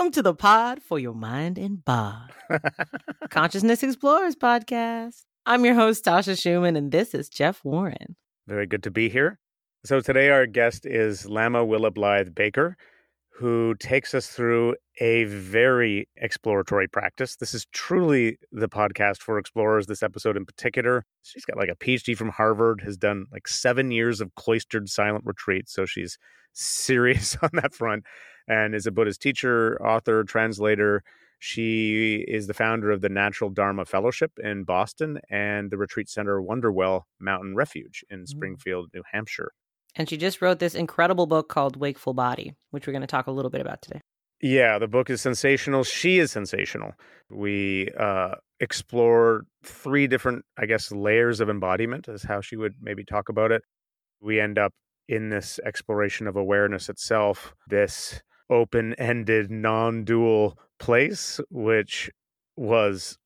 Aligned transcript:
Welcome 0.00 0.12
to 0.12 0.22
the 0.22 0.34
pod 0.34 0.82
for 0.82 0.98
your 0.98 1.12
mind 1.12 1.58
and 1.58 1.84
bod. 1.84 2.32
Consciousness 3.28 3.82
Explorers 3.82 4.34
podcast. 4.34 5.24
I'm 5.44 5.62
your 5.62 5.74
host, 5.74 6.06
Tasha 6.06 6.40
Schumann, 6.40 6.74
and 6.74 6.90
this 6.90 7.12
is 7.12 7.28
Jeff 7.28 7.62
Warren. 7.66 8.16
Very 8.46 8.66
good 8.66 8.82
to 8.84 8.90
be 8.90 9.10
here. 9.10 9.38
So 9.84 10.00
today 10.00 10.30
our 10.30 10.46
guest 10.46 10.86
is 10.86 11.26
Lama 11.26 11.66
Willa 11.66 11.90
Blythe 11.90 12.34
Baker, 12.34 12.78
who 13.28 13.74
takes 13.74 14.14
us 14.14 14.28
through 14.28 14.74
a 15.02 15.24
very 15.24 16.08
exploratory 16.16 16.88
practice. 16.88 17.36
This 17.36 17.52
is 17.52 17.66
truly 17.66 18.38
the 18.52 18.70
podcast 18.70 19.18
for 19.18 19.38
explorers, 19.38 19.86
this 19.86 20.02
episode 20.02 20.34
in 20.34 20.46
particular. 20.46 21.04
She's 21.20 21.44
got 21.44 21.58
like 21.58 21.68
a 21.68 21.76
PhD 21.76 22.16
from 22.16 22.30
Harvard, 22.30 22.80
has 22.86 22.96
done 22.96 23.26
like 23.30 23.46
seven 23.46 23.90
years 23.90 24.22
of 24.22 24.34
cloistered 24.34 24.88
silent 24.88 25.26
retreats. 25.26 25.74
So 25.74 25.84
she's 25.84 26.16
serious 26.54 27.36
on 27.42 27.50
that 27.52 27.74
front 27.74 28.04
and 28.50 28.74
is 28.74 28.86
a 28.86 28.90
Buddhist 28.90 29.22
teacher, 29.22 29.80
author, 29.80 30.24
translator. 30.24 31.04
She 31.38 32.24
is 32.28 32.48
the 32.48 32.54
founder 32.54 32.90
of 32.90 33.00
the 33.00 33.08
Natural 33.08 33.48
Dharma 33.48 33.84
Fellowship 33.86 34.32
in 34.42 34.64
Boston 34.64 35.20
and 35.30 35.70
the 35.70 35.78
retreat 35.78 36.10
center 36.10 36.42
Wonderwell 36.42 37.02
Mountain 37.20 37.54
Refuge 37.54 38.04
in 38.10 38.26
Springfield, 38.26 38.90
New 38.92 39.02
Hampshire. 39.12 39.52
And 39.94 40.08
she 40.08 40.16
just 40.16 40.42
wrote 40.42 40.58
this 40.58 40.74
incredible 40.74 41.26
book 41.26 41.48
called 41.48 41.76
Wakeful 41.76 42.12
Body, 42.12 42.54
which 42.72 42.86
we're 42.86 42.92
going 42.92 43.00
to 43.02 43.06
talk 43.06 43.28
a 43.28 43.32
little 43.32 43.50
bit 43.50 43.60
about 43.60 43.82
today. 43.82 44.00
Yeah, 44.42 44.78
the 44.78 44.88
book 44.88 45.10
is 45.10 45.20
sensational. 45.20 45.84
She 45.84 46.18
is 46.18 46.32
sensational. 46.32 46.92
We 47.30 47.88
uh, 47.98 48.34
explore 48.58 49.44
three 49.64 50.06
different, 50.06 50.44
I 50.58 50.66
guess, 50.66 50.90
layers 50.90 51.40
of 51.40 51.48
embodiment, 51.48 52.08
is 52.08 52.22
how 52.22 52.40
she 52.40 52.56
would 52.56 52.74
maybe 52.80 53.04
talk 53.04 53.28
about 53.28 53.52
it. 53.52 53.62
We 54.20 54.40
end 54.40 54.58
up 54.58 54.72
in 55.08 55.28
this 55.28 55.60
exploration 55.64 56.26
of 56.26 56.36
awareness 56.36 56.88
itself, 56.88 57.54
this 57.68 58.22
open 58.50 58.94
ended, 58.94 59.50
non 59.50 60.04
dual 60.04 60.58
place, 60.78 61.40
which 61.50 62.10
was 62.56 63.18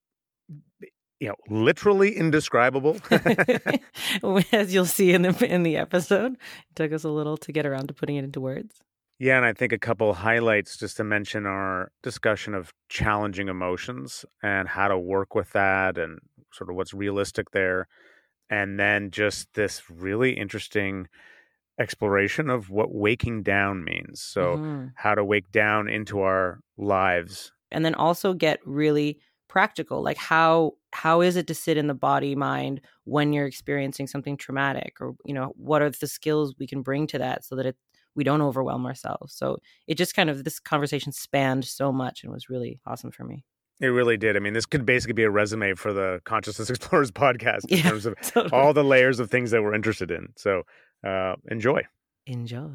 you 1.20 1.28
know 1.28 1.34
literally 1.48 2.16
indescribable. 2.16 2.98
As 4.52 4.74
you'll 4.74 4.84
see 4.84 5.12
in 5.12 5.22
the 5.22 5.46
in 5.46 5.62
the 5.62 5.76
episode 5.76 6.34
it 6.34 6.76
took 6.76 6.92
us 6.92 7.04
a 7.04 7.08
little 7.08 7.36
to 7.38 7.52
get 7.52 7.66
around 7.66 7.88
to 7.88 7.94
putting 7.94 8.16
it 8.16 8.24
into 8.24 8.40
words. 8.40 8.82
Yeah 9.18 9.36
and 9.36 9.46
i 9.46 9.52
think 9.52 9.72
a 9.72 9.78
couple 9.78 10.12
highlights 10.12 10.76
just 10.76 10.96
to 10.96 11.04
mention 11.04 11.46
our 11.46 11.92
discussion 12.02 12.52
of 12.52 12.72
challenging 12.88 13.48
emotions 13.48 14.24
and 14.42 14.68
how 14.68 14.88
to 14.88 14.98
work 14.98 15.36
with 15.36 15.52
that 15.52 15.96
and 15.96 16.18
sort 16.54 16.70
of 16.70 16.76
what's 16.76 16.94
realistic 16.94 17.50
there. 17.50 17.88
And 18.50 18.78
then 18.78 19.10
just 19.10 19.48
this 19.54 19.82
really 19.90 20.32
interesting 20.32 21.08
exploration 21.78 22.50
of 22.50 22.70
what 22.70 22.94
waking 22.94 23.42
down 23.42 23.82
means 23.82 24.20
so 24.20 24.56
mm-hmm. 24.56 24.86
how 24.94 25.14
to 25.14 25.24
wake 25.24 25.50
down 25.50 25.88
into 25.88 26.20
our 26.20 26.60
lives 26.76 27.52
and 27.72 27.84
then 27.84 27.94
also 27.94 28.32
get 28.32 28.60
really 28.64 29.18
practical 29.48 30.02
like 30.02 30.16
how 30.16 30.72
how 30.92 31.20
is 31.20 31.36
it 31.36 31.46
to 31.46 31.54
sit 31.54 31.76
in 31.76 31.86
the 31.86 31.94
body 31.94 32.34
mind 32.34 32.80
when 33.04 33.32
you're 33.32 33.46
experiencing 33.46 34.06
something 34.06 34.36
traumatic 34.36 34.96
or 35.00 35.14
you 35.24 35.34
know 35.34 35.52
what 35.56 35.82
are 35.82 35.90
the 35.90 36.06
skills 36.06 36.54
we 36.58 36.66
can 36.66 36.82
bring 36.82 37.06
to 37.06 37.18
that 37.18 37.44
so 37.44 37.56
that 37.56 37.66
it 37.66 37.76
we 38.14 38.22
don't 38.22 38.42
overwhelm 38.42 38.86
ourselves 38.86 39.34
so 39.34 39.58
it 39.88 39.96
just 39.96 40.14
kind 40.14 40.30
of 40.30 40.44
this 40.44 40.60
conversation 40.60 41.12
spanned 41.12 41.64
so 41.64 41.92
much 41.92 42.22
and 42.22 42.32
was 42.32 42.48
really 42.48 42.80
awesome 42.86 43.10
for 43.10 43.24
me 43.24 43.44
it 43.80 43.88
really 43.88 44.16
did. 44.16 44.36
I 44.36 44.38
mean, 44.38 44.52
this 44.52 44.66
could 44.66 44.86
basically 44.86 45.14
be 45.14 45.24
a 45.24 45.30
resume 45.30 45.74
for 45.74 45.92
the 45.92 46.20
Consciousness 46.24 46.70
Explorers 46.70 47.10
podcast 47.10 47.64
in 47.68 47.78
yeah, 47.78 47.90
terms 47.90 48.06
of 48.06 48.14
totally. 48.22 48.50
all 48.52 48.72
the 48.72 48.84
layers 48.84 49.18
of 49.18 49.30
things 49.30 49.50
that 49.50 49.62
we're 49.62 49.74
interested 49.74 50.10
in. 50.10 50.28
So 50.36 50.62
uh, 51.04 51.36
enjoy. 51.50 51.82
Enjoy. 52.26 52.70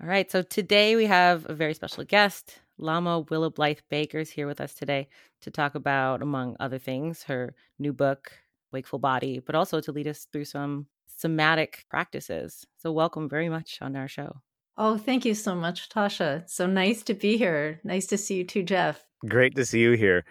All 0.00 0.08
right. 0.08 0.30
So 0.30 0.42
today 0.42 0.96
we 0.96 1.06
have 1.06 1.48
a 1.48 1.54
very 1.54 1.74
special 1.74 2.04
guest. 2.04 2.58
Lama 2.78 3.20
Willa 3.20 3.50
Blythe 3.50 3.78
Baker 3.88 4.18
is 4.18 4.30
here 4.30 4.46
with 4.46 4.60
us 4.60 4.74
today 4.74 5.08
to 5.40 5.50
talk 5.50 5.74
about, 5.74 6.20
among 6.20 6.56
other 6.60 6.78
things, 6.78 7.22
her 7.22 7.54
new 7.78 7.92
book, 7.94 8.32
Wakeful 8.72 8.98
Body, 8.98 9.38
but 9.38 9.54
also 9.54 9.80
to 9.80 9.92
lead 9.92 10.06
us 10.06 10.26
through 10.30 10.44
some 10.44 10.86
somatic 11.06 11.86
practices. 11.88 12.66
So, 12.76 12.92
welcome 12.92 13.28
very 13.28 13.48
much 13.48 13.78
on 13.80 13.96
our 13.96 14.08
show. 14.08 14.42
Oh, 14.78 14.98
thank 14.98 15.24
you 15.24 15.34
so 15.34 15.54
much, 15.54 15.88
Tasha. 15.88 16.48
So 16.48 16.66
nice 16.66 17.02
to 17.04 17.14
be 17.14 17.38
here. 17.38 17.80
Nice 17.82 18.06
to 18.08 18.18
see 18.18 18.36
you 18.36 18.44
too, 18.44 18.62
Jeff. 18.62 19.02
Great 19.26 19.54
to 19.54 19.64
see 19.64 19.80
you 19.80 19.92
here. 19.92 20.24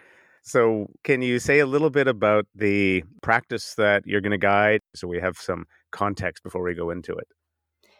So, 0.46 0.86
can 1.02 1.22
you 1.22 1.40
say 1.40 1.58
a 1.58 1.66
little 1.66 1.90
bit 1.90 2.06
about 2.06 2.46
the 2.54 3.02
practice 3.20 3.74
that 3.74 4.06
you're 4.06 4.20
going 4.20 4.30
to 4.30 4.38
guide 4.38 4.80
so 4.94 5.08
we 5.08 5.18
have 5.18 5.36
some 5.36 5.66
context 5.90 6.44
before 6.44 6.62
we 6.62 6.72
go 6.72 6.90
into 6.90 7.12
it? 7.14 7.26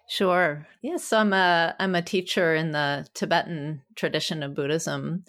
Sure. 0.08 0.64
Yes, 0.80 1.12
I'm 1.12 1.32
a 1.32 1.74
I'm 1.80 1.96
a 1.96 2.02
teacher 2.02 2.54
in 2.54 2.70
the 2.70 3.08
Tibetan 3.14 3.82
tradition 3.96 4.44
of 4.44 4.54
Buddhism, 4.54 5.24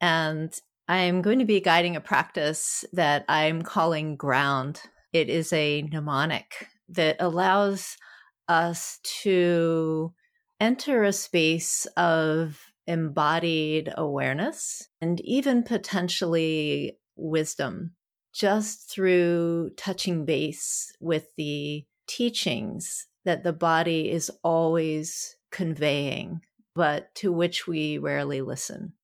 and 0.00 0.54
I'm 0.86 1.20
going 1.20 1.40
to 1.40 1.44
be 1.44 1.60
guiding 1.60 1.96
a 1.96 2.00
practice 2.00 2.84
that 2.92 3.24
I'm 3.28 3.62
calling 3.62 4.14
ground. 4.14 4.82
It 5.12 5.28
is 5.28 5.52
a 5.52 5.82
mnemonic 5.82 6.68
that 6.90 7.16
allows 7.18 7.96
us 8.48 9.00
to 9.22 10.12
enter 10.60 11.02
a 11.02 11.12
space 11.12 11.86
of 11.96 12.71
embodied 12.86 13.92
awareness 13.96 14.88
and 15.00 15.20
even 15.20 15.62
potentially 15.62 16.98
wisdom 17.16 17.92
just 18.32 18.90
through 18.90 19.70
touching 19.76 20.24
base 20.24 20.92
with 21.00 21.28
the 21.36 21.84
teachings 22.06 23.06
that 23.24 23.44
the 23.44 23.52
body 23.52 24.10
is 24.10 24.30
always 24.42 25.36
conveying, 25.50 26.40
but 26.74 27.14
to 27.14 27.30
which 27.30 27.66
we 27.66 27.98
rarely 27.98 28.40
listen. 28.40 28.94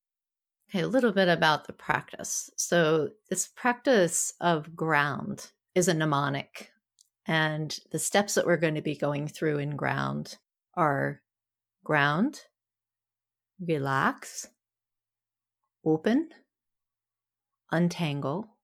Okay, 0.70 0.80
a 0.80 0.88
little 0.88 1.12
bit 1.12 1.28
about 1.28 1.66
the 1.66 1.72
practice. 1.72 2.50
So, 2.56 3.10
this 3.30 3.46
practice 3.46 4.34
of 4.40 4.74
ground 4.74 5.50
is 5.74 5.88
a 5.88 5.94
mnemonic, 5.94 6.72
and 7.26 7.78
the 7.90 7.98
steps 7.98 8.34
that 8.34 8.46
we're 8.46 8.56
going 8.56 8.74
to 8.74 8.82
be 8.82 8.96
going 8.96 9.28
through 9.28 9.58
in 9.58 9.76
ground 9.76 10.36
are 10.74 11.22
ground, 11.84 12.42
relax, 13.60 14.46
open, 15.84 16.28
untangle, 17.70 18.56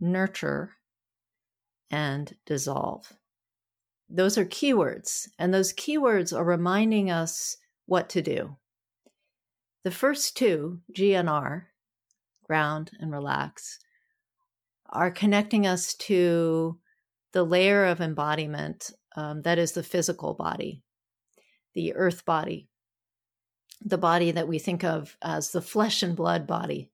nurture, 0.00 0.72
and 1.90 2.34
dissolve. 2.46 3.12
Those 4.08 4.38
are 4.38 4.44
keywords, 4.44 5.28
and 5.38 5.52
those 5.52 5.72
keywords 5.72 6.36
are 6.36 6.44
reminding 6.44 7.10
us 7.10 7.56
what 7.86 8.08
to 8.10 8.22
do. 8.22 8.56
The 9.84 9.90
first 9.90 10.36
two, 10.36 10.80
GNR, 10.96 11.64
ground 12.44 12.90
and 12.98 13.12
relax, 13.12 13.78
are 14.90 15.10
connecting 15.10 15.66
us 15.66 15.94
to 15.94 16.78
the 17.32 17.44
layer 17.44 17.84
of 17.84 18.00
embodiment 18.00 18.90
um, 19.16 19.42
that 19.42 19.58
is 19.58 19.72
the 19.72 19.82
physical 19.82 20.34
body, 20.34 20.82
the 21.74 21.94
earth 21.94 22.24
body, 22.24 22.67
the 23.84 23.98
body 23.98 24.30
that 24.32 24.48
we 24.48 24.58
think 24.58 24.84
of 24.84 25.16
as 25.22 25.50
the 25.50 25.62
flesh 25.62 26.02
and 26.02 26.16
blood 26.16 26.46
body, 26.46 26.90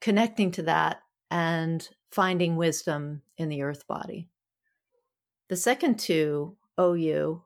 connecting 0.00 0.50
to 0.52 0.62
that 0.62 1.02
and 1.30 1.88
finding 2.10 2.56
wisdom 2.56 3.22
in 3.36 3.48
the 3.48 3.62
earth 3.62 3.86
body. 3.86 4.28
The 5.48 5.56
second 5.56 5.98
two, 5.98 6.56
OU, 6.80 7.42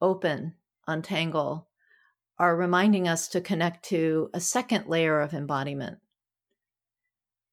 open, 0.00 0.54
untangle, 0.86 1.68
are 2.38 2.56
reminding 2.56 3.08
us 3.08 3.28
to 3.28 3.40
connect 3.40 3.84
to 3.86 4.30
a 4.34 4.40
second 4.40 4.86
layer 4.86 5.20
of 5.20 5.32
embodiment 5.32 5.98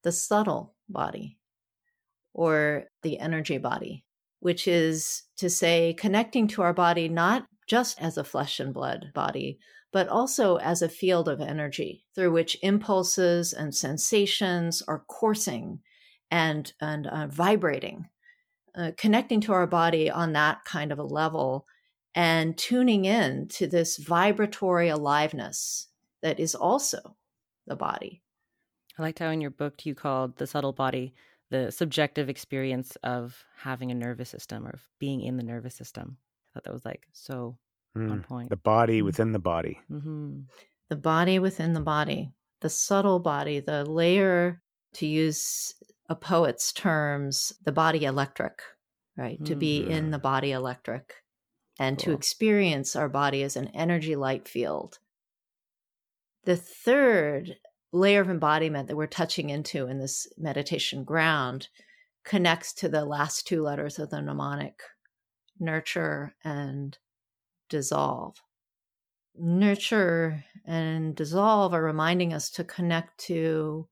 the 0.03 0.11
subtle 0.11 0.75
body 0.89 1.37
or 2.33 2.85
the 3.03 3.19
energy 3.19 3.57
body, 3.57 4.03
which 4.41 4.67
is 4.67 5.23
to 5.37 5.49
say, 5.49 5.93
connecting 5.93 6.47
to 6.49 6.61
our 6.61 6.73
body 6.73 7.07
not 7.07 7.47
just 7.73 7.99
as 7.99 8.17
a 8.17 8.23
flesh 8.23 8.59
and 8.59 8.71
blood 8.71 9.11
body, 9.15 9.57
but 9.91 10.07
also 10.07 10.57
as 10.57 10.81
a 10.83 10.89
field 10.89 11.27
of 11.27 11.41
energy 11.41 12.05
through 12.13 12.31
which 12.31 12.57
impulses 12.61 13.51
and 13.51 13.73
sensations 13.73 14.83
are 14.87 15.05
coursing 15.07 15.79
and, 16.29 16.73
and 16.79 17.07
uh, 17.07 17.25
vibrating 17.27 18.07
uh, 18.75 18.91
connecting 18.97 19.41
to 19.41 19.53
our 19.53 19.67
body 19.67 20.09
on 20.09 20.33
that 20.33 20.65
kind 20.65 20.91
of 20.91 20.99
a 20.99 21.03
level 21.03 21.65
and 22.15 22.57
tuning 22.57 23.05
in 23.05 23.47
to 23.47 23.67
this 23.67 23.97
vibratory 23.97 24.89
aliveness 24.89 25.87
that 26.21 26.39
is 26.39 26.55
also 26.55 27.15
the 27.67 27.75
body. 27.75 28.21
I 28.97 29.03
liked 29.03 29.19
how 29.19 29.29
in 29.29 29.41
your 29.41 29.51
book 29.51 29.85
you 29.85 29.95
called 29.95 30.37
the 30.37 30.47
subtle 30.47 30.73
body 30.73 31.13
the 31.49 31.71
subjective 31.71 32.29
experience 32.29 32.95
of 33.03 33.43
having 33.57 33.91
a 33.91 33.95
nervous 33.95 34.29
system 34.29 34.65
or 34.65 34.79
being 34.97 35.21
in 35.21 35.37
the 35.37 35.43
nervous 35.43 35.75
system. 35.75 36.17
I 36.17 36.53
thought 36.53 36.63
that 36.63 36.73
was 36.73 36.85
like 36.85 37.07
so 37.13 37.57
mm, 37.97 38.11
on 38.11 38.23
point. 38.23 38.49
The 38.49 38.57
body 38.57 38.97
mm-hmm. 38.97 39.05
within 39.05 39.31
the 39.31 39.39
body. 39.39 39.79
Mm-hmm. 39.91 40.39
The 40.89 40.95
body 40.95 41.39
within 41.39 41.73
the 41.73 41.81
body, 41.81 42.31
the 42.61 42.69
subtle 42.69 43.19
body, 43.19 43.59
the 43.59 43.85
layer, 43.85 44.61
to 44.95 45.07
use 45.07 45.73
a 46.09 46.15
poet's 46.15 46.71
terms, 46.71 47.53
the 47.63 47.71
body 47.71 48.05
electric, 48.05 48.61
right? 49.17 49.35
Mm-hmm. 49.35 49.45
To 49.45 49.55
be 49.55 49.77
in 49.81 50.03
mm-hmm. 50.03 50.11
the 50.11 50.19
body 50.19 50.51
electric. 50.51 51.15
and 51.79 51.97
Cool. 51.97 52.05
to 52.05 52.11
experience 52.17 52.95
our 52.95 53.09
body 53.09 53.41
as 53.41 53.55
an 53.55 53.69
energy 53.69 54.15
light 54.15 54.47
field. 54.47 54.99
The 56.43 56.55
third 56.55 57.57
layer 57.91 58.21
of 58.21 58.29
embodiment 58.29 58.87
that 58.87 58.95
we're 58.95 59.07
touching 59.07 59.49
into 59.49 59.87
in 59.87 59.97
this 59.99 60.27
meditation 60.37 61.03
ground 61.03 61.69
connects 62.23 62.73
to 62.73 62.89
the 62.89 63.05
last 63.05 63.47
two 63.47 63.63
letters 63.63 63.97
of 63.97 64.09
the 64.09 64.21
mnemonic 64.21 64.81
nurture 65.59 66.35
and 66.43 66.97
dissolve. 67.73 68.35
Nurture 69.35 70.45
and 70.63 71.15
dissolve 71.15 71.73
are 71.73 71.81
reminding 71.83 72.33
us 72.33 72.51
to 72.51 72.63
connect 72.63 73.17
to 73.21 73.87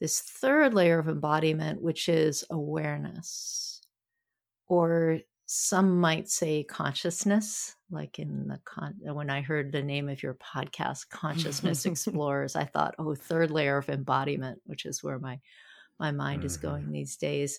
this 0.00 0.20
third 0.20 0.72
layer 0.72 1.00
of 1.00 1.08
embodiment, 1.08 1.82
which 1.82 2.08
is 2.08 2.44
awareness, 2.50 3.80
or 4.68 5.18
some 5.46 6.00
might 6.00 6.28
say 6.28 6.62
consciousness. 6.62 7.74
Like 7.90 8.20
in 8.20 8.46
the 8.46 8.60
con, 8.64 8.94
when 9.02 9.30
I 9.30 9.40
heard 9.42 9.72
the 9.72 9.82
name 9.82 10.08
of 10.08 10.22
your 10.22 10.34
podcast, 10.34 11.08
Consciousness 11.10 11.86
Explorers, 11.86 12.54
I 12.54 12.64
thought, 12.64 12.94
oh, 12.98 13.14
third 13.16 13.50
layer 13.50 13.76
of 13.78 13.88
embodiment, 13.88 14.60
which 14.64 14.86
is 14.86 15.02
where 15.02 15.18
my 15.18 15.40
my 16.00 16.10
mind 16.12 16.44
is 16.44 16.56
Mhm. 16.58 16.62
going 16.62 16.90
these 16.92 17.16
days. 17.16 17.58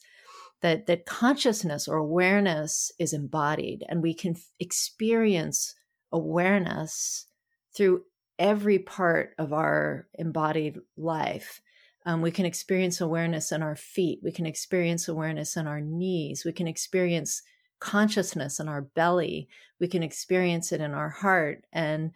That 0.61 0.87
that 0.87 1.05
consciousness 1.05 1.87
or 1.87 1.97
awareness 1.97 2.91
is 2.97 3.13
embodied, 3.13 3.83
and 3.87 4.01
we 4.01 4.13
can 4.13 4.35
f- 4.35 4.49
experience 4.59 5.75
awareness 6.11 7.27
through 7.75 8.03
every 8.39 8.79
part 8.79 9.33
of 9.37 9.53
our 9.53 10.07
embodied 10.15 10.79
life. 10.97 11.61
Um, 12.05 12.21
we 12.21 12.31
can 12.31 12.45
experience 12.45 13.01
awareness 13.01 13.51
in 13.51 13.63
our 13.63 13.75
feet. 13.75 14.19
We 14.23 14.31
can 14.31 14.45
experience 14.45 15.07
awareness 15.07 15.57
in 15.57 15.67
our 15.67 15.81
knees. 15.81 16.43
We 16.45 16.51
can 16.51 16.67
experience 16.67 17.41
consciousness 17.79 18.59
in 18.59 18.67
our 18.67 18.81
belly. 18.81 19.47
We 19.79 19.87
can 19.87 20.03
experience 20.03 20.71
it 20.71 20.81
in 20.81 20.93
our 20.93 21.09
heart. 21.09 21.65
And 21.73 22.11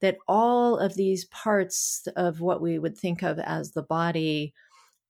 that 0.00 0.18
all 0.26 0.78
of 0.78 0.94
these 0.94 1.24
parts 1.26 2.06
of 2.16 2.40
what 2.40 2.60
we 2.60 2.78
would 2.78 2.96
think 2.96 3.22
of 3.22 3.38
as 3.38 3.72
the 3.72 3.82
body 3.82 4.52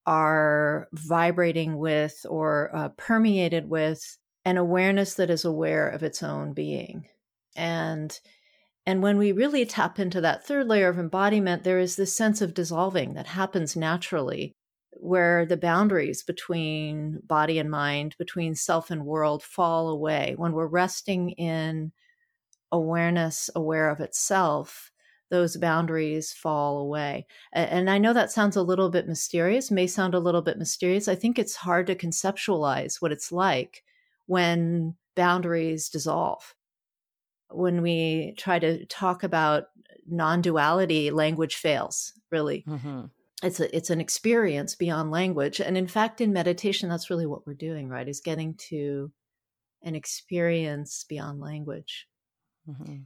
are 0.05 0.87
vibrating 0.93 1.77
with 1.77 2.25
or 2.29 2.69
uh, 2.73 2.89
permeated 2.89 3.69
with 3.69 4.17
an 4.45 4.57
awareness 4.57 5.15
that 5.15 5.29
is 5.29 5.45
aware 5.45 5.87
of 5.87 6.03
its 6.03 6.21
own 6.21 6.53
being. 6.53 7.07
And 7.55 8.19
and 8.85 9.01
when 9.01 9.17
we 9.17 9.31
really 9.31 9.65
tap 9.65 9.97
into 9.97 10.19
that 10.21 10.45
third 10.45 10.67
layer 10.67 10.89
of 10.89 10.99
embodiment, 10.99 11.63
there 11.63 11.79
is 11.79 11.95
this 11.95 12.15
sense 12.15 12.41
of 12.41 12.53
dissolving 12.53 13.13
that 13.13 13.27
happens 13.27 13.77
naturally, 13.77 14.55
where 14.91 15.45
the 15.45 15.55
boundaries 15.55 16.21
between 16.21 17.21
body 17.23 17.59
and 17.59 17.71
mind, 17.71 18.15
between 18.19 18.55
self 18.55 18.91
and 18.91 19.05
world 19.05 19.41
fall 19.41 19.87
away. 19.87 20.33
When 20.35 20.51
we're 20.51 20.67
resting 20.67 21.29
in 21.31 21.93
awareness, 22.73 23.49
aware 23.55 23.89
of 23.89 24.01
itself, 24.01 24.91
those 25.33 25.57
boundaries 25.57 26.31
fall 26.31 26.77
away. 26.79 27.25
And 27.51 27.89
I 27.89 27.97
know 27.97 28.13
that 28.13 28.31
sounds 28.31 28.55
a 28.55 28.61
little 28.61 28.89
bit 28.91 29.07
mysterious, 29.07 29.71
may 29.71 29.87
sound 29.87 30.13
a 30.13 30.19
little 30.19 30.43
bit 30.43 30.59
mysterious. 30.59 31.07
I 31.09 31.15
think 31.15 31.39
it's 31.39 31.55
hard 31.55 31.87
to 31.87 31.95
conceptualize 31.95 33.01
what 33.01 33.11
it's 33.11 33.31
like 33.31 33.83
when 34.27 34.95
boundaries 35.15 35.89
dissolve 35.89 36.55
when 37.49 37.81
we 37.81 38.33
try 38.37 38.59
to 38.59 38.85
talk 38.87 39.23
about 39.23 39.65
non-duality 40.07 41.11
language 41.11 41.55
fails 41.55 42.13
really 42.31 42.63
Mhm. 42.67 43.09
it's 43.43 43.59
a, 43.59 43.75
it's 43.75 43.89
an 43.89 44.01
experience 44.01 44.75
beyond 44.75 45.11
language 45.11 45.61
and 45.61 45.77
in 45.77 45.87
fact 45.87 46.19
in 46.21 46.33
meditation 46.33 46.89
that's 46.89 47.09
really 47.09 47.25
what 47.25 47.45
we're 47.47 47.53
doing 47.53 47.87
right 47.89 48.07
is 48.09 48.19
getting 48.19 48.55
to 48.55 49.11
an 49.83 49.95
experience 49.95 51.05
beyond 51.07 51.39
language 51.39 52.07
Mhm. 52.67 53.05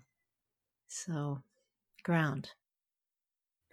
so 0.88 1.44
ground 2.08 2.50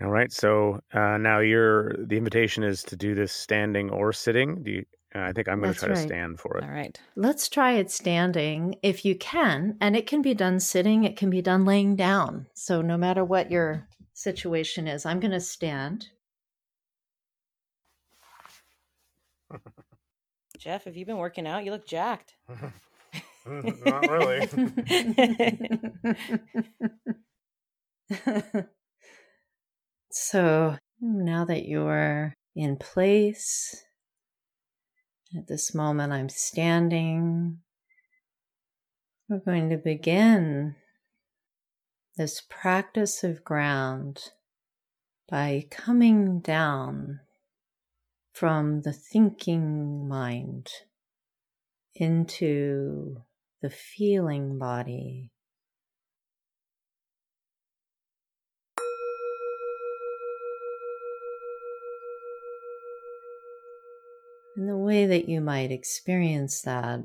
All 0.02 0.10
right. 0.10 0.32
So 0.32 0.80
uh, 0.92 1.16
now 1.18 1.38
you're 1.38 1.94
the 1.96 2.16
invitation 2.16 2.64
is 2.64 2.82
to 2.84 2.96
do 2.96 3.14
this 3.14 3.32
standing 3.32 3.90
or 3.90 4.12
sitting. 4.12 4.64
Do 4.64 4.70
you? 4.72 4.84
Uh, 5.14 5.20
I 5.20 5.32
think 5.32 5.48
I'm 5.48 5.60
going 5.60 5.72
to 5.72 5.80
That's 5.80 5.86
try 5.86 5.94
to 5.94 6.08
stand 6.08 6.40
for 6.40 6.58
it. 6.58 6.64
All 6.64 6.70
right. 6.70 7.00
let's 7.14 7.48
try 7.48 7.74
it 7.74 7.92
standing 7.92 8.74
if 8.82 9.04
you 9.04 9.14
can 9.14 9.76
and 9.80 9.94
it 9.94 10.08
can 10.08 10.20
be 10.20 10.34
done 10.34 10.58
sitting 10.58 11.04
it 11.04 11.16
can 11.16 11.30
be 11.30 11.40
done 11.40 11.64
laying 11.64 11.94
down 11.94 12.46
so 12.54 12.82
no 12.82 12.96
matter 12.96 13.24
what 13.24 13.52
your 13.52 13.86
situation 14.14 14.88
is 14.88 15.06
i'm 15.06 15.20
going 15.20 15.30
to 15.30 15.40
stand 15.40 16.08
Jeff, 20.64 20.84
have 20.84 20.96
you 20.96 21.04
been 21.04 21.18
working 21.18 21.46
out? 21.46 21.64
You 21.64 21.72
look 21.72 21.86
jacked. 21.86 22.36
Not 23.46 24.08
really. 24.08 24.48
so 30.10 30.76
now 31.00 31.44
that 31.44 31.66
you're 31.66 32.34
in 32.54 32.76
place, 32.76 33.84
at 35.36 35.46
this 35.46 35.74
moment 35.74 36.12
I'm 36.12 36.28
standing, 36.28 37.58
we're 39.28 39.38
going 39.38 39.70
to 39.70 39.76
begin 39.76 40.76
this 42.16 42.42
practice 42.48 43.24
of 43.24 43.44
ground 43.44 44.30
by 45.28 45.66
coming 45.70 46.40
down 46.40 47.20
from 48.32 48.82
the 48.82 48.92
thinking 48.92 50.06
mind 50.08 50.68
into 51.94 53.22
the 53.62 53.70
feeling 53.70 54.58
body. 54.58 55.30
And 64.56 64.68
the 64.68 64.76
way 64.76 65.06
that 65.06 65.28
you 65.28 65.40
might 65.40 65.72
experience 65.72 66.62
that 66.62 67.00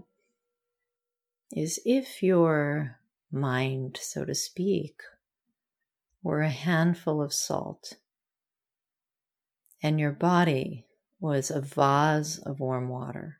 is 1.51 1.79
if 1.83 2.21
your 2.21 2.99
mind, 3.31 3.97
so 3.99 4.23
to 4.23 4.35
speak, 4.35 5.01
were 6.21 6.41
a 6.41 6.49
handful 6.49 7.21
of 7.21 7.33
salt 7.33 7.93
and 9.81 9.99
your 9.99 10.11
body 10.11 10.85
was 11.19 11.49
a 11.49 11.61
vase 11.61 12.37
of 12.37 12.59
warm 12.59 12.87
water, 12.89 13.39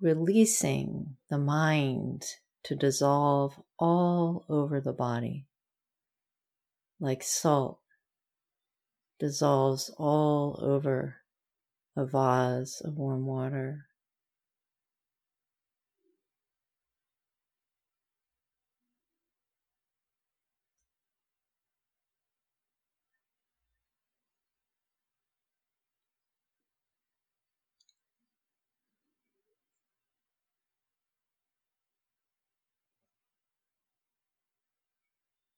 releasing 0.00 1.16
the 1.30 1.38
mind 1.38 2.24
to 2.64 2.74
dissolve 2.74 3.60
all 3.78 4.44
over 4.48 4.80
the 4.80 4.92
body, 4.92 5.46
like 6.98 7.22
salt 7.22 7.78
dissolves 9.20 9.90
all 9.96 10.58
over 10.60 11.16
a 11.96 12.06
vase 12.06 12.80
of 12.80 12.96
warm 12.96 13.26
water. 13.26 13.86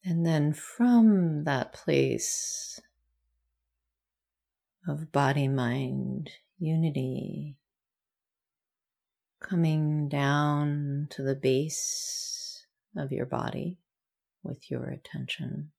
And 0.05 0.25
then 0.25 0.53
from 0.53 1.45
that 1.45 1.73
place 1.73 2.81
of 4.89 5.11
body 5.13 5.49
mind 5.49 6.31
unity, 6.59 7.57
coming 9.41 10.09
down 10.09 11.09
to 11.11 11.23
the 11.23 11.35
base 11.35 12.67
of 12.97 13.13
your 13.13 13.27
body 13.27 13.79
with 14.43 14.71
your 14.71 14.85
attention, 14.89 15.73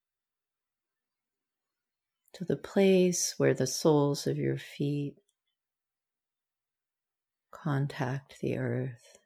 to 2.34 2.44
the 2.46 2.58
place 2.58 3.36
where 3.38 3.54
the 3.54 3.68
soles 3.68 4.28
of 4.28 4.38
your 4.38 4.58
feet 4.58 5.16
contact 7.52 8.40
the 8.42 8.58
earth. 8.58 9.17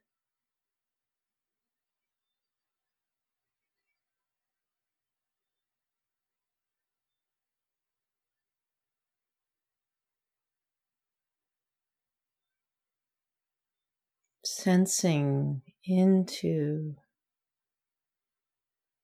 Sensing 14.63 15.59
into 15.85 16.93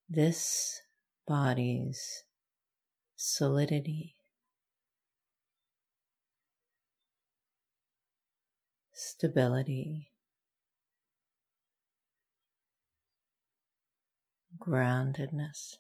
this 0.08 0.84
body's 1.26 2.26
solidity, 3.16 4.16
stability, 8.94 10.12
groundedness. 14.60 15.78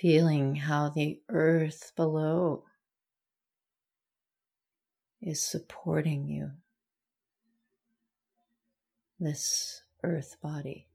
Feeling 0.00 0.54
how 0.54 0.90
the 0.90 1.20
earth 1.30 1.92
below 1.96 2.64
is 5.22 5.42
supporting 5.42 6.26
you, 6.26 6.50
this 9.18 9.82
earth 10.04 10.36
body. 10.42 10.86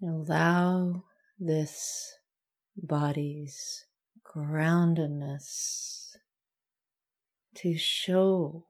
Allow 0.00 1.02
this 1.40 2.18
body's 2.76 3.86
groundedness 4.24 6.17
to 7.62 7.76
show 7.76 8.64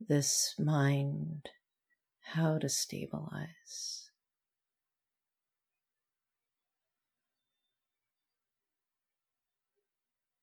this 0.00 0.56
mind 0.58 1.48
how 2.22 2.58
to 2.58 2.68
stabilize. 2.68 4.10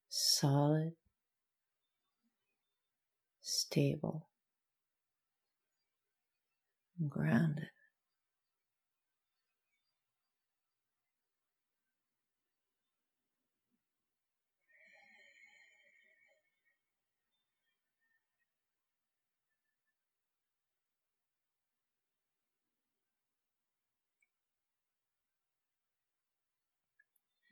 Solid, 0.08 0.94
stable, 3.42 4.30
grounded. 7.10 7.68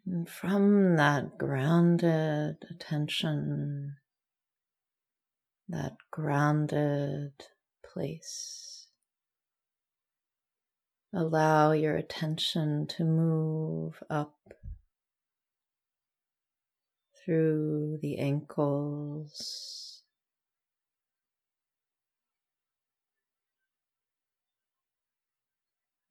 And 0.10 0.30
from 0.30 0.96
that 0.96 1.38
grounded 1.38 2.64
attention, 2.70 3.98
that 5.68 5.98
grounded 6.12 7.34
place, 7.84 8.88
allow 11.14 11.74
your 11.74 11.98
attention 11.98 12.88
to 12.88 13.04
move 13.04 14.02
up 14.10 14.54
through 17.26 18.00
the 18.02 18.18
ankles. 18.18 20.04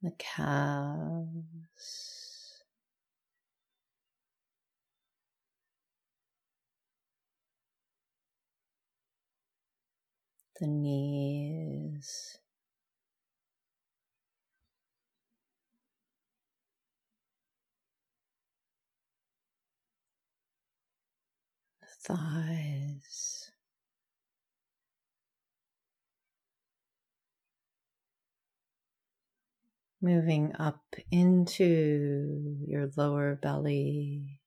The 0.03 0.11
calves, 0.19 1.66
the 10.59 10.67
knees. 10.67 12.37
the 21.81 22.13
Thighs, 22.13 23.51
moving 30.01 30.53
up 30.57 30.95
into 31.11 32.57
your 32.65 32.89
lower 32.95 33.35
belly. 33.35 34.39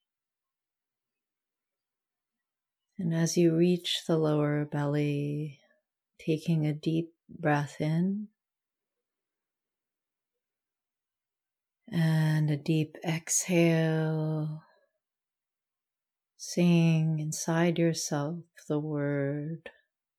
And 2.97 3.13
as 3.13 3.37
you 3.37 3.55
reach 3.55 4.01
the 4.07 4.17
lower 4.17 4.65
belly, 4.65 5.60
taking 6.25 6.65
a 6.65 6.73
deep 6.73 7.13
breath 7.29 7.77
in 7.79 8.27
and 11.91 12.49
a 12.49 12.57
deep 12.57 12.95
exhale, 13.05 14.63
saying 16.37 17.19
inside 17.19 17.77
yourself 17.77 18.37
the 18.67 18.79
word 18.79 19.69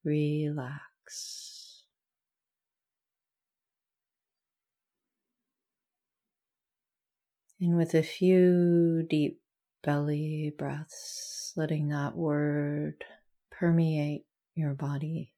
relax. 0.05 1.85
And 7.61 7.77
with 7.77 7.95
a 7.95 8.03
few 8.03 9.07
deep 9.09 9.41
belly 9.85 10.53
breaths, 10.59 11.53
letting 11.57 11.89
that 11.89 12.17
word 12.17 13.05
permeate 13.51 14.27
your 14.55 14.75
body. 14.75 15.33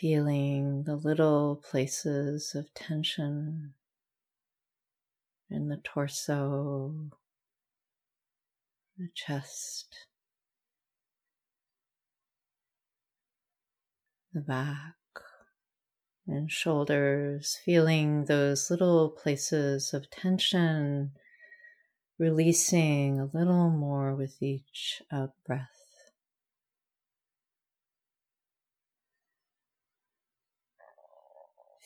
Feeling 0.00 0.84
the 0.84 0.94
little 0.94 1.56
places 1.56 2.54
of 2.54 2.72
tension 2.74 3.74
in 5.50 5.68
the 5.68 5.78
torso, 5.78 7.10
the 8.96 9.08
chest, 9.14 10.06
the 14.32 14.40
back 14.40 14.94
and 16.26 16.52
shoulders, 16.52 17.58
feeling 17.64 18.26
those 18.26 18.70
little 18.70 19.08
places 19.08 19.92
of 19.94 20.10
tension, 20.10 21.10
releasing 22.18 23.18
a 23.18 23.30
little 23.36 23.70
more 23.70 24.14
with 24.14 24.40
each 24.42 25.02
out 25.10 25.32
breath. 25.46 25.77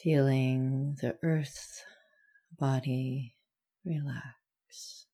Feeling 0.02 0.96
the 1.00 1.16
earth 1.22 1.84
body 2.58 3.36
relax. 3.84 5.06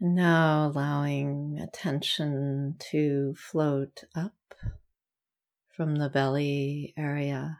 Now 0.00 0.68
allowing 0.68 1.58
attention 1.60 2.76
to 2.90 3.34
float 3.36 4.04
up 4.14 4.47
from 5.78 5.94
the 5.94 6.08
belly 6.08 6.92
area 6.96 7.56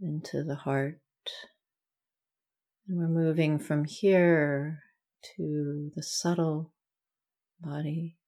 into 0.00 0.44
the 0.44 0.54
heart. 0.54 1.00
And 2.86 2.96
we're 2.96 3.08
moving 3.08 3.58
from 3.58 3.82
here 3.84 4.84
to 5.34 5.90
the 5.96 6.02
subtle 6.04 6.72
body. 7.60 8.18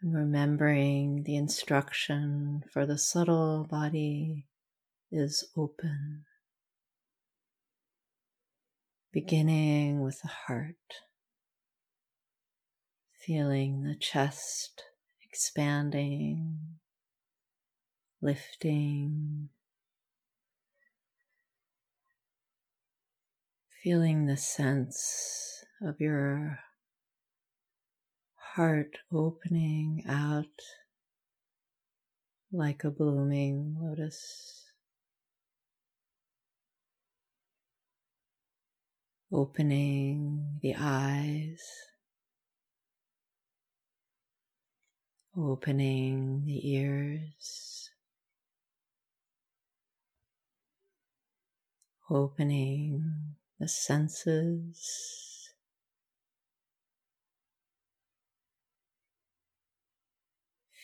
And 0.00 0.14
remembering 0.14 1.24
the 1.24 1.36
instruction 1.36 2.64
for 2.72 2.86
the 2.86 2.96
subtle 2.96 3.66
body 3.70 4.46
is 5.12 5.44
open 5.58 6.24
beginning 9.14 10.00
with 10.02 10.20
the 10.22 10.28
heart, 10.28 10.74
feeling 13.24 13.84
the 13.84 13.94
chest 13.94 14.82
expanding, 15.22 16.58
lifting, 18.20 19.48
feeling 23.84 24.26
the 24.26 24.36
sense 24.36 25.64
of 25.80 26.00
your 26.00 26.58
heart 28.34 28.98
opening 29.12 30.02
out 30.08 30.46
like 32.50 32.82
a 32.82 32.90
blooming 32.90 33.76
lotus. 33.80 34.63
Opening 39.36 40.60
the 40.62 40.76
eyes, 40.78 41.60
opening 45.36 46.44
the 46.46 46.70
ears, 46.70 47.90
opening 52.08 53.34
the 53.58 53.66
senses. 53.66 55.50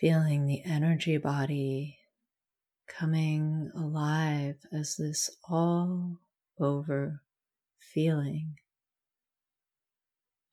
Feeling 0.01 0.49
the 0.49 0.65
energy 0.65 1.19
body 1.19 1.99
coming 2.89 3.71
alive 3.77 4.57
as 4.73 4.97
this 4.97 5.31
all 5.49 6.17
over 6.59 7.23
feeling 7.81 8.57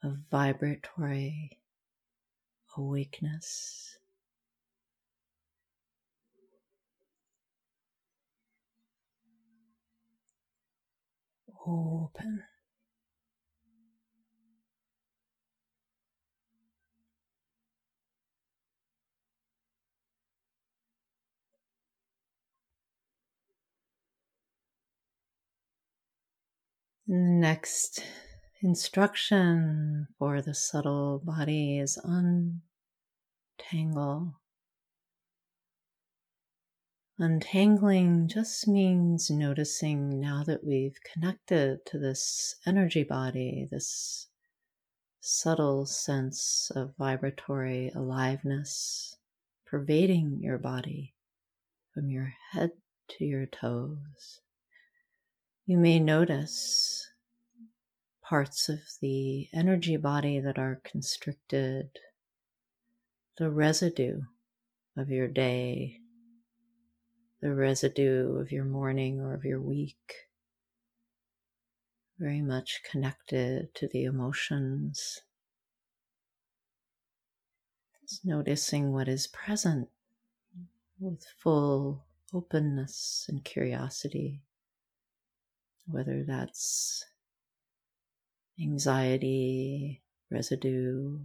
of 0.04 0.18
vibratory 0.32 1.60
awakeness. 2.78 3.98
Open. 11.66 12.44
Next 27.10 28.04
instruction 28.62 30.10
for 30.20 30.42
the 30.42 30.54
subtle 30.54 31.22
body 31.24 31.80
is 31.80 31.98
untangle. 32.04 32.62
Untangling 37.18 38.28
just 38.28 38.68
means 38.68 39.32
noticing 39.32 40.20
now 40.20 40.44
that 40.44 40.66
we've 40.66 41.00
connected 41.14 41.86
to 41.86 41.98
this 41.98 42.56
energy 42.66 43.06
body, 43.06 43.70
this 43.72 44.28
subtle 45.22 45.86
sense 45.86 46.70
of 46.76 46.94
vibratory 46.98 47.90
aliveness 47.96 49.16
pervading 49.66 50.40
your 50.42 50.58
body 50.58 51.14
from 51.94 52.10
your 52.10 52.34
head 52.52 52.72
to 53.12 53.24
your 53.24 53.46
toes. 53.46 54.42
You 55.70 55.78
may 55.78 56.00
notice 56.00 57.10
parts 58.24 58.70
of 58.70 58.80
the 59.02 59.50
energy 59.54 59.98
body 59.98 60.40
that 60.40 60.58
are 60.58 60.80
constricted, 60.86 61.90
the 63.38 63.50
residue 63.50 64.22
of 64.96 65.10
your 65.10 65.28
day, 65.28 66.00
the 67.42 67.54
residue 67.54 68.38
of 68.38 68.50
your 68.50 68.64
morning 68.64 69.20
or 69.20 69.34
of 69.34 69.44
your 69.44 69.60
week, 69.60 70.30
very 72.18 72.42
much 72.42 72.80
connected 72.90 73.76
to 73.76 73.90
the 73.90 74.06
emotions. 74.06 75.20
Just 78.08 78.24
noticing 78.24 78.94
what 78.94 79.10
is 79.10 79.28
present 79.28 79.90
with 80.98 81.26
full 81.38 82.06
openness 82.34 83.26
and 83.28 83.44
curiosity 83.44 84.44
whether 85.90 86.24
that's 86.24 87.06
anxiety, 88.60 90.02
residue, 90.30 91.20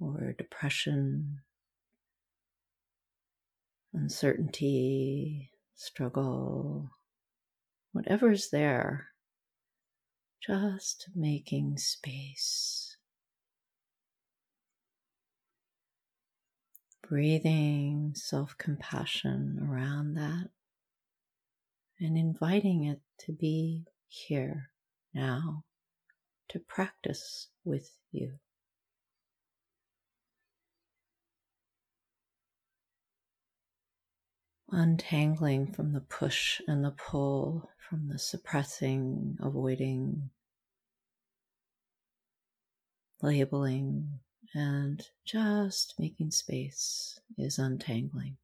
or 0.00 0.34
depression, 0.36 1.40
uncertainty, 3.92 5.50
struggle, 5.74 6.90
whatever's 7.92 8.50
there, 8.50 9.08
just 10.40 11.08
making 11.14 11.76
space. 11.78 12.96
Breathing 17.08 18.12
self 18.14 18.56
compassion 18.58 19.66
around 19.66 20.14
that 20.14 20.50
and 21.98 22.18
inviting 22.18 22.84
it 22.84 23.00
to 23.20 23.32
be 23.32 23.86
here 24.08 24.70
now 25.14 25.64
to 26.48 26.58
practice 26.58 27.48
with 27.64 27.90
you. 28.10 28.32
Untangling 34.70 35.72
from 35.72 35.92
the 35.92 36.00
push 36.00 36.60
and 36.66 36.84
the 36.84 36.90
pull, 36.90 37.70
from 37.88 38.08
the 38.08 38.18
suppressing, 38.18 39.38
avoiding, 39.40 40.30
labeling, 43.22 44.20
and 44.54 45.06
just 45.24 45.94
making 45.98 46.30
space 46.30 47.18
is 47.36 47.58
untangling. 47.58 48.36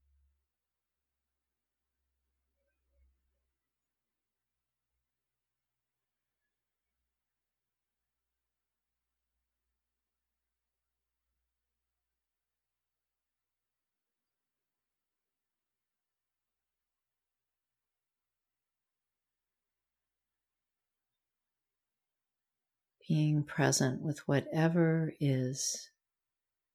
Being 23.08 23.42
present 23.42 24.00
with 24.02 24.26
whatever 24.26 25.12
is, 25.20 25.90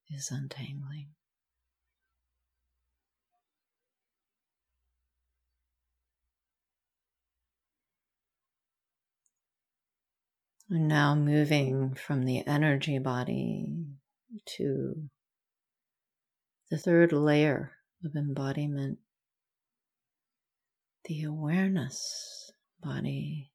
is 0.09 0.29
untangling. 0.31 1.07
Now 10.71 11.15
moving 11.15 11.95
from 11.95 12.25
the 12.25 12.45
energy 12.45 12.99
body 12.99 13.87
to 14.57 15.09
the 16.69 16.77
third 16.77 17.11
layer 17.11 17.71
of 18.05 18.15
embodiment, 18.15 18.99
the 21.05 21.23
awareness 21.23 22.51
body. 22.79 23.48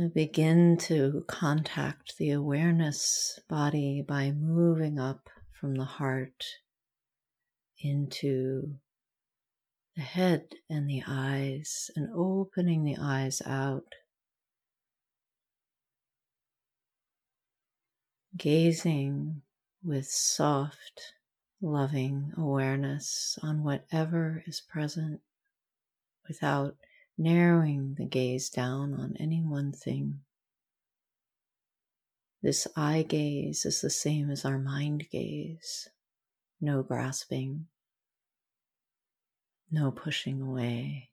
We 0.00 0.08
begin 0.08 0.78
to 0.84 1.26
contact 1.26 2.16
the 2.16 2.30
awareness 2.30 3.38
body 3.50 4.00
by 4.00 4.30
moving 4.30 4.98
up 4.98 5.28
from 5.52 5.74
the 5.74 5.84
heart 5.84 6.42
into 7.78 8.76
the 9.94 10.00
head 10.00 10.54
and 10.70 10.88
the 10.88 11.02
eyes 11.06 11.90
and 11.96 12.08
opening 12.14 12.82
the 12.82 12.96
eyes 12.98 13.42
out. 13.44 13.92
Gazing 18.34 19.42
with 19.84 20.06
soft, 20.06 21.12
loving 21.60 22.32
awareness 22.38 23.38
on 23.42 23.62
whatever 23.62 24.42
is 24.46 24.62
present 24.62 25.20
without 26.26 26.78
narrowing 27.20 27.94
the 27.98 28.06
gaze 28.06 28.48
down 28.48 28.94
on 28.94 29.14
any 29.20 29.42
one 29.42 29.70
thing. 29.72 30.20
This 32.42 32.66
eye 32.74 33.04
gaze 33.06 33.66
is 33.66 33.82
the 33.82 33.90
same 33.90 34.30
as 34.30 34.46
our 34.46 34.58
mind 34.58 35.06
gaze 35.10 35.90
no 36.60 36.82
grasping, 36.82 37.66
no 39.70 39.90
pushing 39.90 40.42
away. 40.42 41.08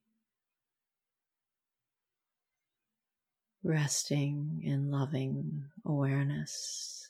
Resting 3.63 4.61
in 4.63 4.91
loving 4.91 5.65
awareness 5.85 7.09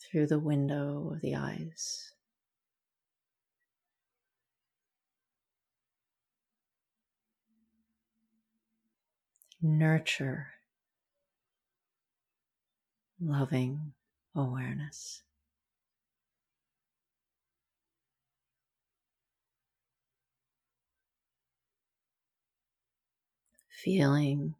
through 0.00 0.26
the 0.26 0.38
window 0.38 1.12
of 1.14 1.20
the 1.20 1.34
eyes. 1.34 2.13
Nurture 9.64 10.48
loving 13.18 13.94
awareness. 14.34 15.22
Feeling 23.70 24.54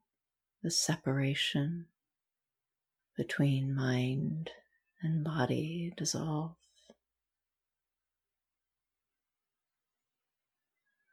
the 0.63 0.71
separation 0.71 1.87
between 3.15 3.75
mind 3.75 4.51
and 5.03 5.23
body 5.23 5.93
dissolve. 5.97 6.57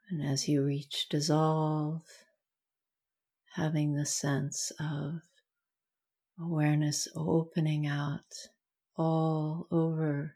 And 0.08 0.22
as 0.22 0.48
you 0.48 0.62
reach 0.62 1.08
dissolve, 1.10 2.21
having 3.54 3.94
the 3.94 4.06
sense 4.06 4.72
of 4.80 5.20
awareness 6.40 7.06
opening 7.14 7.86
out 7.86 8.48
all 8.96 9.66
over 9.70 10.34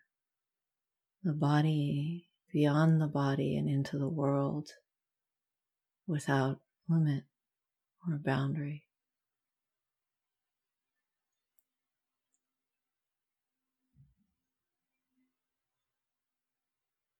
the 1.22 1.32
body, 1.32 2.28
beyond 2.52 3.00
the 3.00 3.06
body, 3.06 3.56
and 3.56 3.68
into 3.68 3.98
the 3.98 4.08
world 4.08 4.68
without 6.06 6.60
limit 6.88 7.24
or 8.06 8.16
boundary. 8.16 8.84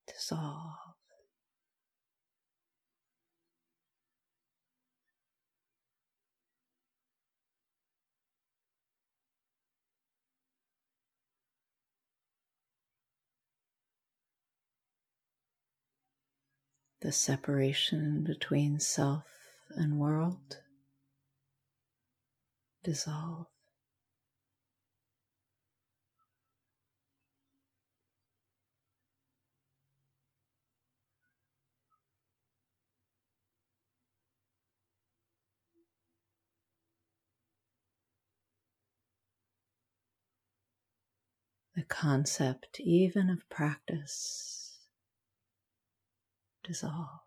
Dissolve. 0.07 0.86
The 17.01 17.13
separation 17.13 18.25
between 18.25 18.81
self 18.81 19.25
and 19.71 19.99
world 19.99 20.59
dissolve. 22.83 23.47
The 41.75 41.83
concept, 41.83 42.81
even 42.81 43.29
of 43.29 43.47
practice, 43.51 44.66
dissolve. 46.67 47.21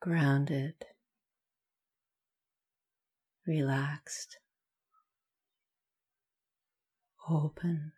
Grounded, 0.00 0.74
relaxed, 3.46 4.38
open, 7.28 7.92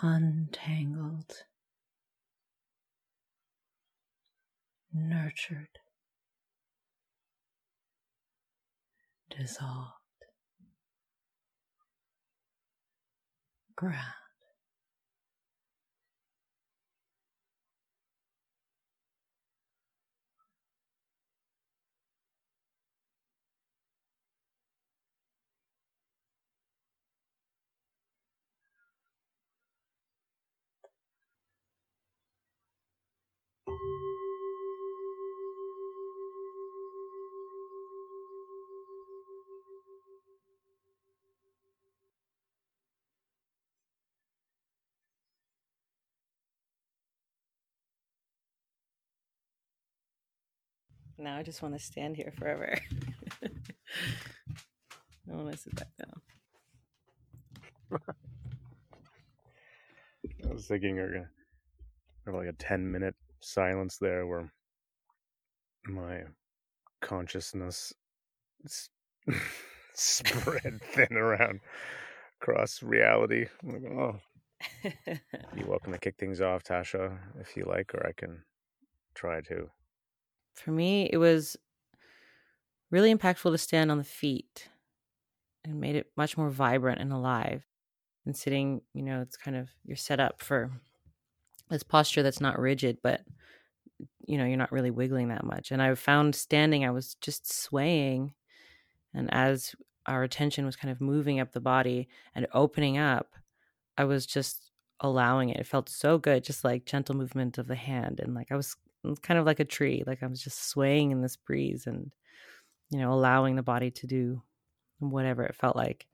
untangled, 0.00 1.44
nurtured. 4.94 5.80
Dissolved. 9.38 9.92
Ground. 13.76 14.17
Now 51.18 51.36
I 51.36 51.42
just 51.42 51.62
want 51.62 51.76
to 51.76 51.80
stand 51.84 52.16
here 52.16 52.32
forever. 52.38 52.78
I 53.42 55.34
want 55.34 55.50
to 55.50 55.58
sit 55.58 55.74
back 55.74 55.88
down. 55.98 56.20
I 60.48 60.52
was 60.52 60.66
thinking 60.66 60.96
we're 60.96 61.12
gonna 61.12 61.30
have 62.26 62.34
like 62.34 62.48
a 62.48 62.52
ten 62.52 62.90
minute 62.90 63.16
silence 63.40 63.98
there 63.98 64.26
where 64.26 64.52
my 65.86 66.22
consciousness 67.00 67.92
spread 69.94 70.80
thin 70.92 71.16
around 71.16 71.60
across 72.40 72.82
reality. 72.82 73.46
Like, 73.64 73.82
oh. 73.90 74.20
You're 75.56 75.68
welcome 75.68 75.92
to 75.92 75.98
kick 75.98 76.16
things 76.18 76.40
off, 76.40 76.64
Tasha, 76.64 77.18
if 77.40 77.56
you 77.56 77.64
like, 77.64 77.94
or 77.94 78.06
I 78.06 78.12
can 78.12 78.42
try 79.14 79.40
to 79.42 79.70
for 80.58 80.70
me, 80.70 81.08
it 81.12 81.18
was 81.18 81.56
really 82.90 83.14
impactful 83.14 83.50
to 83.50 83.58
stand 83.58 83.90
on 83.90 83.98
the 83.98 84.04
feet 84.04 84.68
and 85.64 85.80
made 85.80 85.96
it 85.96 86.10
much 86.16 86.36
more 86.36 86.50
vibrant 86.50 87.00
and 87.00 87.12
alive. 87.12 87.64
And 88.26 88.36
sitting, 88.36 88.82
you 88.92 89.02
know, 89.02 89.22
it's 89.22 89.36
kind 89.36 89.56
of 89.56 89.70
you're 89.84 89.96
set 89.96 90.20
up 90.20 90.42
for 90.42 90.70
this 91.70 91.82
posture 91.82 92.22
that's 92.22 92.40
not 92.40 92.58
rigid, 92.58 92.98
but 93.02 93.22
you 94.26 94.36
know, 94.36 94.44
you're 94.44 94.56
not 94.56 94.72
really 94.72 94.90
wiggling 94.90 95.28
that 95.28 95.44
much. 95.44 95.70
And 95.70 95.82
I 95.82 95.94
found 95.94 96.34
standing, 96.34 96.84
I 96.84 96.90
was 96.90 97.14
just 97.16 97.52
swaying. 97.52 98.34
And 99.14 99.32
as 99.32 99.74
our 100.06 100.22
attention 100.22 100.66
was 100.66 100.76
kind 100.76 100.92
of 100.92 101.00
moving 101.00 101.40
up 101.40 101.52
the 101.52 101.60
body 101.60 102.08
and 102.34 102.46
opening 102.52 102.98
up, 102.98 103.32
I 103.96 104.04
was 104.04 104.26
just 104.26 104.70
allowing 105.00 105.48
it. 105.48 105.58
It 105.58 105.66
felt 105.66 105.88
so 105.88 106.18
good, 106.18 106.44
just 106.44 106.64
like 106.64 106.84
gentle 106.84 107.16
movement 107.16 107.58
of 107.58 107.66
the 107.66 107.74
hand. 107.74 108.20
And 108.20 108.34
like 108.34 108.52
I 108.52 108.56
was 108.56 108.76
kind 109.22 109.38
of 109.38 109.46
like 109.46 109.60
a 109.60 109.64
tree 109.64 110.02
like 110.06 110.22
i 110.22 110.26
was 110.26 110.42
just 110.42 110.68
swaying 110.68 111.10
in 111.10 111.22
this 111.22 111.36
breeze 111.36 111.86
and 111.86 112.12
you 112.90 112.98
know 112.98 113.12
allowing 113.12 113.56
the 113.56 113.62
body 113.62 113.90
to 113.90 114.06
do 114.06 114.42
whatever 115.00 115.44
it 115.44 115.54
felt 115.54 115.76
like. 115.76 116.08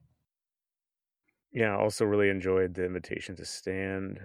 Yeah 1.51 1.71
I 1.75 1.79
also 1.81 2.05
really 2.05 2.29
enjoyed 2.29 2.73
the 2.73 2.85
invitation 2.85 3.35
to 3.37 3.45
stand 3.45 4.19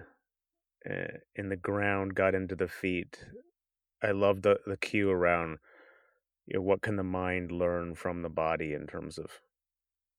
uh, 0.89 1.19
in 1.35 1.49
the 1.49 1.57
ground 1.57 2.15
got 2.15 2.35
into 2.35 2.55
the 2.55 2.67
feet. 2.67 3.25
I 4.03 4.11
love 4.11 4.41
the 4.43 4.59
the 4.65 4.77
cue 4.77 5.09
around 5.11 5.59
you 6.47 6.55
know, 6.55 6.61
what 6.63 6.81
can 6.81 6.97
the 6.97 7.03
mind 7.03 7.51
learn 7.51 7.95
from 7.95 8.21
the 8.23 8.29
body 8.29 8.73
in 8.73 8.87
terms 8.87 9.17
of 9.17 9.41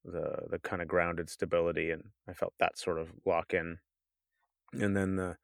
the 0.04 0.48
the 0.50 0.58
kind 0.60 0.82
of 0.82 0.88
grounded 0.88 1.30
stability 1.30 1.90
and 1.90 2.12
i 2.28 2.32
felt 2.34 2.54
that 2.58 2.78
sort 2.78 2.98
of 2.98 3.12
lock 3.26 3.54
in. 3.54 3.78
And 4.74 4.96
then 4.96 5.16
the 5.16 5.38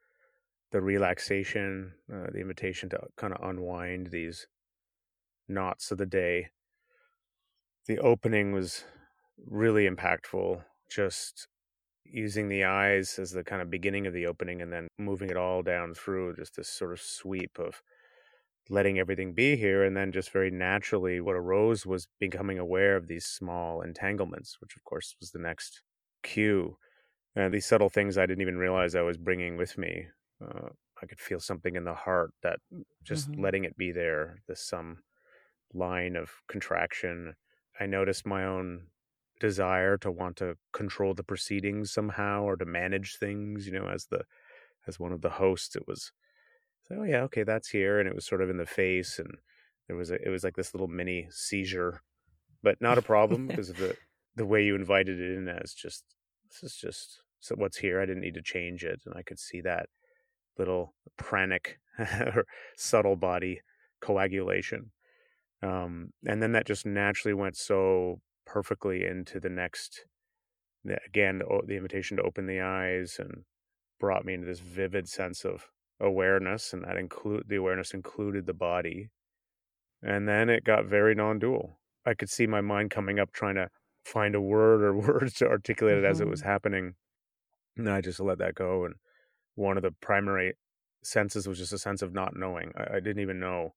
the 0.71 0.81
relaxation, 0.81 1.93
uh, 2.13 2.27
the 2.33 2.41
invitation 2.41 2.89
to 2.91 3.01
kind 3.17 3.33
of 3.33 3.49
unwind 3.49 4.09
these 4.09 4.47
knots 5.49 5.91
of 5.91 5.99
the 5.99 6.07
day. 6.07 6.49
The 7.87 7.99
opening 7.99 8.53
was 8.53 8.85
really 9.47 9.89
impactful, 9.89 10.63
just 10.91 11.49
using 12.05 12.49
the 12.49 12.65
eyes 12.65 13.19
as 13.19 13.31
the 13.31 13.45
kind 13.45 13.63
of 13.63 13.71
beginning 13.71 14.07
of 14.07 14.13
the 14.13 14.27
opening 14.27 14.63
and 14.63 14.73
then 14.73 14.89
moving 14.99 15.31
it 15.31 15.37
all 15.37 15.63
down 15.63 15.95
through 15.95 16.35
just 16.37 16.57
this 16.57 16.69
sort 16.69 16.93
of 16.93 17.01
sweep 17.01 17.59
of 17.59 17.83
letting 18.71 18.99
everything 18.99 19.33
be 19.33 19.57
here 19.57 19.85
and 19.85 19.97
then 19.97 20.13
just 20.13 20.31
very 20.31 20.51
naturally 20.51 21.21
what 21.21 21.35
arose 21.35 21.87
was 21.87 22.09
becoming 22.19 22.59
aware 22.59 22.97
of 22.97 23.09
these 23.09 23.25
small 23.25 23.81
entanglements 23.81 24.57
which 24.61 24.77
of 24.77 24.85
course 24.85 25.17
was 25.21 25.31
the 25.31 25.39
next 25.39 25.83
cue 26.23 26.77
uh, 27.37 27.49
these 27.49 27.67
subtle 27.67 27.89
things 27.89 28.19
i 28.19 28.27
didn't 28.27 28.43
even 28.43 28.59
realize 28.59 28.95
i 28.95 29.01
was 29.01 29.17
bringing 29.17 29.57
with 29.57 29.79
me 29.79 30.07
uh, 30.43 30.69
I 31.03 31.07
could 31.07 31.21
feel 31.21 31.41
something 31.41 31.77
in 31.77 31.85
the 31.85 31.95
heart 31.95 32.33
that 32.43 32.59
just 33.03 33.31
mm-hmm. 33.31 33.43
letting 33.43 33.65
it 33.65 33.77
be 33.77 33.93
there, 33.93 34.39
this 34.49 34.67
some 34.67 34.99
line 35.73 36.17
of 36.17 36.31
contraction. 36.49 37.35
I 37.81 37.87
noticed 37.87 38.27
my 38.27 38.45
own 38.45 38.87
desire 39.39 39.97
to 39.99 40.11
want 40.11 40.37
to 40.37 40.57
control 40.73 41.15
the 41.15 41.23
proceedings 41.23 41.93
somehow 41.93 42.43
or 42.43 42.57
to 42.57 42.65
manage 42.65 43.17
things 43.17 43.67
you 43.67 43.73
know 43.73 43.89
as 43.89 44.07
the 44.07 44.23
as 44.87 44.99
one 44.99 45.13
of 45.13 45.21
the 45.21 45.31
hosts 45.31 45.77
it 45.77 45.87
was 45.87 46.13
oh 46.91 47.05
yeah 47.05 47.23
okay 47.23 47.43
that's 47.43 47.69
here 47.69 48.01
and 48.01 48.09
it 48.09 48.15
was 48.15 48.27
sort 48.27 48.43
of 48.43 48.51
in 48.51 48.57
the 48.57 48.67
face 48.67 49.19
and 49.19 49.39
there 49.87 49.97
was 49.97 50.11
a 50.11 50.15
it 50.25 50.31
was 50.31 50.45
like 50.45 50.57
this 50.57 50.75
little 50.75 50.89
mini 50.89 51.29
seizure 51.31 52.03
but 52.63 52.81
not 52.81 52.99
a 52.99 53.03
problem 53.03 53.47
because 53.49 53.71
of 53.71 53.77
the 53.77 53.97
the 54.37 54.47
way 54.47 54.65
you 54.65 54.75
invited 54.75 55.21
it 55.21 55.37
in 55.37 55.49
as 55.49 55.73
just 55.73 56.05
this 56.51 56.73
is 56.73 56.77
just 56.77 57.21
so 57.41 57.55
what's 57.57 57.79
here 57.79 58.01
i 58.01 58.07
didn't 58.07 58.23
need 58.23 58.35
to 58.35 58.43
change 58.43 58.85
it 58.85 59.01
and 59.07 59.15
i 59.17 59.23
could 59.23 59.39
see 59.39 59.61
that 59.61 59.89
little 60.59 60.95
pranic 61.17 61.79
or 61.99 62.45
subtle 62.77 63.17
body 63.17 63.61
coagulation 64.01 64.91
um, 65.63 66.13
and 66.27 66.43
then 66.43 66.53
that 66.53 66.67
just 66.67 66.87
naturally 66.87 67.35
went 67.35 67.57
so 67.57 68.21
perfectly 68.47 69.05
into 69.05 69.41
the 69.41 69.49
next 69.49 70.05
again 71.07 71.43
the 71.67 71.77
invitation 71.77 72.17
to 72.17 72.23
open 72.23 72.47
the 72.47 72.61
eyes 72.61 73.17
and 73.19 73.43
brought 74.01 74.25
me 74.25 74.35
into 74.35 74.47
this 74.47 74.61
vivid 74.61 75.09
sense 75.09 75.45
of 75.45 75.67
awareness 76.01 76.73
and 76.73 76.85
that 76.85 76.97
include 76.97 77.45
the 77.49 77.57
awareness 77.57 77.93
included 77.93 78.47
the 78.47 78.55
body 78.55 79.11
and 80.03 80.29
then 80.29 80.49
it 80.49 80.65
got 80.65 80.87
very 80.87 81.15
non-dual 81.15 81.79
i 82.07 82.15
could 82.15 82.31
see 82.31 82.47
my 82.47 82.61
mind 82.61 82.91
coming 82.91 83.19
up 83.19 83.33
trying 83.33 83.57
to 83.57 83.69
find 84.05 84.35
a 84.35 84.41
word 84.41 84.83
or 84.83 84.97
words 84.97 85.35
to 85.35 85.47
articulate 85.47 85.99
it 85.99 86.03
mm-hmm. 86.03 86.11
as 86.11 86.21
it 86.21 86.29
was 86.29 86.41
mm-hmm. 86.41 86.51
happening 86.51 86.95
and 87.77 87.91
i 87.91 88.01
just 88.01 88.21
let 88.21 88.39
that 88.39 88.55
go 88.55 88.85
and 88.85 88.95
one 89.59 89.77
of 89.77 89.83
the 89.83 89.95
primary 90.01 90.55
senses 91.03 91.47
was 91.47 91.59
just 91.59 91.73
a 91.73 91.79
sense 91.79 92.03
of 92.03 92.13
not 92.13 92.37
knowing 92.37 92.73
i, 92.77 92.97
I 92.97 93.01
didn't 93.01 93.21
even 93.21 93.41
know 93.41 93.75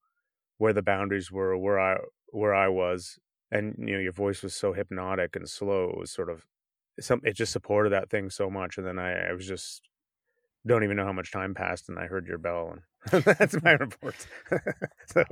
where 0.58 0.74
the 0.74 0.82
boundaries 0.82 1.32
were 1.32 1.58
where 1.58 1.80
i 1.80 1.98
where 2.28 2.54
i 2.54 2.68
was 2.68 3.20
and 3.52 3.76
you 3.78 3.94
know 3.94 4.00
your 4.00 4.12
voice 4.12 4.42
was 4.44 4.56
so 4.56 4.74
hypnotic 4.74 5.36
and 5.36 5.50
slow 5.50 5.90
it 5.90 5.98
was 5.98 6.12
sort 6.12 6.30
of 6.30 6.46
some 7.00 7.22
it 7.24 7.36
just 7.36 7.52
supported 7.52 7.92
that 7.92 8.10
thing 8.10 8.30
so 8.30 8.50
much 8.50 8.78
and 8.78 8.86
then 8.86 9.00
i, 9.00 9.30
I 9.30 9.34
was 9.34 9.48
just 9.48 9.90
don't 10.66 10.84
even 10.84 10.98
know 10.98 11.06
how 11.06 11.14
much 11.14 11.32
time 11.32 11.54
passed 11.54 11.90
and 11.90 11.98
I 11.98 12.06
heard 12.06 12.28
your 12.28 12.38
bell 12.38 12.76
and 13.12 13.24
that's 13.24 13.62
my 13.64 13.72
report. 13.72 14.28
so 15.08 15.24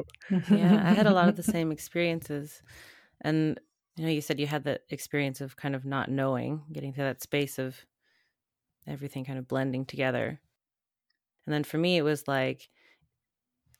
yeah, 0.49 0.81
I 0.83 0.93
had 0.93 1.05
a 1.05 1.13
lot 1.13 1.29
of 1.29 1.35
the 1.35 1.43
same 1.55 1.71
experiences. 1.71 2.63
And 3.21 3.59
you 3.95 4.05
know, 4.05 4.11
you 4.11 4.21
said 4.21 4.39
you 4.39 4.47
had 4.47 4.63
the 4.63 4.79
experience 4.89 5.39
of 5.41 5.55
kind 5.55 5.75
of 5.75 5.85
not 5.85 6.09
knowing, 6.09 6.63
getting 6.71 6.93
to 6.93 7.01
that 7.01 7.21
space 7.21 7.59
of 7.59 7.85
everything 8.89 9.25
kind 9.25 9.39
of 9.39 9.47
blending 9.47 9.85
together. 9.85 10.39
And 11.45 11.53
then 11.53 11.63
for 11.63 11.77
me 11.77 11.97
it 11.97 12.03
was 12.03 12.27
like 12.27 12.69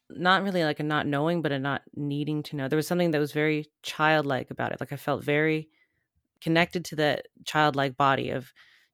not 0.09 0.43
really 0.43 0.63
like 0.63 0.79
a 0.79 0.83
not 0.83 1.05
knowing 1.05 1.41
but 1.41 1.51
a 1.51 1.59
not 1.59 1.81
needing 1.95 2.43
to 2.43 2.55
know. 2.55 2.67
There 2.67 2.77
was 2.77 2.87
something 2.87 3.11
that 3.11 3.19
was 3.19 3.31
very 3.31 3.67
childlike 3.83 4.51
about 4.51 4.71
it. 4.71 4.79
Like 4.79 4.91
I 4.93 4.97
felt 4.97 5.23
very 5.23 5.69
connected 6.41 6.85
to 6.85 6.95
that 6.97 7.27
childlike 7.45 7.97
body 7.97 8.29
of 8.31 8.51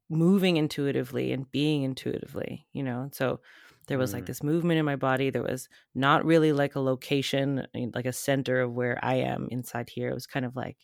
moving 0.10 0.58
intuitively 0.58 1.32
and 1.32 1.50
being 1.52 1.84
intuitively, 1.84 2.66
you 2.74 2.84
know. 2.84 3.10
So 3.14 3.40
there 3.88 3.98
was 3.98 4.12
mm. 4.12 4.16
like 4.16 4.26
this 4.26 4.44
movement 4.44 4.80
in 4.80 4.86
my 4.86 4.96
body. 4.96 5.30
There 5.30 5.44
was 5.44 5.70
not 5.94 6.26
really 6.26 6.52
like 6.52 6.76
a 6.76 6.80
location, 6.80 7.68
like 7.94 8.06
a 8.06 8.14
center 8.14 8.62
of 8.62 8.74
where 8.74 9.00
I 9.04 9.16
am 9.16 9.48
inside 9.52 9.90
here. 9.90 10.10
It 10.10 10.16
was 10.16 10.28
kind 10.28 10.46
of 10.46 10.56
like 10.56 10.78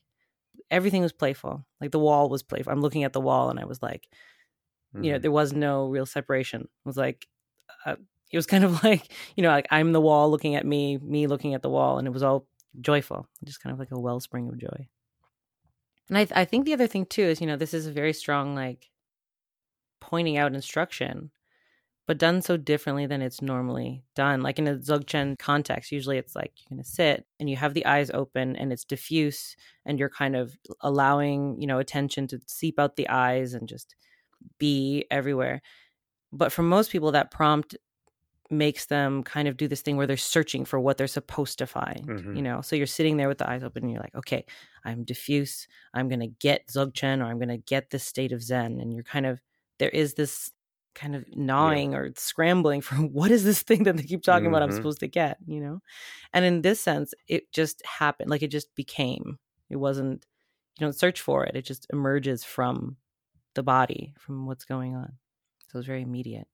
everything 0.70 1.02
was 1.02 1.14
playful. 1.14 1.66
Like 1.80 1.92
the 1.92 2.00
wall 2.00 2.30
was 2.30 2.44
playful. 2.44 2.72
I'm 2.72 2.82
looking 2.82 3.04
at 3.04 3.14
the 3.14 3.22
wall 3.22 3.50
and 3.50 3.60
I 3.60 3.66
was 3.66 3.82
like, 3.82 4.08
mm. 4.96 5.04
you 5.04 5.12
know, 5.12 5.18
mm-hmm. 5.18 5.22
there 5.22 5.32
was 5.32 5.54
no 5.54 5.88
real 5.88 6.06
separation. 6.06 6.62
It 6.62 6.70
was 6.86 6.98
like, 6.98 7.28
uh, 7.86 7.96
it 8.32 8.38
was 8.38 8.46
kind 8.46 8.64
of 8.64 8.84
like, 8.84 9.12
you 9.36 9.44
know, 9.44 9.50
like 9.50 9.68
I'm 9.72 9.92
the 9.92 10.02
wall 10.02 10.30
looking 10.32 10.56
at 10.56 10.66
me, 10.66 10.98
me 10.98 11.28
looking 11.28 11.54
at 11.54 11.62
the 11.62 11.70
wall, 11.70 11.98
and 11.98 12.08
it 12.08 12.12
was 12.12 12.24
all 12.24 12.48
joyful, 12.80 13.28
just 13.44 13.62
kind 13.62 13.74
of 13.74 13.80
like 13.80 13.92
a 13.92 14.00
wellspring 14.00 14.48
of 14.48 14.58
joy. 14.58 14.88
And 16.10 16.18
I, 16.18 16.26
th- 16.26 16.38
I 16.38 16.46
think 16.46 16.66
the 16.66 16.74
other 16.74 16.88
thing 16.88 17.06
too 17.06 17.24
is, 17.24 17.40
you 17.40 17.48
know, 17.48 17.56
this 17.56 17.74
is 17.74 17.88
a 17.88 17.92
very 17.92 18.14
strong 18.14 18.56
like 18.56 18.90
pointing 20.02 20.38
out 20.38 20.54
instruction, 20.54 21.32
but 22.08 22.18
done 22.18 22.42
so 22.42 22.58
differently 22.58 23.06
than 23.06 23.22
it's 23.22 23.42
normally 23.42 24.04
done. 24.16 24.42
Like 24.42 24.60
in 24.60 24.68
a 24.68 24.76
Dzogchen 24.76 25.40
context, 25.40 25.92
usually 25.92 26.18
it's 26.18 26.36
like 26.36 26.52
you're 26.58 26.76
going 26.76 26.84
to 26.84 26.90
sit 26.90 27.26
and 27.40 27.50
you 27.50 27.56
have 27.56 27.74
the 27.74 27.86
eyes 27.86 28.12
open 28.14 28.58
and 28.58 28.74
it's 28.74 28.84
diffuse 28.84 29.56
and 29.86 29.98
you're 29.98 30.10
kind 30.10 30.36
of 30.36 30.58
allowing, 30.82 31.56
you 31.62 31.68
know, 31.68 31.80
attention 31.80 32.28
to 32.28 32.42
seep 32.46 32.78
out 32.80 32.98
the 32.98 33.08
eyes 33.08 33.54
and 33.54 33.70
just 33.70 33.96
be 34.58 35.06
everywhere. 35.12 35.62
But 36.32 36.52
for 36.52 36.64
most 36.64 36.92
people, 36.92 37.12
that 37.12 37.32
prompt 37.32 37.76
makes 38.50 38.88
them 38.88 39.24
kind 39.24 39.48
of 39.48 39.56
do 39.56 39.68
this 39.68 39.82
thing 39.82 39.96
where 39.96 40.08
they're 40.08 40.18
searching 40.18 40.66
for 40.66 40.78
what 40.78 40.98
they're 40.98 41.08
supposed 41.08 41.58
to 41.58 41.66
find 41.66 42.06
mm-hmm. 42.06 42.36
you 42.36 42.42
know 42.42 42.60
so 42.60 42.76
you're 42.76 42.86
sitting 42.86 43.16
there 43.16 43.30
with 43.30 43.38
the 43.38 43.50
eyes 43.50 43.64
open 43.64 43.82
and 43.82 43.94
you're 43.94 44.02
like 44.02 44.14
okay 44.14 44.44
i'm 44.84 45.06
diffuse 45.06 45.70
i'm 45.94 46.10
going 46.10 46.20
to 46.20 46.28
get 46.28 46.68
dzogchen 46.68 47.22
or 47.22 47.28
i'm 47.28 47.38
going 47.38 47.48
to 47.48 47.56
get 47.60 47.92
this 47.92 48.04
state 48.04 48.34
of 48.34 48.44
zen 48.44 48.82
and 48.82 48.92
you're 48.92 49.06
kind 49.06 49.26
of 49.26 49.40
there 49.80 49.88
is 49.88 50.16
this 50.16 50.52
kind 50.94 51.16
of 51.16 51.26
gnawing 51.36 51.92
yeah. 51.92 51.98
or 51.98 52.12
scrambling 52.16 52.82
for 52.82 52.96
what 52.96 53.32
is 53.32 53.44
this 53.44 53.62
thing 53.62 53.84
that 53.84 53.98
they 53.98 54.04
keep 54.04 54.24
talking 54.24 54.46
mm-hmm. 54.46 54.54
about 54.54 54.64
I'm 54.64 54.70
mm-hmm. 54.70 54.78
supposed 54.78 55.00
to 55.00 55.08
get, 55.08 55.38
you 55.46 55.60
know? 55.60 55.82
And 56.34 56.46
in 56.46 56.62
this 56.62 56.80
sense, 56.80 57.14
it 57.28 57.52
just 57.52 57.82
happened. 57.86 58.30
Like 58.30 58.44
it 58.44 58.52
just 58.52 58.74
became. 58.76 59.40
It 59.70 59.78
wasn't 59.78 60.26
you 60.80 60.86
don't 60.86 60.96
search 60.96 61.22
for 61.22 61.46
it. 61.46 61.56
It 61.56 61.66
just 61.66 61.88
emerges 61.92 62.44
from 62.44 62.98
the 63.56 63.64
body, 63.64 64.14
from 64.20 64.46
what's 64.46 64.66
going 64.66 64.96
on. 64.96 65.14
So 65.70 65.80
it's 65.80 65.88
very 65.88 66.02
immediate. 66.02 66.48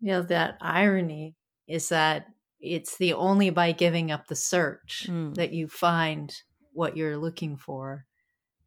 You 0.00 0.12
know, 0.12 0.22
that 0.22 0.56
irony 0.60 1.36
is 1.66 1.88
that 1.90 2.26
it's 2.60 2.96
the 2.96 3.14
only 3.14 3.50
by 3.50 3.72
giving 3.72 4.10
up 4.10 4.26
the 4.26 4.36
search 4.36 5.06
mm. 5.08 5.34
that 5.34 5.52
you 5.52 5.68
find 5.68 6.34
what 6.72 6.96
you're 6.96 7.16
looking 7.16 7.56
for. 7.56 8.06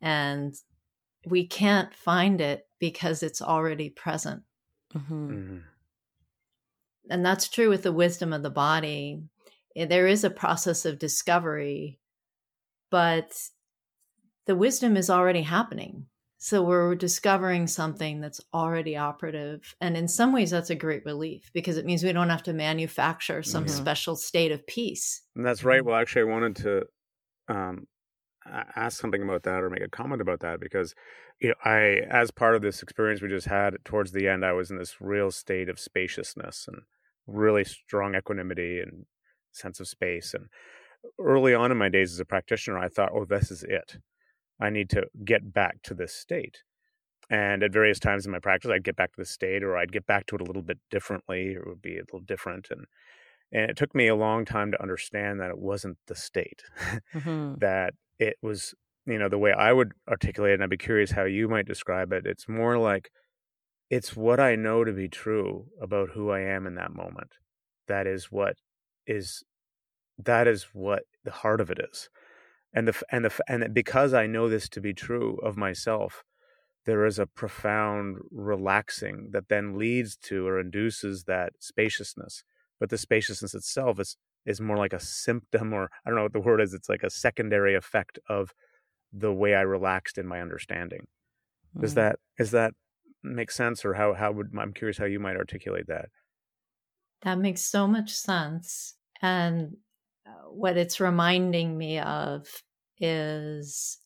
And 0.01 0.53
we 1.25 1.47
can't 1.47 1.93
find 1.93 2.41
it 2.41 2.67
because 2.79 3.23
it's 3.23 3.41
already 3.41 3.89
present. 3.89 4.43
Mm-hmm. 4.93 5.31
Mm-hmm. 5.31 5.57
And 7.09 7.25
that's 7.25 7.49
true 7.49 7.69
with 7.69 7.83
the 7.83 7.91
wisdom 7.91 8.33
of 8.33 8.43
the 8.43 8.49
body. 8.49 9.23
Eh, 9.75 9.85
there 9.85 10.07
is 10.07 10.23
a 10.23 10.29
process 10.29 10.85
of 10.85 10.99
discovery, 10.99 11.99
but 12.89 13.33
the 14.45 14.55
wisdom 14.55 14.97
is 14.97 15.09
already 15.09 15.41
happening. 15.41 16.05
So 16.43 16.61
we're 16.61 16.95
discovering 16.95 17.67
something 17.67 18.19
that's 18.19 18.41
already 18.53 18.97
operative. 18.97 19.73
And 19.79 19.95
in 19.95 20.09
some 20.09 20.33
ways, 20.33 20.51
that's 20.51 20.71
a 20.71 20.75
great 20.75 21.05
relief 21.05 21.49
because 21.53 21.77
it 21.77 21.85
means 21.85 22.03
we 22.03 22.11
don't 22.11 22.29
have 22.29 22.43
to 22.43 22.51
manufacture 22.51 23.41
some 23.43 23.63
mm-hmm. 23.63 23.73
special 23.73 24.17
state 24.17 24.51
of 24.51 24.67
peace. 24.67 25.21
And 25.37 25.45
that's 25.45 25.63
right. 25.63 25.85
Well, 25.85 25.95
actually, 25.95 26.23
I 26.23 26.33
wanted 26.33 26.55
to 26.57 26.83
um, 27.47 27.87
ask 28.75 28.99
something 28.99 29.23
about 29.23 29.43
that 29.43 29.63
or 29.63 29.69
make 29.69 29.83
a 29.83 29.87
comment 29.87 30.21
about 30.21 30.41
that 30.41 30.59
because 30.59 30.93
you 31.39 31.47
know 31.47 31.55
i 31.63 32.01
as 32.09 32.29
part 32.29 32.55
of 32.55 32.61
this 32.61 32.83
experience 32.83 33.21
we 33.21 33.29
just 33.29 33.47
had 33.47 33.77
towards 33.85 34.11
the 34.11 34.27
end 34.27 34.45
i 34.45 34.51
was 34.51 34.69
in 34.69 34.77
this 34.77 34.99
real 34.99 35.31
state 35.31 35.69
of 35.69 35.79
spaciousness 35.79 36.65
and 36.67 36.81
really 37.25 37.63
strong 37.63 38.15
equanimity 38.15 38.81
and 38.81 39.05
sense 39.53 39.79
of 39.79 39.87
space 39.87 40.33
and 40.33 40.47
early 41.19 41.53
on 41.53 41.71
in 41.71 41.77
my 41.77 41.87
days 41.87 42.11
as 42.11 42.19
a 42.19 42.25
practitioner 42.25 42.77
i 42.77 42.89
thought 42.89 43.11
oh 43.13 43.23
this 43.23 43.49
is 43.49 43.63
it 43.63 43.97
i 44.59 44.69
need 44.69 44.89
to 44.89 45.05
get 45.23 45.53
back 45.53 45.81
to 45.83 45.93
this 45.93 46.13
state. 46.13 46.63
And 47.29 47.63
at 47.63 47.71
various 47.71 47.99
times 47.99 48.25
in 48.25 48.31
my 48.31 48.39
practice 48.39 48.69
i'd 48.71 48.83
get 48.83 48.95
back 48.95 49.13
to 49.13 49.21
the 49.21 49.25
state 49.25 49.63
or 49.63 49.77
i'd 49.77 49.91
get 49.91 50.05
back 50.05 50.25
to 50.27 50.35
it 50.35 50.41
a 50.41 50.45
little 50.45 50.61
bit 50.61 50.79
differently 50.91 51.55
or 51.55 51.61
it 51.61 51.67
would 51.67 51.81
be 51.81 51.97
a 51.97 52.01
little 52.01 52.19
different. 52.19 52.67
And 52.69 52.85
and 53.51 53.69
it 53.69 53.77
took 53.77 53.93
me 53.93 54.07
a 54.07 54.15
long 54.15 54.45
time 54.45 54.71
to 54.71 54.81
understand 54.81 55.39
that 55.39 55.51
it 55.51 55.59
wasn't 55.59 55.97
the 56.07 56.15
state 56.15 56.63
mm-hmm. 57.13 57.53
that 57.59 57.93
it 58.19 58.35
was 58.41 58.73
you 59.05 59.17
know 59.17 59.29
the 59.29 59.37
way 59.37 59.51
i 59.51 59.71
would 59.71 59.91
articulate 60.09 60.51
it 60.51 60.55
and 60.55 60.63
i'd 60.63 60.69
be 60.69 60.77
curious 60.77 61.11
how 61.11 61.23
you 61.23 61.47
might 61.47 61.67
describe 61.67 62.11
it. 62.11 62.25
It's 62.25 62.47
more 62.49 62.77
like 62.77 63.09
it's 63.89 64.15
what 64.15 64.39
i 64.39 64.55
know 64.55 64.83
to 64.83 64.91
be 64.91 65.07
true 65.07 65.67
about 65.81 66.09
who 66.13 66.31
i 66.31 66.39
am 66.39 66.65
in 66.67 66.75
that 66.75 66.93
moment. 66.93 67.33
That 67.87 68.07
is 68.07 68.25
what 68.31 68.55
is 69.05 69.43
that 70.17 70.47
is 70.47 70.67
what 70.73 71.03
the 71.23 71.31
heart 71.31 71.61
of 71.61 71.69
it 71.69 71.79
is 71.91 72.09
and 72.73 72.87
the 72.87 73.03
and 73.11 73.25
the 73.25 73.39
and 73.47 73.73
because 73.73 74.13
i 74.13 74.25
know 74.25 74.49
this 74.49 74.69
to 74.69 74.81
be 74.81 74.93
true 74.93 75.39
of 75.43 75.57
myself 75.57 76.23
there 76.85 77.05
is 77.05 77.17
a 77.17 77.25
profound 77.25 78.17
relaxing 78.29 79.29
that 79.31 79.47
then 79.47 79.77
leads 79.77 80.17
to 80.17 80.45
or 80.45 80.59
induces 80.59 81.23
that 81.23 81.53
spaciousness 81.59 82.43
but 82.79 82.89
the 82.89 82.97
spaciousness 82.97 83.53
itself 83.53 83.99
is 83.99 84.17
is 84.45 84.59
more 84.59 84.77
like 84.77 84.93
a 84.93 84.99
symptom 84.99 85.73
or 85.73 85.89
I 86.05 86.09
don't 86.09 86.17
know 86.17 86.23
what 86.23 86.33
the 86.33 86.39
word 86.39 86.61
is. 86.61 86.73
It's 86.73 86.89
like 86.89 87.03
a 87.03 87.09
secondary 87.09 87.75
effect 87.75 88.19
of 88.27 88.51
the 89.11 89.33
way 89.33 89.55
I 89.55 89.61
relaxed 89.61 90.17
in 90.17 90.27
my 90.27 90.41
understanding. 90.41 91.07
Mm. 91.77 91.81
Does 91.81 91.93
that 91.95 92.17
is 92.39 92.51
that 92.51 92.73
make 93.23 93.51
sense 93.51 93.85
or 93.85 93.93
how 93.93 94.13
how 94.13 94.31
would 94.31 94.51
I'm 94.57 94.73
curious 94.73 94.97
how 94.97 95.05
you 95.05 95.19
might 95.19 95.37
articulate 95.37 95.87
that? 95.87 96.09
That 97.21 97.37
makes 97.37 97.61
so 97.61 97.87
much 97.87 98.11
sense. 98.11 98.95
And 99.21 99.77
what 100.49 100.77
it's 100.77 100.99
reminding 100.99 101.77
me 101.77 101.99
of 101.99 102.47
is 102.99 103.97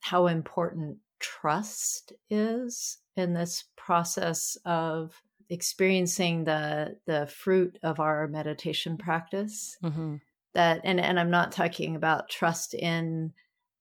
how 0.00 0.26
important 0.26 0.98
trust 1.18 2.12
is 2.30 2.98
in 3.16 3.34
this 3.34 3.64
process 3.76 4.56
of 4.64 5.20
experiencing 5.48 6.44
the 6.44 6.96
the 7.06 7.26
fruit 7.26 7.78
of 7.82 8.00
our 8.00 8.26
meditation 8.26 8.96
practice 8.96 9.76
mm-hmm. 9.82 10.16
that 10.54 10.80
and 10.82 10.98
and 10.98 11.20
i'm 11.20 11.30
not 11.30 11.52
talking 11.52 11.94
about 11.94 12.28
trust 12.28 12.74
in 12.74 13.32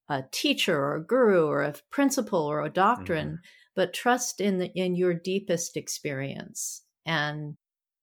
a 0.10 0.24
teacher 0.32 0.78
or 0.78 0.96
a 0.96 1.04
guru 1.04 1.48
or 1.48 1.64
a 1.64 1.76
principle 1.90 2.46
or 2.46 2.64
a 2.64 2.70
doctrine, 2.70 3.28
mm-hmm. 3.28 3.72
but 3.76 3.94
trust 3.94 4.40
in 4.40 4.60
the, 4.60 4.72
in 4.76 4.96
your 4.96 5.14
deepest 5.14 5.78
experience 5.78 6.84
and 7.06 7.56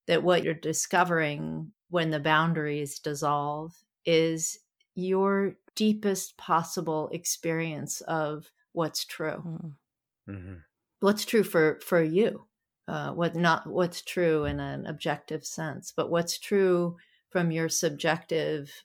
that 0.07 0.23
what 0.23 0.43
you're 0.43 0.55
discovering 0.55 1.73
when 1.93 2.09
the 2.09 2.19
boundaries 2.19 2.99
dissolve 2.99 3.85
is 4.07 4.59
your 4.95 5.57
deepest 5.75 6.39
possible 6.39 7.11
experience 7.13 8.01
of 8.03 8.51
what's 8.73 9.05
true. 9.05 9.45
Mm-hmm. 9.47 10.33
mm-hmm. 10.33 10.55
What's 11.01 11.27
true 11.27 11.43
for 11.43 11.81
for 11.85 12.03
you, 12.03 12.47
uh, 12.89 13.11
what 13.11 13.35
not 13.37 13.67
what's 13.67 14.01
true 14.01 14.47
in 14.47 14.59
an 14.59 14.87
objective 14.87 15.45
sense, 15.45 15.93
but 15.95 16.11
what's 16.11 16.39
true 16.39 16.97
from 17.29 17.51
your 17.51 17.69
subjective 17.69 18.85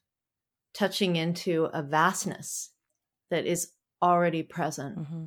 touching 0.73 1.15
into 1.15 1.69
a 1.73 1.81
vastness 1.81 2.71
that 3.29 3.45
is 3.45 3.71
already 4.01 4.43
present. 4.43 4.99
Mm-hmm. 4.99 5.25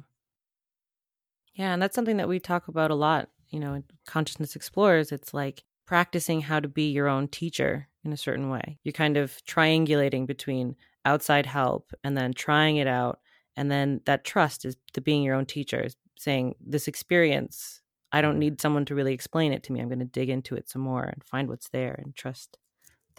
Yeah, 1.54 1.72
and 1.72 1.80
that's 1.80 1.94
something 1.94 2.18
that 2.18 2.28
we 2.28 2.40
talk 2.40 2.68
about 2.68 2.90
a 2.90 2.94
lot. 2.94 3.30
You 3.48 3.60
know, 3.60 3.82
Consciousness 4.06 4.54
Explorers, 4.54 5.12
it's 5.12 5.32
like 5.32 5.62
practicing 5.90 6.40
how 6.40 6.60
to 6.60 6.68
be 6.68 6.88
your 6.92 7.08
own 7.08 7.26
teacher 7.26 7.88
in 8.04 8.12
a 8.12 8.16
certain 8.16 8.48
way. 8.48 8.78
You're 8.84 8.92
kind 8.92 9.16
of 9.16 9.32
triangulating 9.44 10.24
between 10.24 10.76
outside 11.04 11.46
help 11.46 11.92
and 12.04 12.16
then 12.16 12.32
trying 12.32 12.76
it 12.76 12.86
out. 12.86 13.18
And 13.56 13.72
then 13.72 14.00
that 14.06 14.22
trust 14.22 14.64
is 14.64 14.76
the 14.94 15.00
being 15.00 15.24
your 15.24 15.34
own 15.34 15.46
teacher, 15.46 15.82
is 15.82 15.96
saying, 16.16 16.54
This 16.64 16.86
experience, 16.86 17.82
I 18.12 18.20
don't 18.20 18.38
need 18.38 18.60
someone 18.60 18.84
to 18.84 18.94
really 18.94 19.12
explain 19.12 19.52
it 19.52 19.64
to 19.64 19.72
me. 19.72 19.80
I'm 19.80 19.88
going 19.88 19.98
to 19.98 20.04
dig 20.04 20.30
into 20.30 20.54
it 20.54 20.68
some 20.68 20.82
more 20.82 21.02
and 21.02 21.24
find 21.24 21.48
what's 21.48 21.70
there 21.70 22.00
and 22.00 22.14
trust 22.14 22.56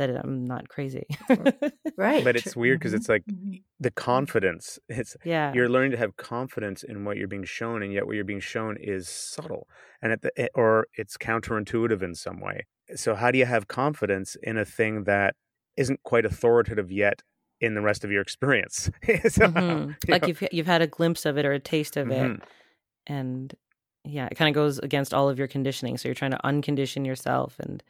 that 0.07 0.23
I'm 0.23 0.45
not 0.45 0.69
crazy. 0.69 1.05
right. 1.97 2.23
But 2.23 2.35
it's 2.35 2.55
weird 2.55 2.79
because 2.79 2.93
it's 2.93 3.09
like 3.09 3.23
mm-hmm. 3.25 3.57
the 3.79 3.91
confidence. 3.91 4.79
It's 4.89 5.15
yeah. 5.23 5.53
You're 5.53 5.69
learning 5.69 5.91
to 5.91 5.97
have 5.97 6.17
confidence 6.17 6.83
in 6.83 7.05
what 7.05 7.17
you're 7.17 7.27
being 7.27 7.43
shown, 7.43 7.83
and 7.83 7.93
yet 7.93 8.05
what 8.05 8.15
you're 8.15 8.25
being 8.25 8.39
shown 8.39 8.77
is 8.79 9.07
subtle, 9.07 9.67
and 10.01 10.11
at 10.11 10.21
the 10.21 10.31
eh, 10.37 10.47
or 10.55 10.87
it's 10.95 11.17
counterintuitive 11.17 12.01
in 12.01 12.15
some 12.15 12.39
way. 12.39 12.65
So 12.95 13.15
how 13.15 13.31
do 13.31 13.37
you 13.37 13.45
have 13.45 13.67
confidence 13.67 14.35
in 14.41 14.57
a 14.57 14.65
thing 14.65 15.03
that 15.05 15.35
isn't 15.77 16.03
quite 16.03 16.25
authoritative 16.25 16.91
yet 16.91 17.21
in 17.59 17.75
the 17.75 17.81
rest 17.81 18.03
of 18.03 18.11
your 18.11 18.21
experience? 18.21 18.89
so, 19.05 19.47
mm-hmm. 19.47 19.89
you 19.89 19.95
like 20.07 20.23
know. 20.23 20.27
you've 20.29 20.43
you've 20.51 20.67
had 20.67 20.81
a 20.81 20.87
glimpse 20.87 21.25
of 21.25 21.37
it 21.37 21.45
or 21.45 21.53
a 21.53 21.59
taste 21.59 21.97
of 21.97 22.07
mm-hmm. 22.07 22.33
it, 22.33 22.41
and 23.07 23.55
yeah, 24.03 24.27
it 24.29 24.35
kind 24.35 24.49
of 24.49 24.55
goes 24.55 24.79
against 24.79 25.13
all 25.13 25.29
of 25.29 25.37
your 25.37 25.47
conditioning. 25.47 25.97
So 25.97 26.07
you're 26.07 26.15
trying 26.15 26.31
to 26.31 26.39
uncondition 26.43 27.05
yourself 27.05 27.57
and 27.59 27.83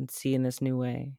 and 0.00 0.10
see 0.10 0.34
in 0.34 0.42
this 0.42 0.60
new 0.60 0.76
way. 0.76 1.12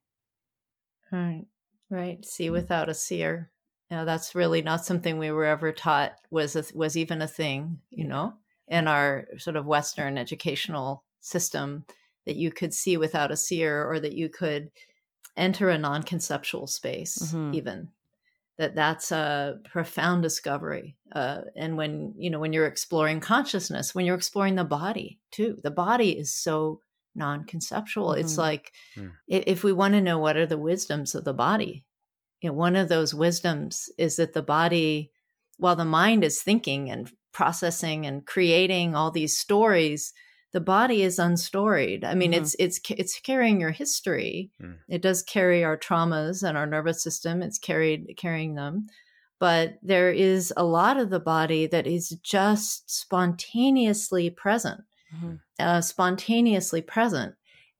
Right. 1.12 1.45
Right. 1.89 2.26
See 2.26 2.47
mm. 2.47 2.52
without 2.52 2.89
a 2.89 2.93
seer. 2.93 3.52
You 3.89 3.97
know, 3.97 4.06
that's 4.06 4.36
really 4.36 4.62
not 4.62 4.86
something 4.86 5.17
we 5.17 5.32
were 5.32 5.45
ever 5.45 5.74
taught 5.74 6.13
was 6.30 6.56
a, 6.56 6.63
was 6.74 6.95
even 6.95 7.21
a 7.21 7.28
thing, 7.28 7.80
you 7.89 8.08
know, 8.08 8.34
in 8.69 8.88
our 8.88 9.28
sort 9.38 9.58
of 9.58 9.65
Western 9.65 10.17
educational 10.17 11.04
system 11.19 11.86
that 12.26 12.36
you 12.36 12.52
could 12.52 12.74
see 12.74 12.97
without 12.97 13.32
a 13.32 13.38
seer 13.38 13.84
or 13.84 14.00
that 14.00 14.13
you 14.13 14.30
could 14.30 14.71
enter 15.38 15.69
a 15.69 15.78
non-conceptual 15.78 16.67
space 16.67 17.17
mm-hmm. 17.17 17.54
even 17.54 17.88
that 18.58 18.76
that's 18.76 19.12
a 19.12 19.60
profound 19.63 20.21
discovery 20.21 20.95
uh, 21.13 21.41
and 21.56 21.78
when 21.78 22.13
you 22.17 22.30
know 22.30 22.39
when 22.39 22.52
you're 22.52 22.67
exploring 22.67 23.19
consciousness 23.19 23.95
when 23.95 24.06
you're 24.06 24.15
exploring 24.15 24.56
the 24.56 24.63
body 24.63 25.19
too 25.32 25.58
the 25.63 25.71
body 25.71 26.12
is 26.12 26.34
so 26.34 26.82
non-conceptual 27.15 28.10
mm-hmm. 28.10 28.21
it's 28.21 28.38
like 28.38 28.71
mm. 28.95 29.12
if 29.28 29.63
we 29.63 29.74
want 29.74 29.93
to 29.93 30.02
know 30.02 30.17
what 30.17 30.38
are 30.38 30.45
the 30.45 30.58
wisdoms 30.58 31.13
of 31.15 31.24
the 31.24 31.34
body 31.34 31.86
you 32.41 32.50
know 32.50 32.56
one 32.56 32.76
of 32.76 32.89
those 32.89 33.13
wisdoms 33.13 33.89
is 33.97 34.15
that 34.15 34.34
the 34.34 34.41
body 34.41 35.12
while 35.58 35.76
the 35.76 35.86
mind 35.86 36.24
is 36.24 36.41
thinking 36.41 36.89
and 36.89 37.12
processing 37.32 38.06
and 38.06 38.26
creating 38.26 38.95
all 38.95 39.12
these 39.12 39.38
stories 39.38 40.13
the 40.54 40.62
body 40.62 41.02
is 41.02 41.19
unstoried 41.19 42.04
i 42.04 42.13
mean 42.13 42.32
mm-hmm. 42.32 42.41
it's 42.41 42.56
it's 42.60 42.80
it's 42.89 43.19
carrying 43.19 43.60
your 43.60 43.71
history 43.71 44.52
mm. 44.62 44.76
it 44.89 45.02
does 45.02 45.24
carry 45.24 45.63
our 45.63 45.78
traumas 45.78 46.43
and 46.43 46.58
our 46.58 46.67
nervous 46.67 47.02
system 47.04 47.41
it's 47.41 47.60
carried 47.60 48.13
carrying 48.17 48.56
them 48.56 48.88
but 49.39 49.80
there 49.82 50.12
is 50.12 50.54
a 50.56 50.63
lot 50.63 50.97
of 50.97 51.10
the 51.10 51.19
body 51.19 51.65
that 51.65 51.88
is 51.88 52.10
just 52.21 52.89
spontaneously 52.89 54.30
present 54.30 54.82
mm-hmm. 55.15 55.36
uh, 55.60 55.82
spontaneously 55.82 56.82
present 56.82 57.36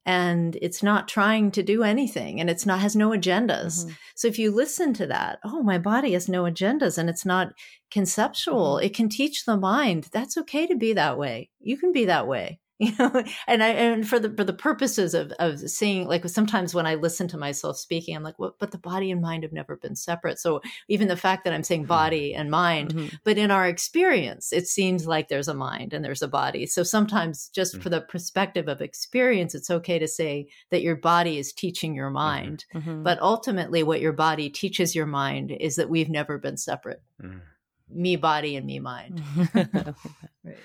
and 0.06 0.58
it's 0.62 0.82
not 0.82 1.08
trying 1.08 1.52
to 1.52 1.62
do 1.62 1.84
anything 1.84 2.40
and 2.40 2.50
it's 2.50 2.66
not 2.66 2.80
has 2.80 2.96
no 2.96 3.12
agendas 3.12 3.82
mm-hmm. 3.82 3.92
so 4.16 4.28
if 4.28 4.40
you 4.40 4.52
listen 4.52 4.94
to 4.94 5.06
that 5.06 5.40
oh 5.44 5.62
my 5.62 5.78
body 5.78 6.14
has 6.14 6.28
no 6.28 6.44
agendas 6.44 6.98
and 6.98 7.10
it's 7.10 7.26
not 7.26 7.54
conceptual 7.92 8.76
mm-hmm. 8.76 8.86
it 8.86 8.96
can 8.96 9.10
teach 9.10 9.46
the 9.46 9.58
mind 9.58 10.08
that's 10.12 10.38
okay 10.38 10.66
to 10.66 10.76
be 10.76 10.94
that 10.94 11.18
way 11.18 11.50
you 11.60 11.78
can 11.78 11.92
be 11.92 12.06
that 12.06 12.28
way 12.28 12.60
you 12.86 12.92
know 12.98 13.24
and 13.48 13.62
i 13.62 13.68
and 13.68 14.10
for 14.10 14.18
the 14.18 14.32
for 14.32 14.44
the 14.44 14.54
purposes 14.54 15.14
of 15.14 15.32
of 15.34 15.60
seeing 15.70 16.08
like 16.08 16.28
sometimes 16.28 16.74
when 16.74 16.88
i 16.88 16.96
listen 16.96 17.28
to 17.28 17.38
myself 17.38 17.78
speaking 17.78 18.16
i'm 18.16 18.24
like 18.24 18.40
well, 18.40 18.56
but 18.58 18.72
the 18.72 18.78
body 18.80 19.12
and 19.12 19.22
mind 19.22 19.44
have 19.44 19.54
never 19.54 19.76
been 19.76 19.96
separate 19.96 20.40
so 20.40 20.60
even 20.88 21.08
the 21.08 21.16
fact 21.16 21.44
that 21.44 21.54
i'm 21.54 21.64
saying 21.64 21.82
mm-hmm. 21.82 21.90
body 21.90 22.34
and 22.34 22.50
mind 22.50 22.96
mm-hmm. 22.96 23.16
but 23.24 23.38
in 23.38 23.52
our 23.52 23.68
experience 23.68 24.52
it 24.52 24.68
seems 24.68 25.06
like 25.06 25.28
there's 25.28 25.48
a 25.48 25.54
mind 25.54 25.94
and 25.94 26.04
there's 26.04 26.24
a 26.24 26.28
body 26.28 26.66
so 26.66 26.82
sometimes 26.82 27.50
just 27.50 27.74
mm-hmm. 27.74 27.84
for 27.84 27.90
the 27.90 28.02
perspective 28.02 28.68
of 28.68 28.82
experience 28.82 29.54
it's 29.54 29.70
okay 29.70 30.00
to 30.00 30.08
say 30.08 30.48
that 30.72 30.82
your 30.82 30.96
body 30.96 31.38
is 31.38 31.54
teaching 31.54 31.94
your 31.94 32.08
mm-hmm. 32.08 32.16
mind 32.16 32.66
mm-hmm. 32.74 33.04
but 33.04 33.22
ultimately 33.22 33.84
what 33.84 34.02
your 34.02 34.14
body 34.14 34.50
teaches 34.50 34.96
your 34.96 35.06
mind 35.06 35.52
is 35.52 35.76
that 35.76 35.90
we've 35.90 36.10
never 36.10 36.40
been 36.40 36.58
separate 36.58 37.04
mm. 37.22 37.42
me 37.92 38.16
body 38.16 38.56
and 38.56 38.66
me 38.66 38.80
mind 38.80 39.22
right. 40.44 40.58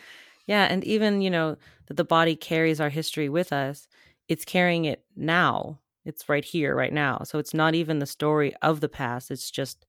Yeah. 0.47 0.65
And 0.65 0.85
even, 0.85 1.21
you 1.21 1.31
know, 1.31 1.57
that 1.87 1.97
the 1.97 2.05
body 2.05 2.37
carries 2.37 2.81
our 2.81 2.89
history 2.89 3.29
with 3.29 3.53
us, 3.53 3.89
it's 4.29 4.45
carrying 4.45 4.85
it 4.85 5.05
now. 5.17 5.81
It's 6.05 6.29
right 6.29 6.45
here, 6.45 6.75
right 6.75 6.93
now. 6.93 7.23
So 7.25 7.39
it's 7.39 7.55
not 7.55 7.75
even 7.75 7.99
the 7.99 8.07
story 8.07 8.55
of 8.63 8.81
the 8.81 8.89
past. 8.89 9.31
It's 9.31 9.51
just 9.51 9.87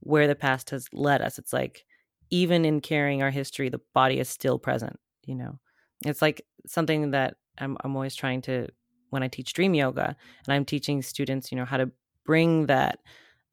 where 0.00 0.26
the 0.26 0.34
past 0.34 0.70
has 0.70 0.88
led 0.92 1.20
us. 1.20 1.38
It's 1.38 1.52
like, 1.52 1.84
even 2.30 2.64
in 2.64 2.80
carrying 2.80 3.22
our 3.22 3.30
history, 3.30 3.68
the 3.68 3.80
body 3.92 4.18
is 4.18 4.28
still 4.28 4.58
present, 4.58 4.98
you 5.26 5.34
know? 5.34 5.58
It's 6.06 6.22
like 6.22 6.46
something 6.66 7.10
that 7.10 7.36
I'm, 7.58 7.76
I'm 7.82 7.94
always 7.96 8.14
trying 8.14 8.40
to, 8.42 8.68
when 9.10 9.22
I 9.22 9.28
teach 9.28 9.52
dream 9.52 9.74
yoga 9.74 10.16
and 10.46 10.54
I'm 10.54 10.64
teaching 10.64 11.02
students, 11.02 11.50
you 11.50 11.58
know, 11.58 11.64
how 11.64 11.76
to 11.76 11.90
bring 12.24 12.66
that 12.66 13.00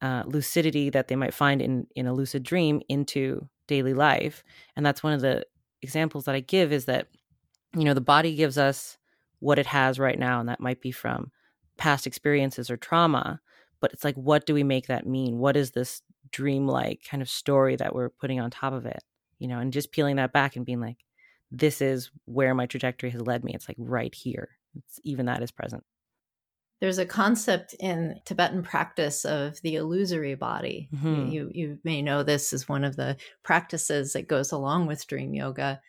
uh, 0.00 0.22
lucidity 0.26 0.90
that 0.90 1.08
they 1.08 1.16
might 1.16 1.34
find 1.34 1.60
in, 1.60 1.86
in 1.96 2.06
a 2.06 2.14
lucid 2.14 2.44
dream 2.44 2.80
into 2.88 3.48
daily 3.66 3.94
life. 3.94 4.44
And 4.76 4.86
that's 4.86 5.02
one 5.02 5.12
of 5.12 5.20
the 5.20 5.44
examples 5.82 6.24
that 6.24 6.34
I 6.34 6.40
give 6.40 6.72
is 6.72 6.86
that, 6.86 7.08
you 7.76 7.84
know, 7.84 7.94
the 7.94 8.00
body 8.00 8.34
gives 8.34 8.58
us 8.58 8.98
what 9.40 9.58
it 9.58 9.66
has 9.66 9.98
right 9.98 10.18
now, 10.18 10.40
and 10.40 10.48
that 10.48 10.60
might 10.60 10.80
be 10.80 10.90
from 10.90 11.30
past 11.76 12.06
experiences 12.06 12.70
or 12.70 12.76
trauma. 12.76 13.40
But 13.80 13.92
it's 13.92 14.04
like, 14.04 14.16
what 14.16 14.46
do 14.46 14.54
we 14.54 14.64
make 14.64 14.88
that 14.88 15.06
mean? 15.06 15.38
What 15.38 15.56
is 15.56 15.70
this 15.70 16.02
dreamlike 16.32 17.02
kind 17.08 17.22
of 17.22 17.28
story 17.28 17.76
that 17.76 17.94
we're 17.94 18.08
putting 18.08 18.40
on 18.40 18.50
top 18.50 18.72
of 18.72 18.86
it? 18.86 19.04
You 19.38 19.46
know, 19.46 19.60
and 19.60 19.72
just 19.72 19.92
peeling 19.92 20.16
that 20.16 20.32
back 20.32 20.56
and 20.56 20.66
being 20.66 20.80
like, 20.80 20.96
this 21.50 21.80
is 21.80 22.10
where 22.24 22.54
my 22.54 22.66
trajectory 22.66 23.10
has 23.10 23.22
led 23.22 23.44
me. 23.44 23.52
It's 23.54 23.68
like 23.68 23.76
right 23.78 24.14
here. 24.14 24.48
It's, 24.76 25.00
even 25.04 25.26
that 25.26 25.42
is 25.42 25.50
present. 25.50 25.84
There's 26.80 26.98
a 26.98 27.06
concept 27.06 27.74
in 27.80 28.20
Tibetan 28.24 28.62
practice 28.62 29.24
of 29.24 29.60
the 29.62 29.76
illusory 29.76 30.36
body. 30.36 30.88
Mm-hmm. 30.94 31.26
You, 31.26 31.50
you 31.52 31.78
may 31.82 32.02
know 32.02 32.22
this 32.22 32.52
is 32.52 32.68
one 32.68 32.84
of 32.84 32.96
the 32.96 33.16
practices 33.42 34.12
that 34.12 34.28
goes 34.28 34.52
along 34.52 34.86
with 34.86 35.06
dream 35.06 35.34
yoga 35.34 35.80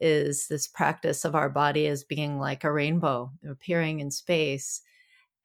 is 0.00 0.46
this 0.48 0.68
practice 0.68 1.24
of 1.24 1.34
our 1.34 1.48
body 1.48 1.86
as 1.86 2.04
being 2.04 2.38
like 2.38 2.64
a 2.64 2.72
rainbow 2.72 3.32
appearing 3.48 4.00
in 4.00 4.10
space. 4.10 4.82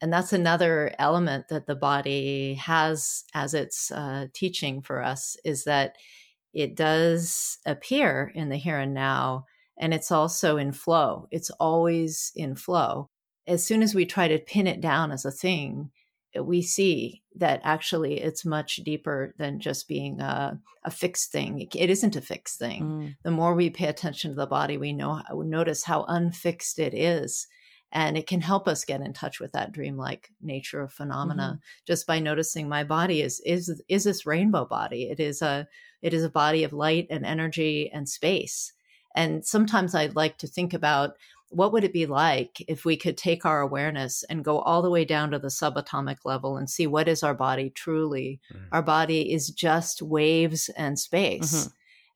And 0.01 0.11
that's 0.11 0.33
another 0.33 0.93
element 0.99 1.47
that 1.49 1.67
the 1.67 1.75
body 1.75 2.55
has 2.55 3.23
as 3.33 3.53
its 3.53 3.91
uh, 3.91 4.27
teaching 4.33 4.81
for 4.81 5.03
us 5.03 5.37
is 5.45 5.63
that 5.65 5.95
it 6.53 6.75
does 6.75 7.59
appear 7.65 8.31
in 8.35 8.49
the 8.49 8.57
here 8.57 8.79
and 8.79 8.93
now, 8.93 9.45
and 9.77 9.93
it's 9.93 10.11
also 10.11 10.57
in 10.57 10.73
flow. 10.73 11.27
It's 11.31 11.49
always 11.51 12.31
in 12.35 12.55
flow 12.55 13.09
as 13.51 13.65
soon 13.65 13.83
as 13.83 13.93
we 13.93 14.05
try 14.05 14.27
to 14.27 14.39
pin 14.39 14.65
it 14.65 14.81
down 14.81 15.11
as 15.11 15.25
a 15.25 15.31
thing, 15.31 15.91
we 16.39 16.61
see 16.61 17.21
that 17.35 17.59
actually 17.63 18.21
it's 18.21 18.45
much 18.45 18.77
deeper 18.77 19.35
than 19.37 19.59
just 19.59 19.87
being 19.87 20.21
a, 20.21 20.57
a 20.85 20.91
fixed 20.91 21.31
thing. 21.31 21.67
It 21.75 21.89
isn't 21.89 22.15
a 22.15 22.21
fixed 22.21 22.57
thing. 22.57 22.83
Mm. 22.83 23.15
The 23.23 23.31
more 23.31 23.53
we 23.53 23.69
pay 23.69 23.87
attention 23.87 24.31
to 24.31 24.35
the 24.35 24.47
body, 24.47 24.77
we 24.77 24.93
know 24.93 25.21
notice 25.33 25.83
how 25.83 26.05
unfixed 26.07 26.79
it 26.79 26.93
is, 26.93 27.47
and 27.91 28.17
it 28.17 28.27
can 28.27 28.39
help 28.39 28.69
us 28.69 28.85
get 28.85 29.01
in 29.01 29.11
touch 29.11 29.41
with 29.41 29.51
that 29.51 29.73
dreamlike 29.73 30.29
nature 30.41 30.81
of 30.81 30.93
phenomena 30.93 31.55
mm-hmm. 31.55 31.85
just 31.85 32.07
by 32.07 32.19
noticing 32.19 32.69
my 32.69 32.85
body 32.85 33.21
is 33.21 33.41
is 33.45 33.81
is 33.89 34.05
this 34.05 34.25
rainbow 34.25 34.63
body. 34.63 35.09
It 35.09 35.19
is 35.19 35.41
a 35.41 35.67
it 36.01 36.13
is 36.13 36.23
a 36.23 36.29
body 36.29 36.63
of 36.63 36.71
light 36.71 37.07
and 37.09 37.25
energy 37.25 37.91
and 37.93 38.07
space. 38.07 38.71
And 39.13 39.45
sometimes 39.45 39.93
I'd 39.93 40.15
like 40.15 40.37
to 40.37 40.47
think 40.47 40.73
about 40.73 41.15
what 41.51 41.73
would 41.73 41.83
it 41.83 41.93
be 41.93 42.05
like 42.05 42.63
if 42.67 42.85
we 42.85 42.95
could 42.95 43.17
take 43.17 43.45
our 43.45 43.61
awareness 43.61 44.23
and 44.29 44.43
go 44.43 44.59
all 44.59 44.81
the 44.81 44.89
way 44.89 45.03
down 45.03 45.31
to 45.31 45.39
the 45.39 45.49
subatomic 45.49 46.17
level 46.23 46.57
and 46.57 46.69
see 46.69 46.87
what 46.87 47.07
is 47.07 47.23
our 47.23 47.33
body 47.33 47.69
truly? 47.69 48.39
Mm-hmm. 48.53 48.65
Our 48.71 48.81
body 48.81 49.33
is 49.33 49.49
just 49.49 50.01
waves 50.01 50.69
and 50.77 50.97
space. 50.97 51.53
Mm-hmm. 51.53 51.69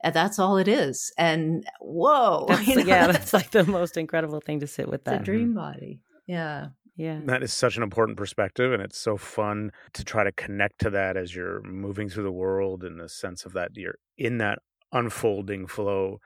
And 0.03 0.13
that's 0.13 0.39
all 0.39 0.57
it 0.57 0.67
is. 0.67 1.11
And 1.17 1.65
whoa. 1.81 2.47
You 2.61 2.75
know, 2.77 2.83
yeah, 2.83 3.07
that's 3.07 3.33
like 3.33 3.51
the 3.51 3.65
most 3.65 3.97
incredible 3.97 4.39
thing 4.39 4.61
to 4.61 4.67
sit 4.67 4.87
with 4.87 5.03
that. 5.03 5.19
The 5.19 5.25
dream 5.25 5.53
body. 5.53 5.99
Yeah. 6.27 6.67
Yeah. 6.95 7.19
That 7.25 7.43
is 7.43 7.51
such 7.51 7.75
an 7.75 7.83
important 7.83 8.17
perspective. 8.17 8.71
And 8.71 8.81
it's 8.81 8.97
so 8.97 9.17
fun 9.17 9.71
to 9.93 10.05
try 10.05 10.23
to 10.23 10.31
connect 10.31 10.79
to 10.79 10.89
that 10.91 11.17
as 11.17 11.35
you're 11.35 11.61
moving 11.61 12.07
through 12.07 12.23
the 12.23 12.31
world 12.31 12.85
in 12.85 12.97
the 12.97 13.09
sense 13.09 13.45
of 13.45 13.53
that 13.53 13.71
you're 13.75 13.97
in 14.17 14.37
that 14.37 14.59
unfolding 14.93 15.67
flow 15.67 16.19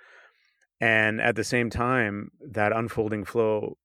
and 0.82 1.20
at 1.22 1.36
the 1.36 1.44
same 1.44 1.70
time 1.70 2.32
that 2.42 2.72
unfolding 2.72 3.26
flow 3.26 3.78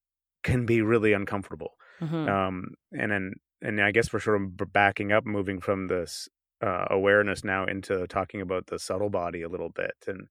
can 0.42 0.66
be 0.66 0.82
really 0.82 1.12
uncomfortable 1.12 1.72
mm-hmm. 2.00 2.28
um, 2.28 2.74
and 2.92 3.10
then 3.10 3.32
and 3.62 3.80
i 3.80 3.90
guess 3.90 4.12
we're 4.12 4.20
sort 4.20 4.40
of 4.40 4.72
backing 4.72 5.12
up 5.12 5.24
moving 5.24 5.60
from 5.60 5.88
this 5.88 6.28
uh, 6.62 6.86
awareness 6.90 7.44
now 7.44 7.64
into 7.64 8.06
talking 8.06 8.40
about 8.40 8.66
the 8.68 8.78
subtle 8.78 9.10
body 9.10 9.42
a 9.42 9.48
little 9.48 9.70
bit 9.70 9.94
and 10.06 10.28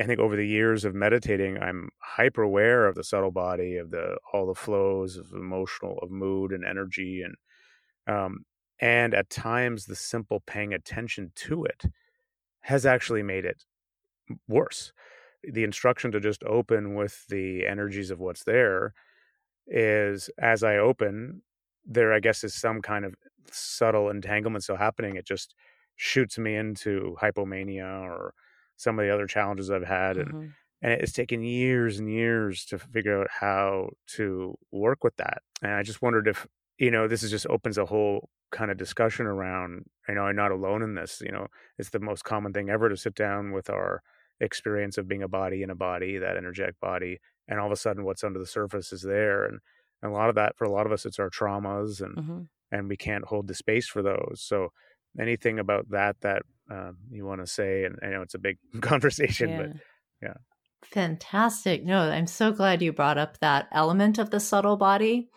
i 0.00 0.04
think 0.04 0.18
over 0.18 0.34
the 0.34 0.46
years 0.46 0.84
of 0.84 0.94
meditating 0.94 1.58
i'm 1.58 1.88
hyper 2.00 2.42
aware 2.42 2.86
of 2.86 2.94
the 2.94 3.04
subtle 3.04 3.30
body 3.30 3.76
of 3.76 3.90
the 3.90 4.16
all 4.32 4.46
the 4.46 4.54
flows 4.54 5.16
of 5.16 5.26
emotional 5.32 5.98
of 6.02 6.10
mood 6.10 6.52
and 6.52 6.64
energy 6.64 7.22
and 7.22 7.34
um, 8.08 8.44
and 8.80 9.14
at 9.14 9.30
times 9.30 9.86
the 9.86 9.96
simple 9.96 10.42
paying 10.46 10.72
attention 10.72 11.32
to 11.34 11.64
it 11.64 11.84
has 12.60 12.84
actually 12.86 13.22
made 13.22 13.44
it 13.44 13.64
worse 14.48 14.92
the 15.42 15.64
instruction 15.64 16.12
to 16.12 16.20
just 16.20 16.42
open 16.44 16.94
with 16.94 17.26
the 17.28 17.66
energies 17.66 18.10
of 18.10 18.20
what's 18.20 18.44
there 18.44 18.92
is 19.66 20.30
as 20.38 20.62
I 20.62 20.76
open, 20.76 21.42
there 21.84 22.12
I 22.12 22.20
guess 22.20 22.44
is 22.44 22.54
some 22.54 22.82
kind 22.82 23.04
of 23.04 23.14
subtle 23.50 24.10
entanglement 24.10 24.64
still 24.64 24.76
happening. 24.76 25.16
It 25.16 25.26
just 25.26 25.54
shoots 25.96 26.38
me 26.38 26.56
into 26.56 27.16
hypomania 27.20 28.02
or 28.02 28.34
some 28.76 28.98
of 28.98 29.04
the 29.04 29.12
other 29.12 29.26
challenges 29.26 29.70
I've 29.70 29.86
had 29.86 30.18
and 30.18 30.28
mm-hmm. 30.28 30.46
and 30.82 30.92
it's 30.92 31.12
taken 31.12 31.42
years 31.42 31.98
and 31.98 32.10
years 32.10 32.64
to 32.66 32.78
figure 32.78 33.22
out 33.22 33.28
how 33.30 33.90
to 34.16 34.56
work 34.70 35.02
with 35.02 35.16
that. 35.16 35.38
And 35.62 35.72
I 35.72 35.82
just 35.82 36.02
wondered 36.02 36.28
if 36.28 36.46
you 36.78 36.90
know 36.90 37.08
this 37.08 37.22
is 37.22 37.30
just 37.30 37.46
opens 37.46 37.78
a 37.78 37.86
whole 37.86 38.28
kind 38.52 38.70
of 38.70 38.76
discussion 38.76 39.26
around 39.26 39.86
you 40.08 40.14
know 40.14 40.22
I'm 40.22 40.36
not 40.36 40.52
alone 40.52 40.82
in 40.82 40.94
this. 40.94 41.22
You 41.24 41.32
know, 41.32 41.46
it's 41.78 41.90
the 41.90 42.00
most 42.00 42.24
common 42.24 42.52
thing 42.52 42.68
ever 42.68 42.88
to 42.88 42.96
sit 42.96 43.14
down 43.14 43.52
with 43.52 43.70
our 43.70 44.02
experience 44.40 44.98
of 44.98 45.08
being 45.08 45.22
a 45.22 45.28
body 45.28 45.62
in 45.62 45.70
a 45.70 45.74
body, 45.74 46.18
that 46.18 46.36
energetic 46.36 46.78
body, 46.80 47.18
and 47.48 47.58
all 47.58 47.66
of 47.66 47.72
a 47.72 47.76
sudden 47.76 48.04
what's 48.04 48.24
under 48.24 48.38
the 48.38 48.46
surface 48.46 48.92
is 48.92 49.02
there. 49.02 49.44
And, 49.44 49.60
and 50.02 50.12
a 50.12 50.14
lot 50.14 50.28
of 50.28 50.34
that 50.34 50.56
for 50.56 50.64
a 50.64 50.70
lot 50.70 50.86
of 50.86 50.92
us 50.92 51.06
it's 51.06 51.18
our 51.18 51.30
traumas 51.30 52.00
and 52.00 52.16
mm-hmm. 52.16 52.40
and 52.70 52.88
we 52.88 52.96
can't 52.96 53.24
hold 53.24 53.48
the 53.48 53.54
space 53.54 53.88
for 53.88 54.02
those. 54.02 54.40
So 54.42 54.72
anything 55.18 55.58
about 55.58 55.90
that 55.90 56.16
that 56.20 56.42
um, 56.70 56.98
you 57.10 57.24
want 57.24 57.40
to 57.40 57.46
say 57.46 57.84
and 57.84 57.98
I 58.02 58.08
know 58.08 58.22
it's 58.22 58.34
a 58.34 58.38
big 58.38 58.58
conversation, 58.80 59.50
yeah. 59.50 59.56
but 59.56 59.70
yeah. 60.22 60.34
Fantastic. 60.84 61.84
No, 61.84 62.00
I'm 62.00 62.26
so 62.26 62.52
glad 62.52 62.82
you 62.82 62.92
brought 62.92 63.18
up 63.18 63.38
that 63.40 63.68
element 63.72 64.18
of 64.18 64.30
the 64.30 64.40
subtle 64.40 64.76
body 64.76 65.28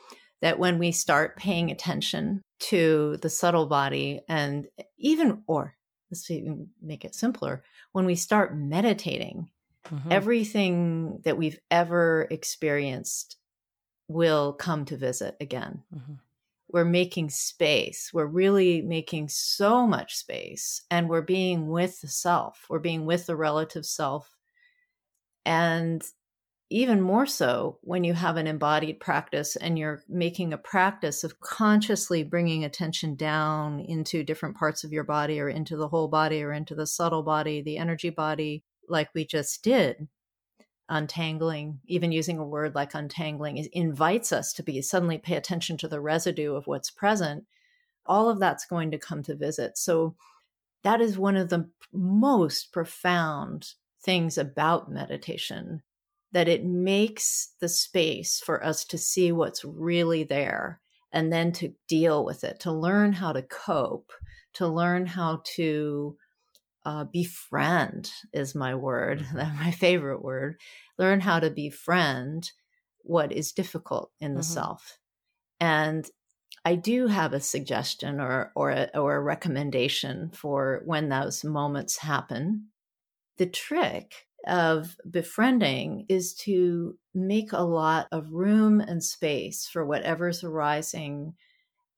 that 0.42 0.60
when 0.60 0.78
we 0.78 0.92
start 0.92 1.38
paying 1.38 1.72
attention 1.72 2.42
to 2.60 3.18
the 3.22 3.30
subtle 3.30 3.66
body 3.66 4.22
and 4.28 4.68
even 4.98 5.44
or 5.48 5.76
let's 6.12 6.30
even 6.30 6.70
make 6.82 7.06
it 7.06 7.16
simpler 7.16 7.64
when 7.92 8.06
we 8.06 8.16
start 8.16 8.56
meditating 8.56 9.50
mm-hmm. 9.90 10.12
everything 10.12 11.20
that 11.24 11.38
we've 11.38 11.60
ever 11.72 12.28
experienced 12.30 13.38
will 14.08 14.54
come 14.54 14.86
to 14.86 14.98
visit 14.98 15.36
again 15.40 15.84
mm-hmm. 15.94 16.14
we're 16.72 16.86
making 16.86 17.30
space 17.30 18.12
we're 18.14 18.26
really 18.26 18.82
making 18.82 19.28
so 19.30 19.86
much 19.86 20.16
space 20.16 20.82
and 20.90 21.10
we're 21.10 21.22
being 21.22 21.68
with 21.68 22.02
the 22.02 22.08
self 22.08 22.66
we're 22.70 22.80
being 22.80 23.06
with 23.06 23.26
the 23.26 23.36
relative 23.36 23.86
self 23.86 24.36
and 25.46 26.04
even 26.72 27.02
more 27.02 27.26
so 27.26 27.80
when 27.82 28.04
you 28.04 28.14
have 28.14 28.38
an 28.38 28.46
embodied 28.46 29.00
practice 29.00 29.56
and 29.56 29.80
you're 29.80 30.04
making 30.08 30.54
a 30.54 30.58
practice 30.58 31.24
of 31.24 31.40
consciously 31.40 32.24
bringing 32.24 32.64
attention 32.64 33.16
down 33.16 33.80
into 33.80 34.24
different 34.24 34.56
parts 34.56 34.84
of 34.84 34.94
your 34.94 35.04
body 35.04 35.40
or 35.40 35.50
into 35.50 35.76
the 35.76 35.88
whole 35.88 36.08
body 36.08 36.44
or 36.44 36.54
into 36.54 36.76
the 36.76 36.86
subtle 36.86 37.24
body, 37.24 37.62
the 37.62 37.78
energy 37.78 38.12
body, 38.12 38.64
like 38.88 39.10
we 39.16 39.26
just 39.26 39.64
did. 39.64 40.08
Untangling, 40.90 41.80
even 41.86 42.12
using 42.12 42.38
a 42.38 42.46
word 42.46 42.76
like 42.76 42.94
untangling, 42.94 43.68
invites 43.74 44.32
us 44.32 44.54
to 44.54 44.64
be 44.64 44.82
suddenly 44.82 45.18
pay 45.18 45.36
attention 45.36 45.78
to 45.78 45.88
the 45.88 46.02
residue 46.02 46.54
of 46.54 46.68
what's 46.68 46.90
present. 46.90 47.46
All 48.06 48.30
of 48.30 48.40
that's 48.40 48.66
going 48.66 48.90
to 48.92 48.98
come 48.98 49.22
to 49.24 49.36
visit. 49.36 49.78
So, 49.78 50.16
that 50.84 51.02
is 51.02 51.18
one 51.18 51.36
of 51.36 51.50
the 51.50 51.70
most 51.92 52.72
profound 52.72 53.74
things 54.02 54.38
about 54.38 54.92
meditation 54.92 55.84
that 56.32 56.48
it 56.48 56.64
makes 56.64 57.54
the 57.60 57.70
space 57.70 58.40
for 58.40 58.64
us 58.64 58.86
to 58.86 58.98
see 58.98 59.32
what's 59.32 59.66
really 59.66 60.24
there 60.24 60.80
and 61.12 61.34
then 61.34 61.52
to 61.52 61.74
deal 61.88 62.24
with 62.24 62.44
it, 62.44 62.60
to 62.60 62.72
learn 62.72 63.14
how 63.14 63.32
to 63.34 63.42
cope, 63.42 64.12
to 64.54 64.68
learn 64.68 65.08
how 65.08 65.42
to 65.56 66.16
uh, 66.86 67.04
befriend 67.06 68.12
is 68.34 68.56
my 68.56 68.76
word, 68.76 69.26
my 69.34 69.72
favorite 69.72 70.24
word. 70.24 70.60
Learn 70.98 71.20
how 71.20 71.40
to 71.40 71.50
befriend 71.50 72.52
what 73.02 73.32
is 73.32 73.52
difficult 73.52 74.12
in 74.20 74.34
the 74.34 74.42
mm-hmm. 74.42 74.54
self. 74.54 74.98
And 75.60 76.10
I 76.66 76.76
do 76.76 77.08
have 77.08 77.34
a 77.34 77.40
suggestion 77.40 78.20
or 78.20 78.52
or 78.56 78.72
a, 78.72 78.90
or 78.96 79.16
a 79.16 79.22
recommendation 79.22 80.30
for 80.34 80.82
when 80.86 81.10
those 81.10 81.44
moments 81.44 81.98
happen. 81.98 82.68
The 83.38 83.46
trick 83.46 84.28
of 84.48 84.96
befriending 85.10 86.06
is 86.10 86.34
to 86.34 86.98
make 87.14 87.52
a 87.52 87.64
lot 87.64 88.08
of 88.12 88.32
room 88.32 88.80
and 88.80 89.04
space 89.04 89.68
for 89.68 89.86
whatever's 89.86 90.44
arising 90.44 91.34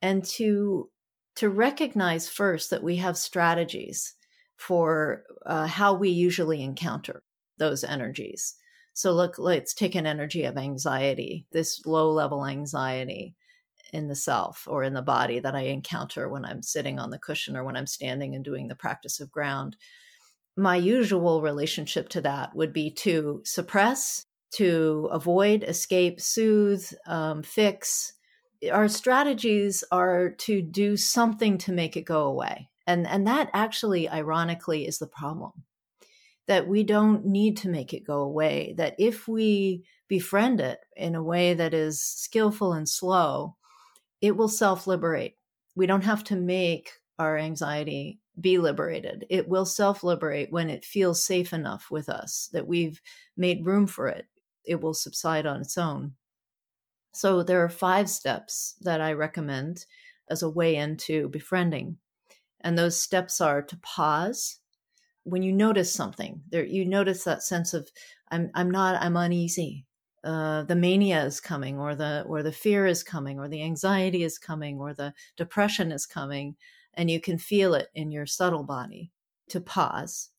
and 0.02 0.24
to 0.26 0.90
to 1.36 1.50
recognize 1.50 2.28
first 2.28 2.70
that 2.70 2.84
we 2.84 2.98
have 2.98 3.18
strategies 3.18 4.16
for 4.58 5.24
uh, 5.46 5.66
how 5.66 5.94
we 5.94 6.10
usually 6.10 6.62
encounter 6.62 7.24
those 7.58 7.84
energies. 7.84 8.56
So 8.94 9.14
look 9.14 9.40
let's 9.40 9.74
take 9.74 9.96
an 9.96 10.06
energy 10.06 10.44
of 10.44 10.58
anxiety 10.58 11.46
this 11.52 11.86
low 11.86 12.12
level 12.12 12.46
anxiety 12.46 13.36
in 13.94 14.08
the 14.08 14.16
self 14.16 14.68
or 14.68 14.84
in 14.84 14.94
the 14.94 15.02
body 15.02 15.40
that 15.40 15.56
i 15.56 15.62
encounter 15.62 16.30
when 16.30 16.46
i'm 16.46 16.62
sitting 16.62 17.00
on 17.00 17.10
the 17.10 17.20
cushion 17.20 17.56
or 17.58 17.64
when 17.64 17.76
i'm 17.76 17.88
standing 17.88 18.36
and 18.36 18.46
doing 18.46 18.68
the 18.68 18.76
practice 18.76 19.20
of 19.20 19.32
ground 19.32 19.76
my 20.58 20.76
usual 20.76 21.42
relationship 21.42 22.10
to 22.10 22.22
that 22.22 22.56
would 22.56 22.74
be 22.74 22.92
to 22.92 23.42
suppress, 23.46 24.26
to 24.56 25.10
avoid, 25.12 25.64
escape, 25.64 26.20
soothe, 26.20 26.86
um, 27.08 27.42
fix. 27.42 28.14
Our 28.72 28.88
strategies 28.88 29.84
are 29.92 30.32
to 30.40 30.62
do 30.62 30.98
something 30.98 31.58
to 31.60 31.72
make 31.72 31.96
it 31.96 32.06
go 32.06 32.24
away. 32.24 32.70
And, 32.86 33.08
and 33.08 33.26
that 33.28 33.50
actually, 33.54 34.10
ironically, 34.10 34.86
is 34.86 35.00
the 35.00 35.08
problem 35.08 35.52
that 36.48 36.68
we 36.68 36.84
don't 36.84 37.26
need 37.26 37.58
to 37.58 37.70
make 37.70 37.94
it 37.94 38.06
go 38.06 38.20
away. 38.20 38.74
That 38.78 38.96
if 39.00 39.28
we 39.28 39.86
befriend 40.08 40.60
it 40.60 40.80
in 40.98 41.16
a 41.16 41.24
way 41.24 41.54
that 41.54 41.74
is 41.74 42.02
skillful 42.02 42.74
and 42.74 42.90
slow, 42.90 43.56
it 44.20 44.36
will 44.36 44.50
self 44.50 44.88
liberate. 44.88 45.38
We 45.76 45.86
don't 45.86 46.04
have 46.04 46.24
to 46.26 46.36
make 46.36 46.92
our 47.18 47.38
anxiety 47.38 48.20
be 48.42 48.58
liberated. 48.58 49.26
It 49.30 49.48
will 49.48 49.66
self 49.66 50.04
liberate 50.04 50.52
when 50.52 50.70
it 50.70 50.86
feels 50.86 51.24
safe 51.24 51.54
enough 51.54 51.92
with 51.92 52.10
us 52.10 52.50
that 52.54 52.68
we've 52.68 53.02
made 53.38 53.66
room 53.66 53.88
for 53.88 54.08
it. 54.08 54.28
It 54.66 54.82
will 54.82 54.94
subside 54.94 55.46
on 55.46 55.62
its 55.62 55.78
own. 55.78 56.14
So, 57.14 57.44
there 57.44 57.64
are 57.64 57.70
five 57.70 58.10
steps 58.10 58.76
that 58.82 59.02
I 59.02 59.14
recommend 59.14 59.86
as 60.30 60.44
a 60.44 60.50
way 60.50 60.76
into 60.76 61.28
befriending. 61.30 61.98
And 62.62 62.78
those 62.78 63.00
steps 63.00 63.42
are 63.42 63.62
to 63.62 63.78
pause 63.78 64.60
when 65.24 65.44
you 65.44 65.52
notice 65.52 65.94
something. 65.94 66.42
There, 66.50 66.66
you 66.66 66.86
notice 66.86 67.24
that 67.24 67.44
sense 67.44 67.74
of 67.74 67.90
I'm 68.30 68.50
I'm 68.56 68.72
not 68.72 69.02
I'm 69.02 69.18
uneasy. 69.18 69.86
Uh, 70.24 70.64
the 70.64 70.76
mania 70.76 71.24
is 71.24 71.40
coming, 71.40 71.80
or 71.80 71.96
the 71.96 72.24
or 72.28 72.44
the 72.44 72.52
fear 72.52 72.86
is 72.86 73.04
coming, 73.04 73.40
or 73.40 73.48
the 73.48 73.64
anxiety 73.64 74.24
is 74.24 74.38
coming, 74.38 74.80
or 74.80 74.94
the 74.94 75.14
depression 75.36 75.92
is 75.92 76.06
coming 76.06 76.56
and 76.94 77.10
you 77.10 77.20
can 77.20 77.38
feel 77.38 77.74
it 77.74 77.90
in 77.96 78.12
your 78.12 78.26
subtle 78.26 78.64
body 78.64 79.12
to 79.50 79.62
pause. 79.62 80.30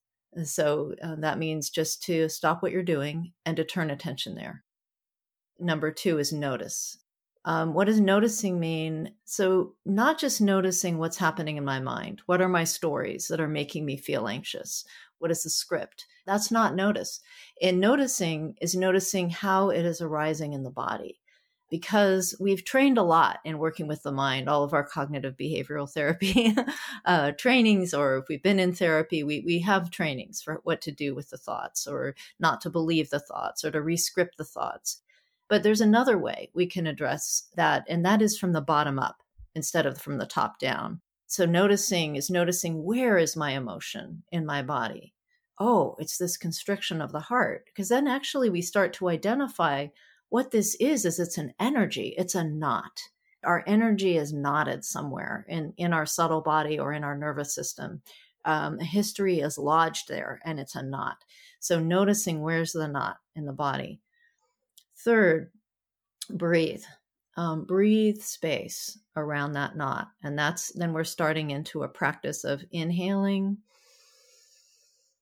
So 0.44 0.94
uh, 1.02 1.16
that 1.18 1.38
means 1.38 1.70
just 1.70 2.02
to 2.04 2.28
stop 2.28 2.62
what 2.62 2.72
you're 2.72 2.82
doing 2.82 3.32
and 3.44 3.56
to 3.56 3.64
turn 3.64 3.90
attention 3.90 4.34
there. 4.34 4.64
Number 5.58 5.90
two 5.90 6.18
is 6.18 6.32
notice. 6.32 6.98
Um, 7.44 7.74
what 7.74 7.86
does 7.86 8.00
noticing 8.00 8.60
mean? 8.60 9.14
So, 9.24 9.74
not 9.84 10.18
just 10.18 10.40
noticing 10.40 10.98
what's 10.98 11.16
happening 11.16 11.56
in 11.56 11.64
my 11.64 11.80
mind. 11.80 12.22
What 12.26 12.40
are 12.40 12.48
my 12.48 12.62
stories 12.62 13.26
that 13.28 13.40
are 13.40 13.48
making 13.48 13.84
me 13.84 13.96
feel 13.96 14.28
anxious? 14.28 14.84
What 15.18 15.32
is 15.32 15.42
the 15.42 15.50
script? 15.50 16.06
That's 16.24 16.52
not 16.52 16.76
notice. 16.76 17.20
And 17.60 17.80
noticing 17.80 18.54
is 18.60 18.76
noticing 18.76 19.30
how 19.30 19.70
it 19.70 19.84
is 19.84 20.00
arising 20.00 20.52
in 20.52 20.62
the 20.62 20.70
body 20.70 21.18
because 21.72 22.36
we've 22.38 22.66
trained 22.66 22.98
a 22.98 23.02
lot 23.02 23.38
in 23.46 23.56
working 23.56 23.86
with 23.86 24.02
the 24.02 24.12
mind, 24.12 24.46
all 24.46 24.62
of 24.62 24.74
our 24.74 24.84
cognitive 24.84 25.38
behavioral 25.38 25.90
therapy 25.94 26.54
uh, 27.06 27.32
trainings, 27.38 27.94
or 27.94 28.18
if 28.18 28.26
we've 28.28 28.42
been 28.42 28.60
in 28.60 28.74
therapy, 28.74 29.22
we, 29.22 29.40
we 29.40 29.58
have 29.58 29.90
trainings 29.90 30.42
for 30.42 30.60
what 30.64 30.82
to 30.82 30.92
do 30.92 31.14
with 31.14 31.30
the 31.30 31.38
thoughts 31.38 31.86
or 31.86 32.14
not 32.38 32.60
to 32.60 32.68
believe 32.68 33.08
the 33.08 33.18
thoughts 33.18 33.64
or 33.64 33.70
to 33.70 33.80
rescript 33.80 34.36
the 34.36 34.44
thoughts. 34.44 35.00
But 35.48 35.62
there's 35.62 35.80
another 35.80 36.18
way 36.18 36.50
we 36.54 36.66
can 36.66 36.86
address 36.86 37.48
that, 37.56 37.86
and 37.88 38.04
that 38.04 38.20
is 38.20 38.38
from 38.38 38.52
the 38.52 38.60
bottom 38.60 38.98
up 38.98 39.22
instead 39.54 39.86
of 39.86 39.98
from 39.98 40.18
the 40.18 40.26
top 40.26 40.58
down. 40.58 41.00
So 41.26 41.46
noticing 41.46 42.16
is 42.16 42.28
noticing 42.28 42.84
where 42.84 43.16
is 43.16 43.34
my 43.34 43.52
emotion 43.52 44.24
in 44.30 44.44
my 44.44 44.60
body? 44.60 45.14
Oh, 45.58 45.96
it's 45.98 46.18
this 46.18 46.36
constriction 46.36 47.00
of 47.00 47.12
the 47.12 47.20
heart. 47.20 47.64
Because 47.64 47.88
then 47.88 48.06
actually 48.06 48.50
we 48.50 48.60
start 48.60 48.92
to 48.94 49.08
identify 49.08 49.86
what 50.32 50.50
this 50.50 50.74
is 50.76 51.04
is 51.04 51.20
it's 51.20 51.36
an 51.36 51.52
energy 51.60 52.14
it's 52.16 52.34
a 52.34 52.42
knot. 52.42 52.98
Our 53.44 53.62
energy 53.66 54.16
is 54.16 54.32
knotted 54.32 54.82
somewhere 54.82 55.44
in 55.46 55.74
in 55.76 55.92
our 55.92 56.06
subtle 56.06 56.40
body 56.40 56.78
or 56.78 56.94
in 56.94 57.04
our 57.04 57.14
nervous 57.14 57.54
system. 57.54 58.00
Um, 58.46 58.78
history 58.78 59.40
is 59.40 59.58
lodged 59.58 60.08
there 60.08 60.40
and 60.46 60.58
it's 60.58 60.74
a 60.74 60.82
knot. 60.82 61.18
So 61.60 61.78
noticing 61.78 62.40
where's 62.40 62.72
the 62.72 62.88
knot 62.88 63.18
in 63.36 63.44
the 63.44 63.52
body. 63.52 64.00
Third 64.96 65.50
breathe. 66.30 66.82
Um, 67.36 67.64
breathe 67.64 68.22
space 68.22 68.98
around 69.16 69.52
that 69.52 69.76
knot. 69.76 70.08
And 70.22 70.38
that's 70.38 70.72
then 70.72 70.94
we're 70.94 71.04
starting 71.04 71.50
into 71.50 71.82
a 71.82 71.88
practice 71.88 72.44
of 72.44 72.64
inhaling 72.70 73.58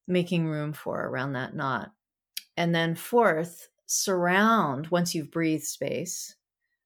making 0.06 0.46
room 0.46 0.72
for 0.72 1.04
around 1.04 1.32
that 1.32 1.56
knot. 1.56 1.90
And 2.56 2.72
then 2.72 2.94
fourth 2.94 3.70
surround, 3.90 4.86
once 4.86 5.16
you've 5.16 5.32
breathed 5.32 5.64
space, 5.64 6.36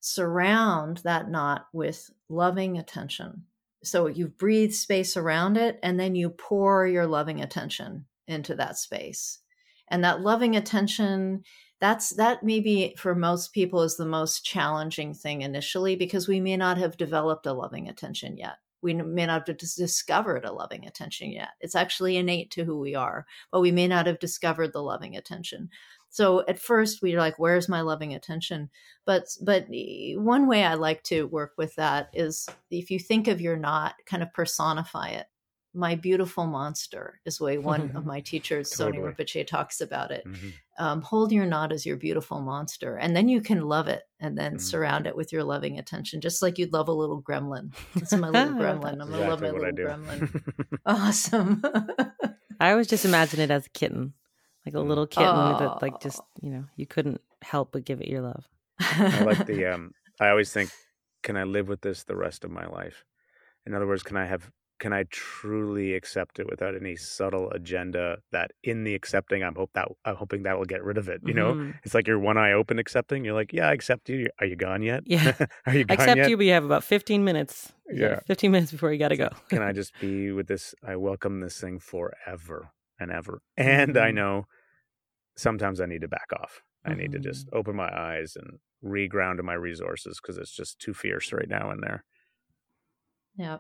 surround 0.00 0.98
that 1.04 1.30
knot 1.30 1.66
with 1.72 2.10
loving 2.30 2.78
attention. 2.78 3.44
So 3.82 4.06
you've 4.06 4.38
breathed 4.38 4.74
space 4.74 5.14
around 5.14 5.58
it, 5.58 5.78
and 5.82 6.00
then 6.00 6.14
you 6.14 6.30
pour 6.30 6.86
your 6.86 7.06
loving 7.06 7.42
attention 7.42 8.06
into 8.26 8.54
that 8.54 8.78
space. 8.78 9.40
And 9.88 10.02
that 10.02 10.22
loving 10.22 10.56
attention, 10.56 11.44
that's 11.78 12.10
that 12.16 12.42
maybe 12.42 12.94
for 12.96 13.14
most 13.14 13.52
people 13.52 13.82
is 13.82 13.98
the 13.98 14.06
most 14.06 14.42
challenging 14.42 15.12
thing 15.12 15.42
initially 15.42 15.96
because 15.96 16.26
we 16.26 16.40
may 16.40 16.56
not 16.56 16.78
have 16.78 16.96
developed 16.96 17.44
a 17.44 17.52
loving 17.52 17.86
attention 17.86 18.38
yet. 18.38 18.56
We 18.80 18.94
may 18.94 19.26
not 19.26 19.46
have 19.46 19.58
discovered 19.58 20.44
a 20.44 20.52
loving 20.52 20.86
attention 20.86 21.32
yet. 21.32 21.50
It's 21.60 21.74
actually 21.74 22.16
innate 22.16 22.50
to 22.52 22.64
who 22.64 22.78
we 22.78 22.94
are, 22.94 23.26
but 23.52 23.60
we 23.60 23.72
may 23.72 23.88
not 23.88 24.06
have 24.06 24.18
discovered 24.18 24.72
the 24.72 24.82
loving 24.82 25.16
attention. 25.16 25.70
So 26.14 26.44
at 26.46 26.60
first 26.60 27.02
we 27.02 27.12
are 27.16 27.18
like, 27.18 27.40
where's 27.40 27.68
my 27.68 27.80
loving 27.80 28.14
attention? 28.14 28.70
But 29.04 29.26
but 29.42 29.66
one 29.68 30.46
way 30.46 30.64
I 30.64 30.74
like 30.74 31.02
to 31.04 31.26
work 31.26 31.54
with 31.58 31.74
that 31.74 32.10
is 32.12 32.48
if 32.70 32.92
you 32.92 33.00
think 33.00 33.26
of 33.26 33.40
your 33.40 33.56
knot, 33.56 33.96
kind 34.06 34.22
of 34.22 34.32
personify 34.32 35.08
it. 35.08 35.26
My 35.74 35.96
beautiful 35.96 36.46
monster 36.46 37.18
is 37.24 37.40
way 37.40 37.58
one 37.58 37.96
of 37.96 38.06
my 38.12 38.20
teachers, 38.20 38.70
totally. 38.70 39.02
Tsoknyi 39.02 39.16
Rinpoche, 39.16 39.44
talks 39.44 39.80
about 39.80 40.12
it. 40.12 40.24
Mm-hmm. 40.24 40.48
Um, 40.78 41.02
hold 41.02 41.32
your 41.32 41.46
knot 41.46 41.72
as 41.72 41.84
your 41.84 41.96
beautiful 41.96 42.40
monster, 42.40 42.94
and 42.96 43.16
then 43.16 43.28
you 43.28 43.40
can 43.40 43.62
love 43.62 43.88
it, 43.88 44.04
and 44.20 44.38
then 44.38 44.52
mm-hmm. 44.52 44.60
surround 44.60 45.08
it 45.08 45.16
with 45.16 45.32
your 45.32 45.42
loving 45.42 45.80
attention, 45.80 46.20
just 46.20 46.42
like 46.42 46.58
you'd 46.58 46.72
love 46.72 46.86
a 46.86 46.92
little 46.92 47.20
gremlin. 47.20 47.74
It's 47.96 48.12
my 48.12 48.28
little 48.28 48.54
gremlin. 48.62 49.02
I'm 49.02 49.10
gonna 49.10 49.28
love 49.28 49.40
my 49.42 49.50
little 49.50 49.72
gremlin. 49.72 50.78
awesome. 50.86 51.60
I 52.60 52.70
always 52.70 52.86
just 52.86 53.04
imagine 53.04 53.40
it 53.40 53.50
as 53.50 53.66
a 53.66 53.70
kitten 53.70 54.14
like 54.66 54.74
a 54.74 54.80
little 54.80 55.06
kitten 55.06 55.28
oh. 55.28 55.58
that 55.58 55.82
like 55.82 56.00
just 56.00 56.20
you 56.40 56.50
know 56.50 56.64
you 56.76 56.86
couldn't 56.86 57.20
help 57.42 57.72
but 57.72 57.84
give 57.84 58.00
it 58.00 58.08
your 58.08 58.22
love 58.22 58.48
i 58.80 59.22
like 59.22 59.46
the 59.46 59.66
um 59.74 59.92
i 60.20 60.28
always 60.28 60.52
think 60.52 60.70
can 61.22 61.36
i 61.36 61.44
live 61.44 61.68
with 61.68 61.80
this 61.82 62.04
the 62.04 62.16
rest 62.16 62.44
of 62.44 62.50
my 62.50 62.66
life 62.66 63.04
in 63.66 63.74
other 63.74 63.86
words 63.86 64.02
can 64.02 64.16
i 64.16 64.24
have 64.24 64.50
can 64.80 64.92
i 64.92 65.04
truly 65.10 65.94
accept 65.94 66.38
it 66.38 66.46
without 66.50 66.74
any 66.74 66.96
subtle 66.96 67.48
agenda 67.50 68.18
that 68.32 68.50
in 68.62 68.84
the 68.84 68.94
accepting 68.94 69.42
i'm 69.44 69.54
hope 69.54 69.70
that 69.74 69.88
i'm 70.04 70.16
hoping 70.16 70.42
that 70.42 70.58
will 70.58 70.64
get 70.64 70.82
rid 70.82 70.98
of 70.98 71.08
it 71.08 71.20
you 71.24 71.34
know 71.34 71.54
mm-hmm. 71.54 71.70
it's 71.84 71.94
like 71.94 72.06
you're 72.06 72.18
one 72.18 72.36
eye 72.36 72.52
open 72.52 72.78
accepting 72.78 73.24
you're 73.24 73.34
like 73.34 73.52
yeah 73.52 73.68
i 73.68 73.72
accept 73.72 74.08
you 74.08 74.26
are 74.40 74.46
you 74.46 74.56
gone 74.56 74.82
yet 74.82 75.02
yeah 75.06 75.32
are 75.66 75.74
you 75.74 75.84
gone 75.84 75.98
yet? 75.98 76.00
accept 76.00 76.16
yet? 76.16 76.30
you 76.30 76.36
but 76.36 76.46
you 76.46 76.52
have 76.52 76.64
about 76.64 76.82
15 76.82 77.22
minutes 77.22 77.72
yeah 77.92 78.18
15 78.26 78.50
minutes 78.50 78.72
before 78.72 78.92
you 78.92 78.98
gotta 78.98 79.16
go 79.16 79.28
can 79.48 79.62
i 79.62 79.72
just 79.80 79.92
be 80.00 80.32
with 80.32 80.48
this 80.48 80.74
i 80.86 80.96
welcome 80.96 81.40
this 81.40 81.60
thing 81.60 81.78
forever 81.78 82.70
and 82.98 83.10
ever 83.10 83.40
and 83.56 83.94
mm-hmm. 83.94 84.04
i 84.04 84.10
know 84.10 84.46
sometimes 85.36 85.80
I 85.80 85.86
need 85.86 86.02
to 86.02 86.08
back 86.08 86.28
off. 86.40 86.62
I 86.84 86.90
mm-hmm. 86.90 86.98
need 86.98 87.12
to 87.12 87.18
just 87.18 87.46
mm-hmm. 87.46 87.56
open 87.56 87.76
my 87.76 87.90
eyes 87.92 88.36
and 88.36 88.58
reground 88.84 89.42
my 89.42 89.54
resources 89.54 90.20
because 90.20 90.38
it's 90.38 90.54
just 90.54 90.80
too 90.80 90.94
fierce 90.94 91.32
right 91.32 91.48
now 91.48 91.70
in 91.70 91.80
there. 91.80 92.04
Yeah. 93.36 93.58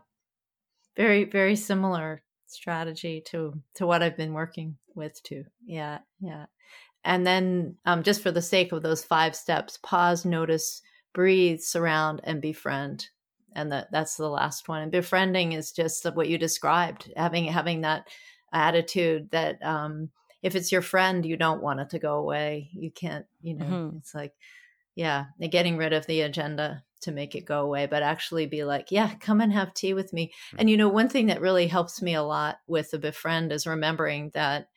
Very, 0.96 1.24
very 1.24 1.56
similar 1.56 2.22
strategy 2.46 3.22
to 3.26 3.60
to 3.74 3.86
what 3.86 4.02
I've 4.02 4.16
been 4.16 4.32
working 4.32 4.76
with 4.94 5.20
too. 5.22 5.44
Yeah, 5.64 5.98
yeah. 6.20 6.46
And 7.04 7.26
then 7.26 7.76
um, 7.84 8.02
just 8.02 8.22
for 8.22 8.30
the 8.30 8.42
sake 8.42 8.70
of 8.72 8.82
those 8.82 9.02
five 9.02 9.34
steps, 9.34 9.78
pause, 9.82 10.24
notice, 10.24 10.80
breathe, 11.12 11.60
surround, 11.60 12.20
and 12.24 12.40
befriend. 12.40 13.08
And 13.56 13.72
that 13.72 13.90
that's 13.90 14.16
the 14.16 14.28
last 14.28 14.68
one. 14.68 14.82
And 14.82 14.92
befriending 14.92 15.52
is 15.52 15.72
just 15.72 16.04
what 16.14 16.28
you 16.28 16.38
described, 16.38 17.12
having 17.16 17.46
having 17.46 17.80
that 17.80 18.06
attitude 18.54 19.30
that 19.32 19.62
um, 19.62 20.10
if 20.42 20.54
it's 20.54 20.72
your 20.72 20.82
friend, 20.82 21.26
you 21.26 21.36
don't 21.36 21.62
want 21.62 21.80
it 21.80 21.90
to 21.90 21.98
go 21.98 22.14
away. 22.16 22.70
You 22.72 22.90
can't, 22.90 23.26
you 23.42 23.54
know, 23.54 23.64
mm-hmm. 23.64 23.96
it's 23.98 24.14
like, 24.14 24.32
yeah, 24.94 25.26
getting 25.50 25.76
rid 25.76 25.92
of 25.92 26.06
the 26.06 26.20
agenda 26.22 26.84
to 27.02 27.12
make 27.12 27.34
it 27.34 27.44
go 27.44 27.60
away, 27.60 27.86
but 27.86 28.02
actually 28.02 28.46
be 28.46 28.64
like, 28.64 28.90
yeah, 28.90 29.14
come 29.20 29.40
and 29.40 29.52
have 29.52 29.74
tea 29.74 29.92
with 29.92 30.12
me. 30.12 30.26
Mm-hmm. 30.26 30.56
And, 30.60 30.70
you 30.70 30.76
know, 30.76 30.88
one 30.88 31.08
thing 31.08 31.26
that 31.26 31.40
really 31.40 31.66
helps 31.66 32.00
me 32.00 32.14
a 32.14 32.22
lot 32.22 32.58
with 32.66 32.90
the 32.90 32.98
befriend 32.98 33.52
is 33.52 33.66
remembering 33.66 34.30
that 34.34 34.68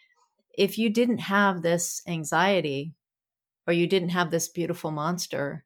if 0.57 0.77
you 0.77 0.89
didn't 0.89 1.19
have 1.19 1.61
this 1.61 2.01
anxiety 2.07 2.93
or 3.67 3.73
you 3.73 3.87
didn't 3.87 4.09
have 4.09 4.31
this 4.31 4.47
beautiful 4.47 4.91
monster, 4.91 5.63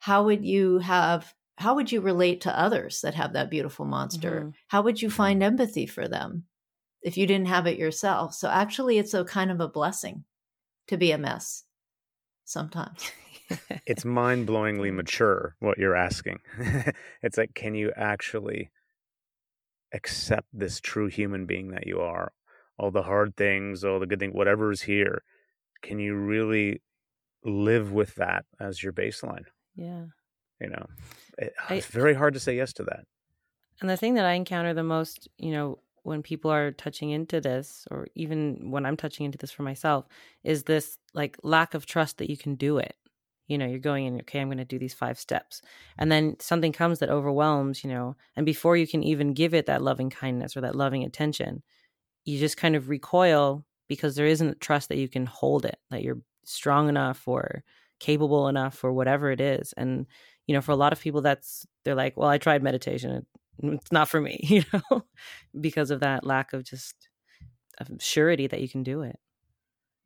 how 0.00 0.24
would 0.24 0.44
you 0.44 0.78
have 0.78 1.34
how 1.56 1.74
would 1.74 1.90
you 1.90 2.00
relate 2.00 2.42
to 2.42 2.56
others 2.56 3.00
that 3.00 3.14
have 3.14 3.32
that 3.32 3.50
beautiful 3.50 3.84
monster? 3.84 4.40
Mm-hmm. 4.40 4.50
How 4.68 4.82
would 4.82 5.02
you 5.02 5.10
find 5.10 5.42
empathy 5.42 5.86
for 5.86 6.06
them? 6.06 6.44
If 7.02 7.16
you 7.16 7.26
didn't 7.26 7.48
have 7.48 7.66
it 7.66 7.78
yourself. 7.78 8.34
So 8.34 8.48
actually, 8.48 8.98
it's 8.98 9.14
a 9.14 9.24
kind 9.24 9.50
of 9.50 9.60
a 9.60 9.68
blessing 9.68 10.24
to 10.88 10.96
be 10.96 11.12
a 11.12 11.18
mess 11.18 11.64
sometimes. 12.44 13.10
it's 13.86 14.04
mind 14.04 14.46
blowingly 14.46 14.92
mature 14.92 15.56
what 15.60 15.78
you're 15.78 15.96
asking. 15.96 16.40
it's 17.22 17.38
like, 17.38 17.54
can 17.54 17.74
you 17.74 17.92
actually 17.96 18.70
accept 19.92 20.48
this 20.52 20.80
true 20.80 21.08
human 21.08 21.46
being 21.46 21.70
that 21.70 21.86
you 21.86 22.00
are? 22.00 22.32
All 22.78 22.90
the 22.90 23.02
hard 23.02 23.36
things, 23.36 23.84
all 23.84 23.98
the 23.98 24.06
good 24.06 24.20
things, 24.20 24.34
whatever 24.34 24.70
is 24.70 24.82
here. 24.82 25.22
Can 25.82 25.98
you 25.98 26.14
really 26.14 26.82
live 27.44 27.92
with 27.92 28.14
that 28.16 28.44
as 28.60 28.82
your 28.82 28.92
baseline? 28.92 29.44
Yeah. 29.76 30.06
You 30.60 30.70
know, 30.70 30.86
it, 31.38 31.54
ah, 31.60 31.74
it's 31.74 31.86
very 31.86 32.14
hard 32.14 32.34
to 32.34 32.40
say 32.40 32.56
yes 32.56 32.72
to 32.74 32.82
that. 32.84 33.04
And 33.80 33.88
the 33.88 33.96
thing 33.96 34.14
that 34.14 34.26
I 34.26 34.32
encounter 34.32 34.74
the 34.74 34.82
most, 34.82 35.28
you 35.38 35.52
know, 35.52 35.78
when 36.08 36.22
people 36.22 36.50
are 36.50 36.72
touching 36.72 37.10
into 37.10 37.40
this 37.40 37.86
or 37.90 38.08
even 38.14 38.70
when 38.70 38.84
i'm 38.86 38.96
touching 38.96 39.26
into 39.26 39.38
this 39.38 39.50
for 39.50 39.62
myself 39.62 40.06
is 40.44 40.64
this 40.64 40.98
like 41.14 41.36
lack 41.42 41.74
of 41.74 41.86
trust 41.86 42.18
that 42.18 42.30
you 42.30 42.36
can 42.36 42.54
do 42.54 42.78
it. 42.78 42.94
You 43.46 43.56
know 43.56 43.66
you're 43.66 43.78
going 43.78 44.06
in 44.06 44.20
okay 44.20 44.40
i'm 44.40 44.48
going 44.48 44.58
to 44.58 44.64
do 44.64 44.78
these 44.78 44.94
five 44.94 45.18
steps. 45.18 45.62
And 45.96 46.12
then 46.12 46.36
something 46.40 46.72
comes 46.72 46.98
that 46.98 47.10
overwhelms 47.10 47.82
you 47.82 47.90
know 47.90 48.16
and 48.36 48.44
before 48.44 48.76
you 48.76 48.86
can 48.86 49.02
even 49.02 49.32
give 49.34 49.54
it 49.54 49.66
that 49.66 49.82
loving 49.82 50.10
kindness 50.10 50.56
or 50.56 50.60
that 50.62 50.76
loving 50.76 51.04
attention 51.04 51.62
you 52.24 52.38
just 52.38 52.56
kind 52.56 52.76
of 52.76 52.88
recoil 52.88 53.64
because 53.88 54.16
there 54.16 54.26
isn't 54.26 54.60
trust 54.60 54.90
that 54.90 54.98
you 54.98 55.08
can 55.08 55.26
hold 55.26 55.64
it 55.64 55.78
that 55.90 56.02
you're 56.02 56.20
strong 56.44 56.88
enough 56.88 57.26
or 57.26 57.62
capable 58.00 58.48
enough 58.48 58.84
or 58.84 58.92
whatever 58.92 59.30
it 59.30 59.40
is. 59.40 59.72
And 59.76 60.06
you 60.48 60.54
know 60.54 60.60
for 60.60 60.72
a 60.72 60.76
lot 60.76 60.92
of 60.92 61.00
people 61.00 61.20
that's 61.20 61.64
they're 61.84 61.94
like 61.94 62.16
well 62.16 62.28
i 62.28 62.38
tried 62.38 62.62
meditation 62.62 63.24
it's 63.62 63.92
not 63.92 64.08
for 64.08 64.20
me, 64.20 64.40
you 64.42 64.64
know, 64.72 65.04
because 65.58 65.90
of 65.90 66.00
that 66.00 66.24
lack 66.24 66.52
of 66.52 66.64
just 66.64 67.08
of 67.78 67.88
surety 68.00 68.46
that 68.46 68.60
you 68.60 68.68
can 68.68 68.82
do 68.82 69.02
it. 69.02 69.18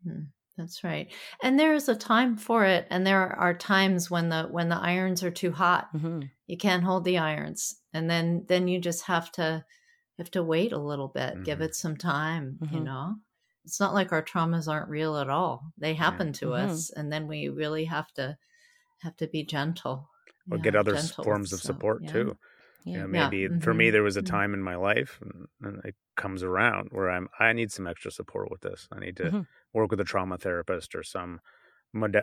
Mm, 0.06 0.28
that's 0.56 0.84
right. 0.84 1.10
And 1.42 1.58
there 1.58 1.74
is 1.74 1.88
a 1.88 1.94
time 1.94 2.36
for 2.36 2.64
it 2.64 2.86
and 2.90 3.06
there 3.06 3.20
are 3.20 3.54
times 3.54 4.10
when 4.10 4.28
the 4.28 4.44
when 4.44 4.68
the 4.68 4.78
irons 4.78 5.22
are 5.22 5.30
too 5.30 5.52
hot. 5.52 5.88
Mm-hmm. 5.94 6.22
You 6.46 6.56
can't 6.56 6.84
hold 6.84 7.04
the 7.04 7.18
irons. 7.18 7.76
And 7.92 8.10
then 8.10 8.44
then 8.48 8.68
you 8.68 8.80
just 8.80 9.04
have 9.06 9.30
to 9.32 9.64
have 10.18 10.30
to 10.32 10.42
wait 10.42 10.72
a 10.72 10.78
little 10.78 11.08
bit, 11.08 11.34
mm-hmm. 11.34 11.42
give 11.44 11.60
it 11.60 11.74
some 11.74 11.96
time, 11.96 12.58
mm-hmm. 12.62 12.74
you 12.74 12.80
know. 12.82 13.14
It's 13.64 13.80
not 13.80 13.94
like 13.94 14.12
our 14.12 14.24
traumas 14.24 14.68
aren't 14.68 14.88
real 14.88 15.16
at 15.16 15.30
all. 15.30 15.62
They 15.78 15.94
happen 15.94 16.28
yeah. 16.28 16.32
to 16.32 16.46
mm-hmm. 16.46 16.70
us 16.70 16.90
and 16.90 17.12
then 17.12 17.26
we 17.28 17.48
really 17.48 17.84
have 17.86 18.12
to 18.14 18.36
have 18.98 19.16
to 19.18 19.26
be 19.26 19.44
gentle. 19.44 20.08
Or 20.50 20.56
yeah, 20.56 20.64
get 20.64 20.76
other 20.76 20.96
forms 20.96 21.52
of 21.52 21.60
support 21.60 22.00
so, 22.00 22.06
yeah. 22.06 22.12
too 22.12 22.38
You 22.92 23.00
Yeah. 23.00 23.02
know, 23.02 23.08
Yeah. 23.12 23.30
maybe 23.30 23.48
for 23.60 23.74
me 23.74 23.88
Mhm. 23.88 23.92
there 23.92 24.02
was 24.02 24.16
a 24.16 24.22
Mhm. 24.22 24.26
time 24.26 24.54
in 24.54 24.62
my 24.62 24.76
life, 24.76 25.18
and, 25.22 25.48
and 25.62 25.84
it 25.84 25.94
comes 26.16 26.42
around 26.42 26.88
where 26.92 27.10
I'm 27.10 27.28
I 27.38 27.52
need 27.52 27.72
some 27.72 27.86
extra 27.86 28.10
support 28.10 28.50
with 28.50 28.60
this. 28.62 28.88
I 28.92 28.98
need 29.00 29.16
to 29.18 29.32
Mhm. 29.32 29.46
work 29.72 29.90
with 29.90 30.00
a 30.00 30.04
trauma 30.04 30.38
therapist 30.38 30.94
or 30.94 31.02
some 31.02 31.40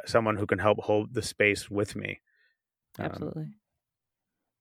someone 0.06 0.38
who 0.38 0.46
can 0.48 0.60
help 0.60 0.80
hold 0.84 1.14
the 1.14 1.22
space 1.22 1.70
with 1.70 1.96
me. 1.96 2.22
Um, 3.00 3.06
Absolutely. 3.06 3.54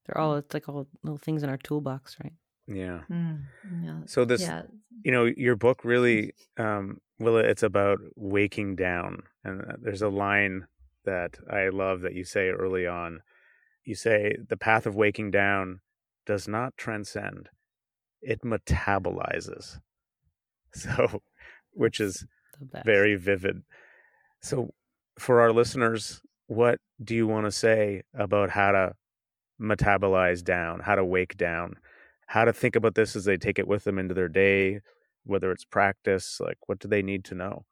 They're 0.06 0.18
all 0.18 0.36
it's 0.36 0.54
like 0.54 0.68
all 0.68 0.88
little 1.02 1.18
things 1.18 1.42
in 1.42 1.50
our 1.50 1.56
toolbox, 1.58 2.16
right? 2.22 2.32
yeah. 2.66 3.02
Mm, 3.10 3.42
yeah. 3.82 4.00
So 4.06 4.24
this, 4.24 4.42
yeah. 4.42 4.62
you 5.04 5.12
know, 5.12 5.24
your 5.26 5.56
book 5.56 5.84
really, 5.84 6.32
um, 6.56 7.00
Willa, 7.18 7.40
it's 7.40 7.62
about 7.62 7.98
waking 8.16 8.76
down, 8.76 9.22
and 9.44 9.62
uh, 9.62 9.76
there's 9.80 10.02
a 10.02 10.08
line 10.08 10.66
that 11.04 11.38
I 11.50 11.68
love 11.70 12.00
that 12.02 12.14
you 12.14 12.24
say 12.24 12.48
early 12.48 12.86
on. 12.86 13.22
You 13.84 13.94
say 13.94 14.36
the 14.48 14.56
path 14.56 14.86
of 14.86 14.94
waking 14.94 15.30
down 15.30 15.80
does 16.28 16.46
not 16.46 16.76
transcend; 16.76 17.48
it 18.22 18.42
metabolizes. 18.42 19.80
So, 20.74 21.22
which 21.72 21.98
is 21.98 22.26
very 22.84 23.16
vivid. 23.16 23.62
So, 24.42 24.74
for 25.18 25.40
our 25.40 25.50
listeners, 25.50 26.20
what 26.46 26.78
do 27.02 27.16
you 27.16 27.26
want 27.26 27.46
to 27.46 27.50
say 27.50 28.02
about 28.12 28.50
how 28.50 28.72
to 28.72 28.92
metabolize 29.58 30.44
down, 30.44 30.80
how 30.80 30.94
to 30.94 31.04
wake 31.04 31.38
down, 31.38 31.76
how 32.26 32.44
to 32.44 32.52
think 32.52 32.76
about 32.76 32.94
this 32.94 33.16
as 33.16 33.24
they 33.24 33.38
take 33.38 33.58
it 33.58 33.66
with 33.66 33.84
them 33.84 33.98
into 33.98 34.12
their 34.12 34.28
day, 34.28 34.80
whether 35.24 35.50
it's 35.50 35.64
practice, 35.64 36.38
like 36.38 36.58
what 36.66 36.78
do 36.78 36.86
they 36.86 37.02
need 37.02 37.24
to 37.24 37.34
know? 37.34 37.64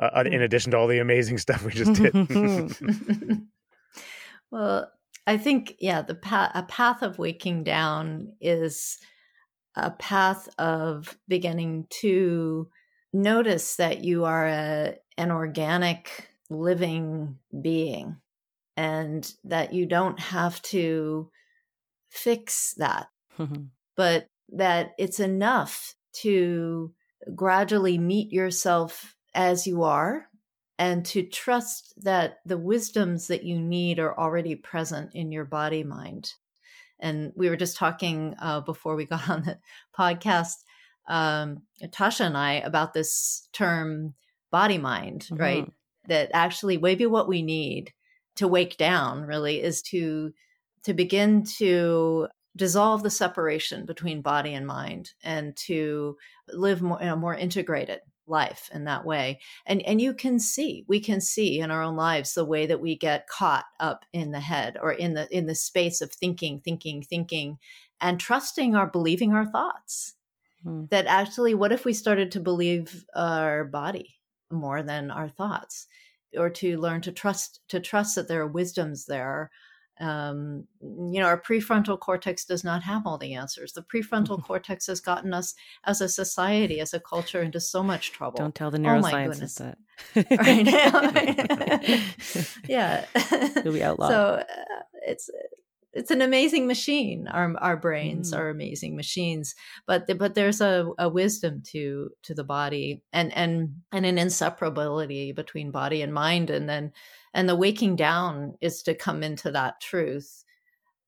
Uh, 0.00 0.10
uh, 0.16 0.24
in 0.24 0.40
addition 0.40 0.70
to 0.70 0.78
all 0.78 0.86
the 0.86 1.00
amazing 1.00 1.38
stuff 1.44 1.64
we 1.64 1.72
just 1.72 1.94
did. 1.94 2.14
well, 4.50 4.90
I 5.26 5.36
think 5.36 5.76
yeah, 5.80 6.02
the 6.02 6.14
path 6.14 6.52
a 6.54 6.62
path 6.62 7.02
of 7.02 7.18
waking 7.18 7.64
down 7.64 8.32
is 8.40 8.98
a 9.76 9.90
path 9.90 10.48
of 10.58 11.16
beginning 11.28 11.86
to 12.00 12.68
notice 13.12 13.76
that 13.76 14.04
you 14.04 14.24
are 14.24 14.46
a, 14.46 14.94
an 15.16 15.30
organic 15.30 16.28
living 16.48 17.38
being 17.60 18.16
and 18.76 19.32
that 19.44 19.72
you 19.72 19.86
don't 19.86 20.18
have 20.18 20.60
to 20.62 21.30
fix 22.08 22.74
that 22.78 23.08
mm-hmm. 23.38 23.64
but 23.96 24.26
that 24.48 24.92
it's 24.98 25.20
enough 25.20 25.94
to 26.12 26.92
gradually 27.34 27.98
meet 27.98 28.32
yourself 28.32 29.14
as 29.34 29.66
you 29.66 29.84
are 29.84 30.26
and 30.80 31.04
to 31.04 31.22
trust 31.22 31.92
that 32.02 32.38
the 32.46 32.56
wisdoms 32.56 33.26
that 33.26 33.44
you 33.44 33.60
need 33.60 33.98
are 33.98 34.18
already 34.18 34.54
present 34.54 35.10
in 35.14 35.30
your 35.30 35.44
body 35.44 35.84
mind. 35.84 36.32
And 36.98 37.32
we 37.36 37.50
were 37.50 37.56
just 37.56 37.76
talking 37.76 38.34
uh, 38.40 38.62
before 38.62 38.96
we 38.96 39.04
got 39.14 39.28
on 39.28 39.42
the 39.42 39.58
podcast, 39.96 40.54
um, 41.06 41.62
Tasha 41.82 42.22
and 42.22 42.36
I, 42.36 42.54
about 42.54 42.94
this 42.94 43.46
term 43.52 44.14
body 44.50 44.78
mind, 44.78 45.28
Mhm. 45.30 45.38
right? 45.38 45.72
That 46.08 46.30
actually 46.32 46.78
maybe 46.78 47.04
what 47.04 47.28
we 47.28 47.42
need 47.42 47.92
to 48.36 48.48
wake 48.48 48.78
down 48.78 49.22
really 49.22 49.62
is 49.62 49.82
to 49.82 50.32
to 50.84 50.94
begin 50.94 51.44
to 51.58 52.26
dissolve 52.56 53.02
the 53.02 53.10
separation 53.10 53.84
between 53.84 54.22
body 54.22 54.54
and 54.54 54.66
mind 54.66 55.10
and 55.22 55.54
to 55.58 56.16
live 56.48 56.80
more 56.80 56.98
in 57.02 57.08
a 57.08 57.16
more 57.16 57.34
integrated 57.34 58.00
life 58.30 58.70
in 58.72 58.84
that 58.84 59.04
way 59.04 59.40
and 59.66 59.82
and 59.82 60.00
you 60.00 60.14
can 60.14 60.38
see 60.38 60.84
we 60.88 61.00
can 61.00 61.20
see 61.20 61.60
in 61.60 61.70
our 61.70 61.82
own 61.82 61.96
lives 61.96 62.34
the 62.34 62.44
way 62.44 62.66
that 62.66 62.80
we 62.80 62.96
get 62.96 63.28
caught 63.28 63.66
up 63.80 64.04
in 64.12 64.30
the 64.32 64.40
head 64.40 64.76
or 64.80 64.92
in 64.92 65.14
the 65.14 65.28
in 65.36 65.46
the 65.46 65.54
space 65.54 66.00
of 66.00 66.12
thinking 66.12 66.60
thinking 66.60 67.02
thinking 67.02 67.58
and 68.00 68.20
trusting 68.20 68.76
or 68.76 68.86
believing 68.86 69.32
our 69.32 69.46
thoughts 69.46 70.14
Hmm. 70.62 70.84
that 70.90 71.06
actually 71.06 71.54
what 71.54 71.72
if 71.72 71.84
we 71.84 71.92
started 71.92 72.30
to 72.32 72.40
believe 72.40 73.04
our 73.14 73.64
body 73.64 74.18
more 74.50 74.82
than 74.82 75.10
our 75.10 75.28
thoughts 75.28 75.86
or 76.36 76.50
to 76.50 76.78
learn 76.78 77.00
to 77.02 77.12
trust 77.12 77.60
to 77.68 77.80
trust 77.80 78.14
that 78.14 78.28
there 78.28 78.42
are 78.42 78.46
wisdoms 78.46 79.06
there 79.06 79.50
um, 80.00 80.64
you 80.82 81.20
know 81.20 81.26
our 81.26 81.40
prefrontal 81.40 81.98
cortex 81.98 82.44
does 82.44 82.64
not 82.64 82.82
have 82.82 83.06
all 83.06 83.18
the 83.18 83.34
answers 83.34 83.72
the 83.72 83.82
prefrontal 83.82 84.42
cortex 84.48 84.86
has 84.86 85.00
gotten 85.00 85.32
us 85.34 85.54
as 85.84 86.00
a 86.00 86.08
society 86.08 86.80
as 86.80 86.94
a 86.94 87.00
culture 87.00 87.42
into 87.42 87.60
so 87.60 87.82
much 87.82 88.10
trouble 88.12 88.38
Don't 88.38 88.54
tell 88.54 88.70
the 88.70 88.78
Oh 88.78 88.82
neuroscientists 88.82 89.28
goodness. 89.28 89.54
that. 89.56 89.78
Right. 90.40 92.00
yeah 92.68 93.04
You'll 93.64 93.74
be 93.74 93.82
outlawed. 93.84 94.10
so 94.10 94.20
uh, 94.48 94.82
it's 95.06 95.28
it's 95.92 96.10
an 96.12 96.22
amazing 96.22 96.66
machine 96.66 97.26
our 97.28 97.54
our 97.58 97.76
brains 97.76 98.32
Mm. 98.32 98.38
are 98.38 98.48
amazing 98.48 98.96
machines 98.96 99.54
but 99.86 100.06
the, 100.06 100.14
but 100.14 100.34
there's 100.34 100.60
a, 100.60 100.88
a 100.98 101.08
wisdom 101.08 101.62
to 101.72 102.10
to 102.22 102.34
the 102.34 102.44
body 102.44 103.02
and 103.12 103.34
and 103.36 103.74
and 103.92 104.06
an 104.06 104.16
inseparability 104.16 105.34
between 105.34 105.70
body 105.70 106.00
and 106.02 106.14
mind 106.14 106.48
and 106.50 106.68
then 106.68 106.92
and 107.34 107.48
the 107.48 107.56
waking 107.56 107.96
down 107.96 108.54
is 108.60 108.82
to 108.82 108.94
come 108.94 109.22
into 109.22 109.50
that 109.50 109.80
truth 109.80 110.44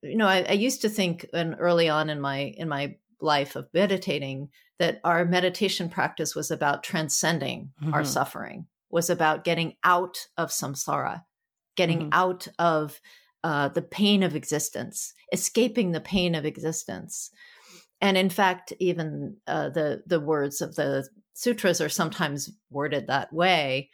you 0.03 0.17
know 0.17 0.27
i, 0.27 0.45
I 0.49 0.53
used 0.53 0.83
to 0.83 0.89
think 0.89 1.27
and 1.33 1.57
early 1.59 1.89
on 1.89 2.11
in 2.11 2.21
my 2.21 2.55
in 2.57 2.69
my 2.69 2.97
life 3.21 3.55
of 3.57 3.69
meditating 3.73 4.49
that 4.79 5.01
our 5.05 5.25
meditation 5.25 5.89
practice 5.89 6.35
was 6.35 6.51
about 6.51 6.83
transcending 6.83 7.73
our 7.93 8.03
Mhm. 8.03 8.07
suffering 8.07 8.67
was 8.91 9.09
about 9.11 9.45
getting 9.45 9.77
out 9.85 10.27
of 10.37 10.51
samsara 10.51 11.25
getting 11.77 12.01
Mhm. 12.03 12.09
out 12.13 12.49
of 12.59 13.01
uh, 13.45 13.69
the 13.69 13.83
pain 13.83 14.23
of 14.23 14.37
existence 14.37 15.15
escaping 15.33 15.93
the 15.93 16.01
pain 16.01 16.35
of 16.35 16.45
existence 16.45 17.31
and 18.01 18.17
in 18.17 18.29
fact 18.31 18.73
even 18.79 19.37
uh, 19.47 19.69
the 19.71 20.03
the 20.07 20.21
words 20.21 20.61
of 20.61 20.75
the 20.77 21.09
sutras 21.35 21.81
are 21.81 21.89
sometimes 21.89 22.51
worded 22.71 23.07
that 23.07 23.33
way 23.33 23.89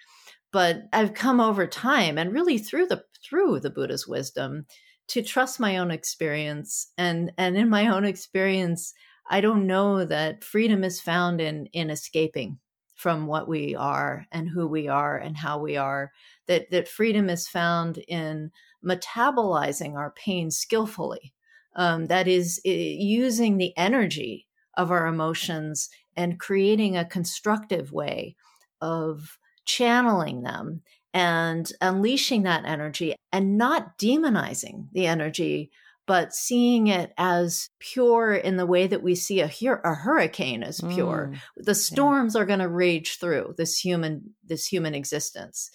but 0.52 0.82
i've 0.92 1.14
come 1.14 1.40
over 1.40 1.66
time 1.66 2.18
and 2.18 2.32
really 2.32 2.58
through 2.58 2.86
the 2.86 3.02
through 3.24 3.60
the 3.60 3.70
buddha's 3.70 4.06
wisdom 4.06 4.66
to 5.08 5.22
trust 5.22 5.58
my 5.58 5.78
own 5.78 5.90
experience. 5.90 6.92
And 6.98 7.32
and 7.38 7.56
in 7.56 7.68
my 7.68 7.88
own 7.88 8.04
experience 8.04 8.92
i 9.30 9.40
don't 9.40 9.66
know 9.66 10.04
that 10.04 10.44
freedom 10.44 10.84
is 10.84 11.00
found 11.00 11.40
in 11.40 11.66
in 11.72 11.90
escaping 11.90 12.58
from 12.94 13.26
what 13.26 13.48
we 13.48 13.76
are 13.76 14.26
and 14.32 14.48
who 14.48 14.66
we 14.66 14.88
are 14.88 15.16
and 15.16 15.36
how 15.36 15.58
we 15.58 15.76
are 15.76 16.10
that 16.46 16.70
that 16.70 16.88
freedom 16.88 17.30
is 17.30 17.46
found 17.46 17.98
in 18.08 18.50
metabolizing 18.84 19.94
our 19.94 20.10
pain 20.12 20.50
skillfully. 20.50 21.32
Um, 21.76 22.06
that 22.06 22.26
is 22.26 22.60
using 22.64 23.56
the 23.56 23.76
energy 23.76 24.46
of 24.76 24.90
our 24.90 25.06
emotions 25.06 25.88
and 26.16 26.40
creating 26.40 26.96
a 26.96 27.04
constructive 27.04 27.92
way 27.92 28.34
of 28.80 29.37
channeling 29.68 30.42
them 30.42 30.82
and 31.14 31.70
unleashing 31.80 32.42
that 32.44 32.64
energy 32.64 33.14
and 33.32 33.58
not 33.58 33.98
demonizing 33.98 34.88
the 34.92 35.06
energy 35.06 35.70
but 36.06 36.32
seeing 36.32 36.86
it 36.86 37.12
as 37.18 37.68
pure 37.80 38.32
in 38.32 38.56
the 38.56 38.64
way 38.64 38.86
that 38.86 39.02
we 39.02 39.14
see 39.14 39.40
a, 39.40 39.46
hur- 39.46 39.82
a 39.84 39.94
hurricane 39.94 40.62
as 40.62 40.80
pure. 40.80 41.34
Mm. 41.34 41.64
the 41.66 41.74
storms 41.74 42.34
are 42.34 42.46
going 42.46 42.60
to 42.60 42.68
rage 42.68 43.18
through 43.18 43.54
this 43.58 43.78
human 43.78 44.34
this 44.42 44.66
human 44.66 44.94
existence. 44.94 45.70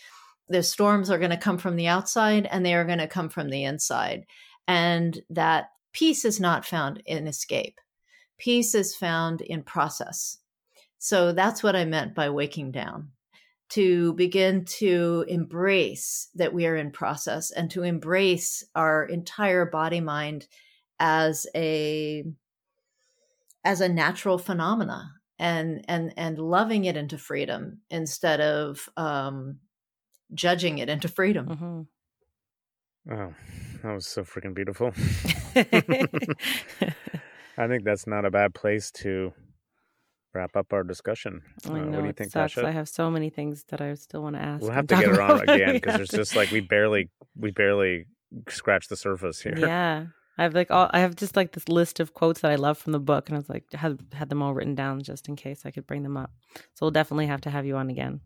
The 0.50 0.64
storms 0.64 1.12
are 1.12 1.20
going 1.20 1.30
to 1.30 1.38
come 1.38 1.60
from 1.60 1.76
the 1.76 1.88
outside 1.88 2.48
and 2.48 2.66
they 2.66 2.74
are 2.74 2.84
going 2.84 2.98
to 2.98 3.08
come 3.08 3.30
from 3.30 3.50
the 3.50 3.64
inside. 3.64 4.26
And 4.68 5.22
that 5.30 5.68
peace 5.94 6.26
is 6.26 6.40
not 6.40 6.66
found 6.66 7.04
in 7.06 7.28
escape. 7.28 7.80
Peace 8.40 8.74
is 8.74 8.96
found 8.96 9.42
in 9.42 9.62
process. 9.62 10.40
So 10.98 11.32
that's 11.32 11.62
what 11.62 11.76
i 11.76 11.86
meant 11.86 12.16
by 12.16 12.32
waking 12.32 12.72
down 12.72 13.10
to 13.74 14.14
begin 14.14 14.66
to 14.66 15.26
embrace 15.28 16.30
that 16.36 16.54
we 16.54 16.68
are 16.68 16.76
in 16.76 16.92
process 16.92 17.50
and 17.52 17.72
to 17.72 17.82
embrace 17.84 18.64
our 18.76 19.04
entire 19.06 19.66
body 19.66 20.00
mind 20.00 20.48
as 21.00 21.48
a 21.56 22.24
as 23.64 23.82
a 23.82 23.90
natural 23.90 24.38
phenomena 24.38 25.14
and 25.40 25.84
and 25.88 26.14
and 26.18 26.38
loving 26.38 26.86
it 26.86 26.96
into 26.96 27.18
freedom 27.18 27.80
instead 27.90 28.42
of 28.42 28.88
um 28.96 29.58
judging 30.34 30.78
it 30.78 30.90
into 30.90 31.08
freedom 31.08 31.48
Mhm. 31.48 31.88
Oh, 33.12 33.34
that 33.84 33.94
was 33.94 34.08
so 34.08 34.24
freaking 34.24 34.54
beautiful. 34.54 34.92
Mm-hmm. 34.92 36.32
I 37.58 37.68
think 37.68 37.84
that's 37.84 38.08
not 38.08 38.24
a 38.24 38.32
bad 38.32 38.54
place 38.54 38.92
to 38.92 39.34
wrap 40.34 40.56
up 40.56 40.74
our 40.74 40.84
discussion. 40.84 41.42
I 41.66 41.70
Uh, 41.70 41.74
what 41.86 42.02
do 42.02 42.08
you 42.08 42.14
think, 42.14 42.32
sucks. 42.32 42.56
Tasha? 42.56 42.66
I 42.66 42.72
have 42.72 42.90
so 42.90 43.10
many 43.10 43.30
things 43.30 43.64
that 43.70 43.82
I 43.82 43.94
still 43.96 44.24
want 44.24 44.36
to 44.36 44.42
ask. 44.42 44.62
We'll 44.62 44.72
have 44.72 44.88
to 44.88 44.96
get 44.96 45.08
her 45.08 45.22
on 45.22 45.42
again 45.50 45.74
because 45.74 45.96
there's 45.96 46.10
just 46.10 46.36
like 46.36 46.52
we 46.52 46.60
barely 46.60 47.10
we 47.36 47.52
barely 47.52 48.06
scratched 48.50 48.90
the 48.90 48.98
surface 48.98 49.42
here. 49.42 49.56
yeah. 49.58 50.06
I 50.38 50.44
have 50.44 50.56
like 50.56 50.72
all 50.72 50.90
I 50.92 51.00
have 51.00 51.16
just 51.16 51.36
like 51.36 51.52
this 51.52 51.70
list 51.70 52.00
of 52.00 52.14
quotes 52.14 52.42
that 52.42 52.52
I 52.52 52.56
love 52.56 52.78
from 52.78 52.92
the 52.92 53.00
book, 53.00 53.30
and 53.30 53.36
I 53.36 53.40
was 53.40 53.50
like 53.50 53.72
had 53.74 54.00
had 54.14 54.30
them 54.30 54.42
all 54.42 54.54
written 54.54 54.74
down 54.74 55.04
just 55.04 55.30
in 55.30 55.36
case 55.36 55.62
I 55.66 55.72
could 55.72 55.86
bring 55.86 56.02
them 56.02 56.18
up. 56.18 56.32
So 56.56 56.82
we'll 56.82 56.92
definitely 56.92 57.28
have 57.28 57.42
to 57.42 57.52
have 57.52 57.66
you 57.66 57.78
on 57.78 57.90
again. 57.90 58.22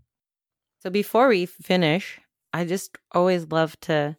So 0.79 0.89
before 0.89 1.27
we 1.27 1.45
finish, 1.45 2.19
I 2.53 2.63
just 2.63 2.97
always 3.11 3.47
love 3.47 3.77
to 3.81 4.15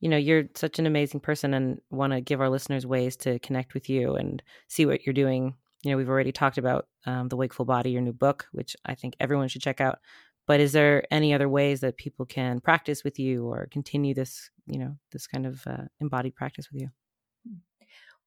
you 0.00 0.08
know, 0.08 0.16
you're 0.16 0.44
such 0.54 0.78
an 0.78 0.86
amazing 0.86 1.20
person 1.20 1.54
and 1.54 1.80
want 1.90 2.12
to 2.12 2.20
give 2.20 2.40
our 2.40 2.48
listeners 2.48 2.86
ways 2.86 3.16
to 3.16 3.38
connect 3.40 3.74
with 3.74 3.88
you 3.88 4.14
and 4.14 4.42
see 4.68 4.86
what 4.86 5.04
you're 5.04 5.12
doing. 5.12 5.54
You 5.84 5.92
know, 5.92 5.96
we've 5.96 6.08
already 6.08 6.32
talked 6.32 6.58
about 6.58 6.86
um, 7.06 7.28
The 7.28 7.36
Wakeful 7.36 7.64
Body, 7.64 7.90
your 7.90 8.02
new 8.02 8.12
book, 8.12 8.48
which 8.52 8.76
I 8.84 8.94
think 8.94 9.14
everyone 9.20 9.48
should 9.48 9.62
check 9.62 9.80
out. 9.80 9.98
But 10.46 10.60
is 10.60 10.72
there 10.72 11.04
any 11.10 11.34
other 11.34 11.48
ways 11.48 11.80
that 11.80 11.98
people 11.98 12.24
can 12.24 12.60
practice 12.60 13.04
with 13.04 13.18
you 13.18 13.46
or 13.46 13.68
continue 13.70 14.14
this, 14.14 14.50
you 14.66 14.78
know, 14.78 14.96
this 15.12 15.26
kind 15.26 15.46
of 15.46 15.66
uh, 15.66 15.84
embodied 16.00 16.34
practice 16.34 16.68
with 16.72 16.82
you? 16.82 16.88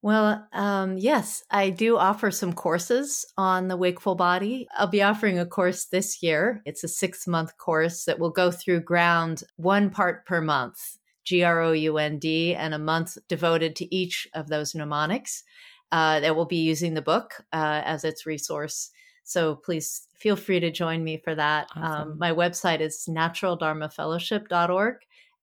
Well, 0.03 0.47
um, 0.51 0.97
yes, 0.97 1.43
I 1.51 1.69
do 1.69 1.97
offer 1.97 2.31
some 2.31 2.53
courses 2.53 3.25
on 3.37 3.67
the 3.67 3.77
wakeful 3.77 4.15
body. 4.15 4.67
I'll 4.75 4.87
be 4.87 5.03
offering 5.03 5.37
a 5.37 5.45
course 5.45 5.85
this 5.85 6.23
year. 6.23 6.61
It's 6.65 6.83
a 6.83 6.87
six 6.87 7.27
month 7.27 7.55
course 7.57 8.05
that 8.05 8.17
will 8.17 8.31
go 8.31 8.49
through 8.49 8.81
ground 8.81 9.43
one 9.57 9.91
part 9.91 10.25
per 10.25 10.41
month, 10.41 10.97
G 11.23 11.43
R 11.43 11.61
O 11.61 11.71
U 11.71 11.97
N 11.99 12.17
D, 12.17 12.55
and 12.55 12.73
a 12.73 12.79
month 12.79 13.17
devoted 13.29 13.75
to 13.75 13.95
each 13.95 14.27
of 14.33 14.47
those 14.47 14.73
mnemonics. 14.73 15.43
Uh, 15.91 16.21
that 16.21 16.35
will 16.35 16.45
be 16.45 16.57
using 16.61 16.93
the 16.93 17.01
book 17.01 17.33
uh, 17.51 17.81
as 17.83 18.05
its 18.05 18.25
resource. 18.25 18.91
So 19.23 19.55
please 19.55 20.07
feel 20.15 20.35
free 20.35 20.59
to 20.59 20.71
join 20.71 21.03
me 21.03 21.17
for 21.17 21.35
that. 21.35 21.67
Um, 21.75 21.83
awesome. 21.83 22.11
Um, 22.11 22.17
my 22.17 22.31
website 22.31 22.79
is 22.79 23.07
naturaldharmafellowship.org. 23.09 24.95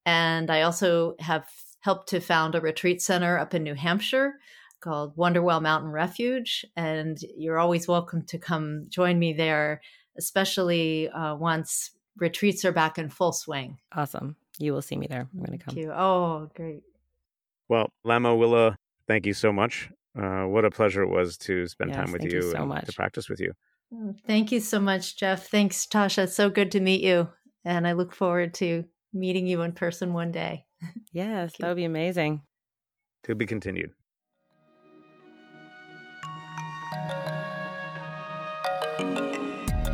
And 0.07 0.51
I 0.51 0.63
also 0.63 1.17
have 1.21 1.47
helped 1.81 2.09
to 2.09 2.21
found 2.21 2.55
a 2.55 2.61
retreat 2.61 3.03
center 3.03 3.39
up 3.39 3.55
in 3.55 3.63
New 3.63 3.75
Hampshire 3.75 4.35
called 4.81 5.17
Wonderwell 5.17 5.61
Mountain 5.61 5.91
Refuge. 5.91 6.65
And 6.77 7.19
you're 7.37 7.59
always 7.59 7.89
welcome 7.89 8.23
to 8.27 8.39
come 8.39 8.87
join 8.89 9.19
me 9.19 9.33
there, 9.33 9.81
especially 10.17 11.09
uh, 11.11 11.35
once 11.35 11.91
retreats 12.17 12.65
are 12.65 12.73
back 12.73 12.99
in 12.99 13.09
full 13.09 13.33
swing. 13.33 13.79
Awesome. 13.93 14.37
You 14.59 14.73
will 14.73 14.83
see 14.83 14.97
me 14.97 15.07
there. 15.09 15.29
I'm 15.33 15.45
going 15.45 15.59
to 15.59 15.65
come. 15.65 15.75
Thank 15.75 15.87
you. 15.87 15.93
Oh, 15.93 16.51
great. 16.55 16.83
Well, 17.69 17.91
Lama 18.05 18.35
Willa, 18.35 18.77
thank 19.07 19.27
you 19.27 19.35
so 19.35 19.53
much. 19.53 19.91
Uh, 20.17 20.45
what 20.45 20.65
a 20.65 20.71
pleasure 20.71 21.03
it 21.03 21.09
was 21.09 21.37
to 21.39 21.67
spend 21.67 21.91
yes, 21.91 21.99
time 21.99 22.13
with 22.13 22.25
you, 22.25 22.31
you, 22.31 22.43
so 22.43 22.59
and 22.59 22.69
much. 22.69 22.87
to 22.87 22.93
practice 22.93 23.29
with 23.29 23.41
you. 23.41 23.53
Mm, 23.93 24.17
thank 24.27 24.53
you 24.53 24.61
so 24.61 24.81
much, 24.81 25.17
Jeff. 25.17 25.49
Thanks, 25.49 25.87
Tasha. 25.87 26.25
It's 26.25 26.35
so 26.35 26.51
good 26.51 26.73
to 26.73 26.81
meet 26.81 27.03
you. 27.03 27.29
And 27.65 27.87
I 27.87 27.93
look 27.93 28.15
forward 28.15 28.55
to 28.55 28.85
meeting 29.13 29.47
you 29.47 29.63
in 29.63 29.73
person 29.73 30.13
one 30.13 30.33
day. 30.33 30.65
Yes, 31.11 31.55
that 31.59 31.69
would 31.69 31.77
be 31.77 31.85
amazing. 31.85 32.43
To 33.25 33.35
be 33.35 33.47
continued. 33.47 33.91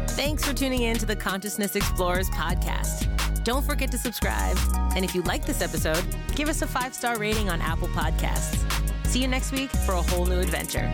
Thanks 0.09 0.45
for 0.45 0.53
tuning 0.53 0.83
in 0.83 0.99
to 0.99 1.07
the 1.07 1.17
Consciousness 1.17 1.77
Explorers 1.77 2.29
podcast. 2.31 3.09
Don't 3.45 3.65
forget 3.65 3.91
to 3.93 3.99
subscribe. 3.99 4.59
And 4.97 5.05
if 5.05 5.15
you 5.15 5.23
like 5.23 5.47
this 5.47 5.63
episode, 5.63 6.05
give 6.35 6.49
us 6.49 6.63
a 6.63 6.67
five 6.67 6.95
star 6.95 7.17
rating 7.19 7.49
on 7.49 7.61
Apple 7.61 7.89
Podcasts. 7.89 8.84
See 9.15 9.23
you 9.23 9.29
next 9.29 9.53
week 9.53 9.71
for 9.87 9.93
a 9.93 10.03
whole 10.03 10.27
new 10.27 10.41
adventure. 10.41 10.91